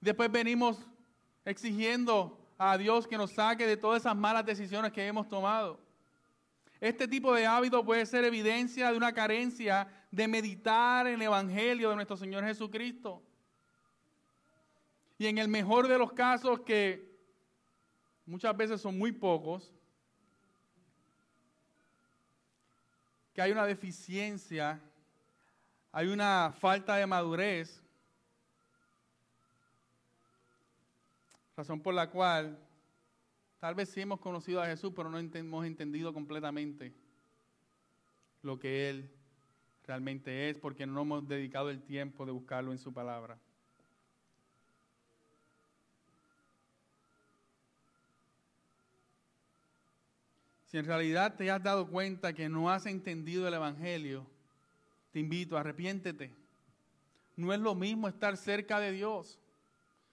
Después 0.00 0.32
venimos 0.32 0.88
exigiendo 1.44 2.38
a 2.58 2.78
Dios 2.78 3.06
que 3.06 3.18
nos 3.18 3.32
saque 3.32 3.66
de 3.66 3.76
todas 3.76 4.02
esas 4.02 4.16
malas 4.16 4.44
decisiones 4.44 4.92
que 4.92 5.06
hemos 5.06 5.28
tomado. 5.28 5.80
Este 6.80 7.06
tipo 7.06 7.32
de 7.34 7.46
hábito 7.46 7.84
puede 7.84 8.04
ser 8.06 8.24
evidencia 8.24 8.90
de 8.90 8.96
una 8.96 9.12
carencia 9.12 9.88
de 10.10 10.26
meditar 10.26 11.06
en 11.06 11.14
el 11.14 11.22
Evangelio 11.22 11.90
de 11.90 11.96
nuestro 11.96 12.16
Señor 12.16 12.44
Jesucristo. 12.44 13.22
Y 15.16 15.26
en 15.26 15.38
el 15.38 15.48
mejor 15.48 15.86
de 15.86 15.98
los 15.98 16.12
casos, 16.12 16.60
que 16.60 17.16
muchas 18.26 18.56
veces 18.56 18.80
son 18.80 18.98
muy 18.98 19.12
pocos, 19.12 19.72
que 23.32 23.40
hay 23.40 23.52
una 23.52 23.64
deficiencia, 23.64 24.80
hay 25.92 26.08
una 26.08 26.52
falta 26.58 26.96
de 26.96 27.06
madurez, 27.06 27.82
razón 31.56 31.80
por 31.80 31.94
la 31.94 32.10
cual 32.10 32.58
Tal 33.62 33.76
vez 33.76 33.90
sí 33.90 34.00
hemos 34.00 34.18
conocido 34.18 34.60
a 34.60 34.66
Jesús, 34.66 34.92
pero 34.92 35.08
no 35.08 35.20
hemos 35.20 35.64
entendido 35.64 36.12
completamente 36.12 36.92
lo 38.42 38.58
que 38.58 38.90
Él 38.90 39.08
realmente 39.86 40.50
es, 40.50 40.58
porque 40.58 40.84
no 40.84 41.02
hemos 41.02 41.28
dedicado 41.28 41.70
el 41.70 41.80
tiempo 41.80 42.26
de 42.26 42.32
buscarlo 42.32 42.72
en 42.72 42.78
su 42.78 42.92
palabra. 42.92 43.38
Si 50.66 50.76
en 50.76 50.84
realidad 50.84 51.36
te 51.36 51.48
has 51.48 51.62
dado 51.62 51.86
cuenta 51.86 52.32
que 52.32 52.48
no 52.48 52.68
has 52.68 52.86
entendido 52.86 53.46
el 53.46 53.54
Evangelio, 53.54 54.26
te 55.12 55.20
invito, 55.20 55.56
arrepiéntete. 55.56 56.34
No 57.36 57.54
es 57.54 57.60
lo 57.60 57.76
mismo 57.76 58.08
estar 58.08 58.36
cerca 58.36 58.80
de 58.80 58.90
Dios. 58.90 59.38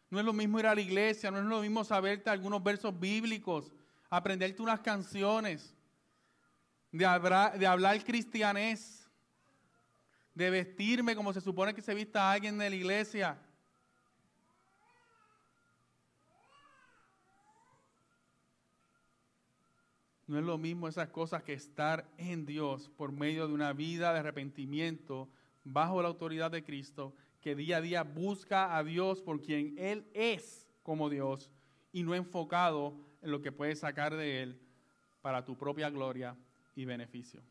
No 0.10 0.20
es 0.20 0.26
lo 0.26 0.34
mismo 0.34 0.60
ir 0.60 0.66
a 0.66 0.74
la 0.74 0.82
iglesia, 0.82 1.30
no 1.30 1.38
es 1.38 1.46
lo 1.46 1.62
mismo 1.62 1.84
saberte 1.84 2.30
algunos 2.30 2.64
versos 2.64 2.98
bíblicos, 3.00 3.72
aprenderte 4.10 4.62
unas 4.62 4.80
canciones, 4.80 5.76
de 6.92 7.06
hablar, 7.06 7.60
de 7.60 8.04
cristianés, 8.04 9.08
de 10.34 10.50
vestirme 10.50 11.16
como 11.16 11.32
se 11.32 11.42
supone 11.42 11.76
que 11.76 11.82
se 11.82 11.94
vista 11.94 12.32
alguien 12.32 12.58
de 12.58 12.70
la 12.70 12.76
iglesia. 12.76 13.38
No 20.26 20.38
es 20.38 20.46
lo 20.46 20.58
mismo 20.58 20.88
esas 20.88 21.10
cosas 21.10 21.44
que 21.44 21.54
estar 21.54 22.08
en 22.18 22.46
Dios 22.46 22.90
por 22.90 23.12
medio 23.12 23.48
de 23.48 23.54
una 23.54 23.74
vida 23.74 24.14
de 24.14 24.20
arrepentimiento 24.20 25.28
bajo 25.64 26.02
la 26.02 26.08
autoridad 26.08 26.52
de 26.52 26.64
Cristo 26.64 27.16
que 27.42 27.56
día 27.56 27.78
a 27.78 27.82
día 27.82 28.04
busca 28.04 28.76
a 28.78 28.84
Dios 28.84 29.22
por 29.22 29.42
quien 29.42 29.78
Él 29.78 30.10
es 30.14 30.68
como 30.84 31.10
Dios 31.10 31.50
y 31.92 32.04
no 32.04 32.16
enfocado 32.16 32.96
en 33.22 33.32
lo 33.32 33.42
que 33.42 33.52
puedes 33.52 33.80
sacar 33.80 34.16
de 34.16 34.44
Él 34.44 34.62
para 35.22 35.46
tu 35.46 35.58
propia 35.58 35.90
gloria 35.90 36.36
y 36.76 36.86
beneficio. 36.86 37.42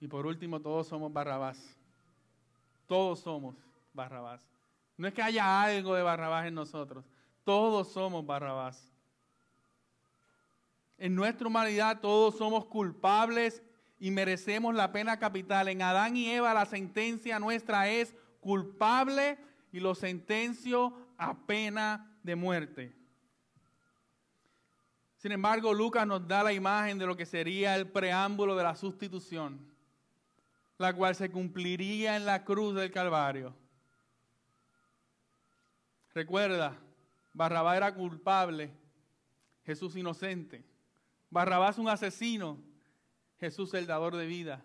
Y 0.00 0.08
por 0.08 0.26
último, 0.26 0.60
todos 0.60 0.86
somos 0.86 1.12
Barrabás. 1.12 1.76
Todos 2.86 3.20
somos 3.20 3.54
Barrabás. 3.92 4.42
No 4.96 5.06
es 5.06 5.14
que 5.14 5.22
haya 5.22 5.62
algo 5.62 5.94
de 5.94 6.02
Barrabás 6.02 6.46
en 6.46 6.54
nosotros. 6.54 7.04
Todos 7.44 7.88
somos 7.88 8.24
Barrabás. 8.24 8.90
En 10.98 11.14
nuestra 11.14 11.46
humanidad 11.46 12.00
todos 12.00 12.36
somos 12.36 12.66
culpables 12.66 13.62
y 14.00 14.10
merecemos 14.10 14.74
la 14.74 14.90
pena 14.90 15.18
capital. 15.18 15.68
En 15.68 15.82
Adán 15.82 16.16
y 16.16 16.28
Eva 16.30 16.54
la 16.54 16.64
sentencia 16.64 17.38
nuestra 17.38 17.88
es 17.88 18.14
culpable 18.40 19.38
y 19.70 19.78
lo 19.78 19.94
sentencio 19.94 20.96
a 21.18 21.46
pena 21.46 22.18
de 22.22 22.34
muerte. 22.34 22.96
Sin 25.18 25.32
embargo, 25.32 25.74
Lucas 25.74 26.06
nos 26.06 26.26
da 26.26 26.42
la 26.42 26.54
imagen 26.54 26.98
de 26.98 27.04
lo 27.04 27.14
que 27.14 27.26
sería 27.26 27.76
el 27.76 27.86
preámbulo 27.86 28.56
de 28.56 28.62
la 28.64 28.74
sustitución, 28.74 29.60
la 30.78 30.94
cual 30.94 31.14
se 31.14 31.30
cumpliría 31.30 32.16
en 32.16 32.24
la 32.24 32.42
cruz 32.42 32.74
del 32.74 32.90
Calvario. 32.90 33.54
Recuerda, 36.14 36.74
Barrabás 37.34 37.76
era 37.76 37.94
culpable, 37.94 38.72
Jesús 39.62 39.94
inocente. 39.94 40.64
Barrabás 41.28 41.76
un 41.76 41.90
asesino, 41.90 42.58
Jesús 43.40 43.72
el 43.72 43.86
dador 43.86 44.16
de 44.16 44.26
vida. 44.26 44.62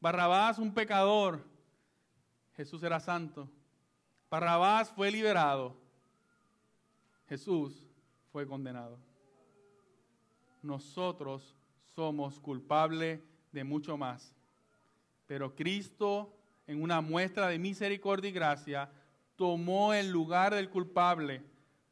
Barrabás 0.00 0.58
un 0.58 0.74
pecador, 0.74 1.44
Jesús 2.56 2.82
era 2.82 2.98
santo. 2.98 3.48
Barrabás 4.28 4.90
fue 4.90 5.12
liberado, 5.12 5.76
Jesús 7.28 7.86
fue 8.32 8.46
condenado. 8.46 8.98
Nosotros 10.60 11.54
somos 11.94 12.40
culpables 12.40 13.20
de 13.52 13.62
mucho 13.62 13.96
más, 13.96 14.34
pero 15.26 15.54
Cristo, 15.54 16.36
en 16.66 16.82
una 16.82 17.00
muestra 17.00 17.46
de 17.46 17.60
misericordia 17.60 18.30
y 18.30 18.32
gracia, 18.32 18.90
tomó 19.36 19.94
el 19.94 20.10
lugar 20.10 20.54
del 20.54 20.68
culpable 20.68 21.42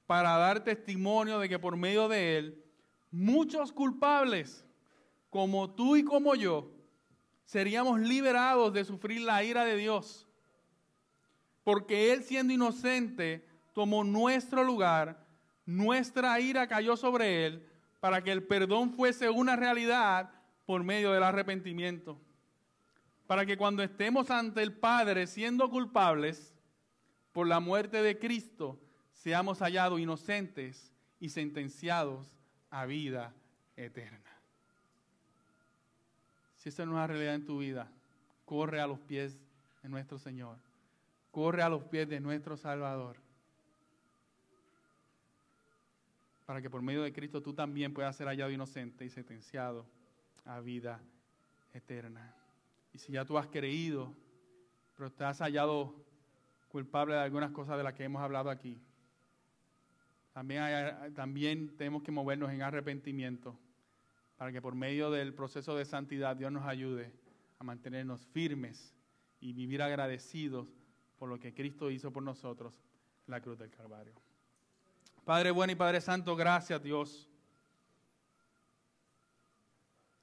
para 0.07 0.37
dar 0.37 0.65
testimonio 0.65 1.39
de 1.39 1.49
que 1.49 1.61
por 1.61 1.77
medio 1.77 2.09
de 2.09 2.39
él 2.39 2.65
muchos 3.11 3.73
culpables 3.73 4.67
como 5.33 5.71
tú 5.71 5.97
y 5.97 6.05
como 6.05 6.35
yo, 6.35 6.71
seríamos 7.47 7.99
liberados 7.99 8.71
de 8.75 8.85
sufrir 8.85 9.23
la 9.23 9.43
ira 9.43 9.65
de 9.65 9.79
Dios. 9.79 10.29
Porque 11.65 12.13
Él 12.13 12.23
siendo 12.23 12.53
inocente 12.53 13.49
tomó 13.73 14.05
nuestro 14.05 14.63
lugar, 14.63 15.27
nuestra 15.65 16.39
ira 16.39 16.67
cayó 16.67 16.99
sobre 16.99 17.47
Él 17.47 17.67
para 17.99 18.23
que 18.23 18.31
el 18.31 18.43
perdón 18.43 18.93
fuese 18.93 19.31
una 19.31 19.57
realidad 19.57 20.31
por 20.67 20.85
medio 20.85 21.13
del 21.13 21.23
arrepentimiento. 21.23 22.21
Para 23.27 23.47
que 23.47 23.57
cuando 23.57 23.83
estemos 23.83 24.31
ante 24.31 24.63
el 24.63 24.75
Padre 24.75 25.27
siendo 25.27 25.71
culpables 25.71 26.53
por 27.33 27.47
la 27.47 27.59
muerte 27.59 28.03
de 28.03 28.19
Cristo, 28.19 28.79
seamos 29.15 29.61
hallados 29.61 29.99
inocentes 29.99 30.93
y 31.19 31.31
sentenciados 31.31 32.37
a 32.69 32.85
vida 32.85 33.35
eterna. 33.77 34.32
Si 36.63 36.69
esa 36.69 36.87
no 36.87 36.93
es 36.93 36.95
una 36.95 37.07
realidad 37.09 37.35
en 37.35 37.45
tu 37.45 37.59
vida, 37.59 37.91
corre 38.45 38.81
a 38.81 38.87
los 38.87 39.01
pies 39.01 39.37
de 39.83 39.89
nuestro 39.89 40.17
Señor. 40.17 40.59
Corre 41.33 41.61
a 41.61 41.69
los 41.69 41.83
pies 41.83 42.09
de 42.09 42.21
nuestro 42.21 42.57
Salvador. 42.57 43.17
Para 46.47 46.63
que 46.63 46.71
por 46.71 46.81
medio 46.81 47.03
de 47.03 47.13
Cristo 47.13 47.43
tú 47.43 47.53
también 47.53 47.93
puedas 47.93 48.15
ser 48.15 48.29
hallado 48.29 48.53
inocente 48.53 49.05
y 49.05 49.11
sentenciado 49.11 49.85
a 50.45 50.61
vida 50.61 51.01
eterna. 51.75 52.33
Y 52.93 52.99
si 52.99 53.11
ya 53.11 53.25
tú 53.25 53.37
has 53.39 53.49
creído, 53.49 54.15
pero 54.97 55.11
te 55.11 55.25
has 55.25 55.41
hallado 55.41 55.93
culpable 56.69 57.15
de 57.15 57.23
algunas 57.23 57.51
cosas 57.51 57.77
de 57.77 57.83
las 57.83 57.95
que 57.95 58.05
hemos 58.05 58.23
hablado 58.23 58.51
aquí. 58.51 58.81
También, 60.33 61.13
también 61.17 61.77
tenemos 61.77 62.05
que 62.05 62.13
movernos 62.13 62.53
en 62.53 62.63
arrepentimiento 62.63 63.59
para 64.43 64.51
que 64.51 64.61
por 64.61 64.75
medio 64.75 65.09
del 65.13 65.33
proceso 65.35 65.77
de 65.77 65.85
santidad 65.85 66.35
Dios 66.35 66.51
nos 66.51 66.67
ayude 66.67 67.13
a 67.61 67.63
mantenernos 67.63 68.27
firmes 68.27 68.93
y 69.39 69.53
vivir 69.53 69.81
agradecidos 69.81 70.67
por 71.17 71.29
lo 71.29 71.39
que 71.39 71.55
Cristo 71.55 71.93
hizo 71.93 72.13
por 72.13 72.25
nosotros 72.25 72.83
en 73.29 73.31
la 73.31 73.41
cruz 73.41 73.57
del 73.57 73.71
Calvario. 73.71 74.15
Padre 75.25 75.53
bueno 75.53 75.75
y 75.75 75.77
Padre 75.77 76.01
Santo, 76.01 76.35
gracias 76.35 76.83
Dios. 76.83 77.31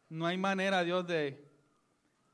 No 0.09 0.25
hay 0.25 0.37
manera, 0.37 0.83
Dios, 0.83 1.07
de 1.07 1.49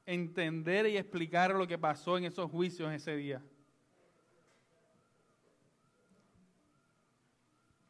entender 0.07 0.87
y 0.87 0.97
explicar 0.97 1.53
lo 1.53 1.67
que 1.67 1.77
pasó 1.77 2.17
en 2.17 2.25
esos 2.25 2.49
juicios 2.49 2.91
ese 2.91 3.15
día. 3.15 3.43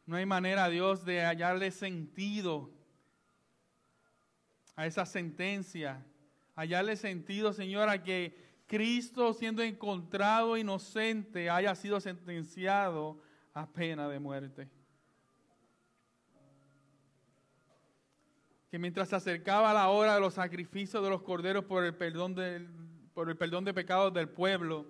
No 0.04 0.16
hay 0.16 0.26
manera, 0.26 0.68
Dios, 0.68 1.02
de 1.06 1.24
hallarle 1.24 1.70
sentido 1.70 2.75
a 4.76 4.86
esa 4.86 5.06
sentencia. 5.06 6.04
Hallarle 6.54 6.96
sentido, 6.96 7.52
Señor, 7.52 7.88
a 7.88 8.02
que 8.02 8.36
Cristo, 8.66 9.32
siendo 9.32 9.62
encontrado 9.62 10.56
inocente, 10.56 11.50
haya 11.50 11.74
sido 11.74 12.00
sentenciado 12.00 13.20
a 13.54 13.66
pena 13.66 14.08
de 14.08 14.18
muerte. 14.18 14.68
Que 18.70 18.78
mientras 18.78 19.08
se 19.08 19.16
acercaba 19.16 19.72
la 19.72 19.88
hora 19.88 20.14
de 20.14 20.20
los 20.20 20.34
sacrificios 20.34 21.02
de 21.02 21.10
los 21.10 21.22
corderos 21.22 21.64
por 21.64 21.84
el 21.84 21.94
perdón, 21.94 22.34
por 23.14 23.30
el 23.30 23.36
perdón 23.36 23.64
de 23.64 23.72
pecados 23.72 24.12
del 24.12 24.28
pueblo, 24.28 24.86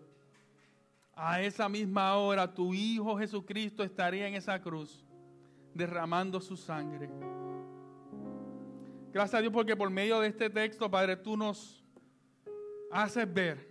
a 1.14 1.40
esa 1.40 1.68
misma 1.68 2.16
hora 2.16 2.52
tu 2.52 2.74
Hijo 2.74 3.16
Jesucristo 3.18 3.82
estaría 3.82 4.26
en 4.26 4.34
esa 4.34 4.60
cruz 4.60 5.04
derramando 5.74 6.40
su 6.40 6.56
sangre. 6.56 7.08
Gracias 9.16 9.38
a 9.38 9.40
Dios 9.40 9.50
porque 9.50 9.74
por 9.74 9.88
medio 9.88 10.20
de 10.20 10.28
este 10.28 10.50
texto, 10.50 10.90
Padre, 10.90 11.16
tú 11.16 11.38
nos 11.38 11.82
haces 12.90 13.32
ver 13.32 13.66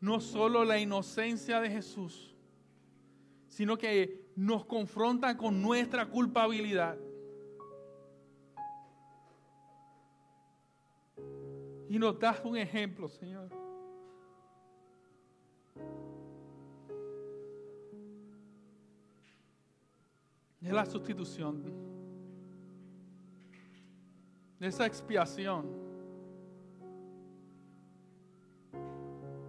no 0.00 0.18
solo 0.18 0.64
la 0.64 0.76
inocencia 0.76 1.60
de 1.60 1.70
Jesús, 1.70 2.34
sino 3.46 3.78
que 3.78 4.28
nos 4.34 4.64
confronta 4.64 5.36
con 5.36 5.62
nuestra 5.62 6.04
culpabilidad. 6.04 6.98
Y 11.88 11.96
nos 11.96 12.18
das 12.18 12.40
un 12.44 12.56
ejemplo, 12.56 13.08
Señor. 13.08 13.50
de 20.60 20.72
la 20.72 20.84
sustitución, 20.84 21.89
de 24.60 24.68
esa 24.68 24.84
expiación, 24.84 25.66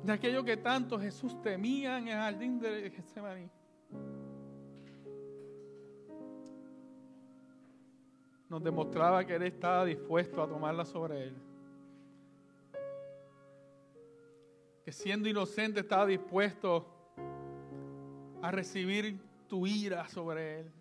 de 0.04 0.14
aquello 0.14 0.44
que 0.44 0.56
tanto 0.56 0.98
Jesús 0.98 1.40
temía 1.42 1.98
en 2.00 2.08
el 2.08 2.16
jardín 2.16 2.60
de 2.60 2.90
Getsemaní. 2.90 3.50
Nos 8.50 8.64
demostraba 8.64 9.26
que 9.26 9.36
Él 9.36 9.44
estaba 9.44 9.86
dispuesto 9.86 10.42
a 10.42 10.48
tomarla 10.48 10.86
sobre 10.86 11.28
Él. 11.28 11.36
Que 14.84 14.92
siendo 14.92 15.30
inocente 15.30 15.82
estaba 15.82 16.06
dispuesto 16.06 16.88
a 18.42 18.50
recibir 18.50 19.20
tu 19.48 19.68
ira 19.68 20.08
sobre 20.08 20.62
Él. 20.62 20.72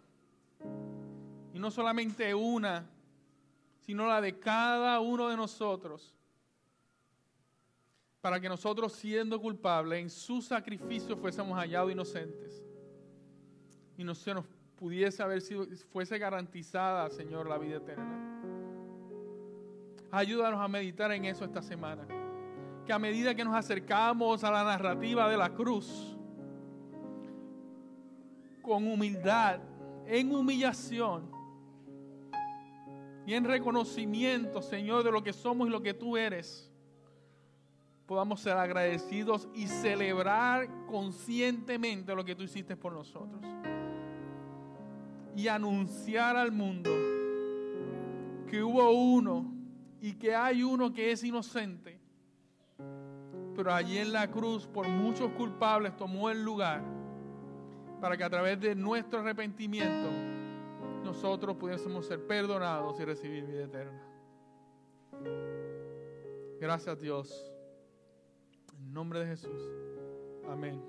Y 1.52 1.58
no 1.58 1.70
solamente 1.70 2.32
una, 2.34 2.88
sino 3.80 4.06
la 4.06 4.20
de 4.20 4.38
cada 4.38 5.00
uno 5.00 5.28
de 5.28 5.36
nosotros. 5.36 6.14
Para 8.20 8.38
que 8.40 8.48
nosotros 8.48 8.92
siendo 8.92 9.40
culpables 9.40 10.00
en 10.00 10.10
su 10.10 10.42
sacrificio 10.42 11.16
fuésemos 11.16 11.58
hallados 11.58 11.90
inocentes. 11.90 12.62
Y 13.96 14.04
no 14.04 14.14
se 14.14 14.34
nos 14.34 14.44
pudiese 14.76 15.22
haber 15.22 15.40
sido, 15.40 15.66
fuese 15.90 16.18
garantizada, 16.18 17.10
Señor, 17.10 17.48
la 17.48 17.58
vida 17.58 17.76
eterna. 17.76 18.40
Ayúdanos 20.10 20.60
a 20.60 20.68
meditar 20.68 21.12
en 21.12 21.24
eso 21.24 21.44
esta 21.44 21.62
semana. 21.62 22.06
Que 22.84 22.92
a 22.92 22.98
medida 22.98 23.34
que 23.34 23.44
nos 23.44 23.54
acercamos 23.54 24.42
a 24.44 24.50
la 24.50 24.64
narrativa 24.64 25.28
de 25.28 25.36
la 25.36 25.54
cruz, 25.54 26.16
con 28.62 28.86
humildad, 28.86 29.60
en 30.06 30.34
humillación 30.34 31.39
y 33.30 33.34
en 33.34 33.44
reconocimiento, 33.44 34.60
Señor, 34.60 35.04
de 35.04 35.12
lo 35.12 35.22
que 35.22 35.32
somos 35.32 35.68
y 35.68 35.70
lo 35.70 35.80
que 35.80 35.94
tú 35.94 36.16
eres, 36.16 36.68
podamos 38.04 38.40
ser 38.40 38.56
agradecidos 38.56 39.46
y 39.54 39.68
celebrar 39.68 40.68
conscientemente 40.88 42.12
lo 42.12 42.24
que 42.24 42.34
tú 42.34 42.42
hiciste 42.42 42.76
por 42.76 42.92
nosotros. 42.92 43.40
Y 45.36 45.46
anunciar 45.46 46.36
al 46.36 46.50
mundo 46.50 46.90
que 48.48 48.64
hubo 48.64 48.90
uno 48.90 49.54
y 50.00 50.14
que 50.14 50.34
hay 50.34 50.64
uno 50.64 50.92
que 50.92 51.12
es 51.12 51.22
inocente, 51.22 52.00
pero 53.54 53.72
allí 53.72 53.98
en 53.98 54.12
la 54.12 54.28
cruz 54.28 54.66
por 54.66 54.88
muchos 54.88 55.30
culpables 55.34 55.96
tomó 55.96 56.30
el 56.30 56.44
lugar 56.44 56.82
para 58.00 58.16
que 58.16 58.24
a 58.24 58.30
través 58.30 58.58
de 58.58 58.74
nuestro 58.74 59.20
arrepentimiento 59.20 60.39
nosotros 61.04 61.56
pudiésemos 61.56 62.06
ser 62.06 62.26
perdonados 62.26 62.98
y 63.00 63.04
recibir 63.04 63.46
vida 63.46 63.64
eterna. 63.64 64.06
Gracias 66.60 67.00
Dios. 67.00 67.52
En 68.78 68.92
nombre 68.92 69.20
de 69.20 69.26
Jesús. 69.26 69.62
Amén. 70.48 70.80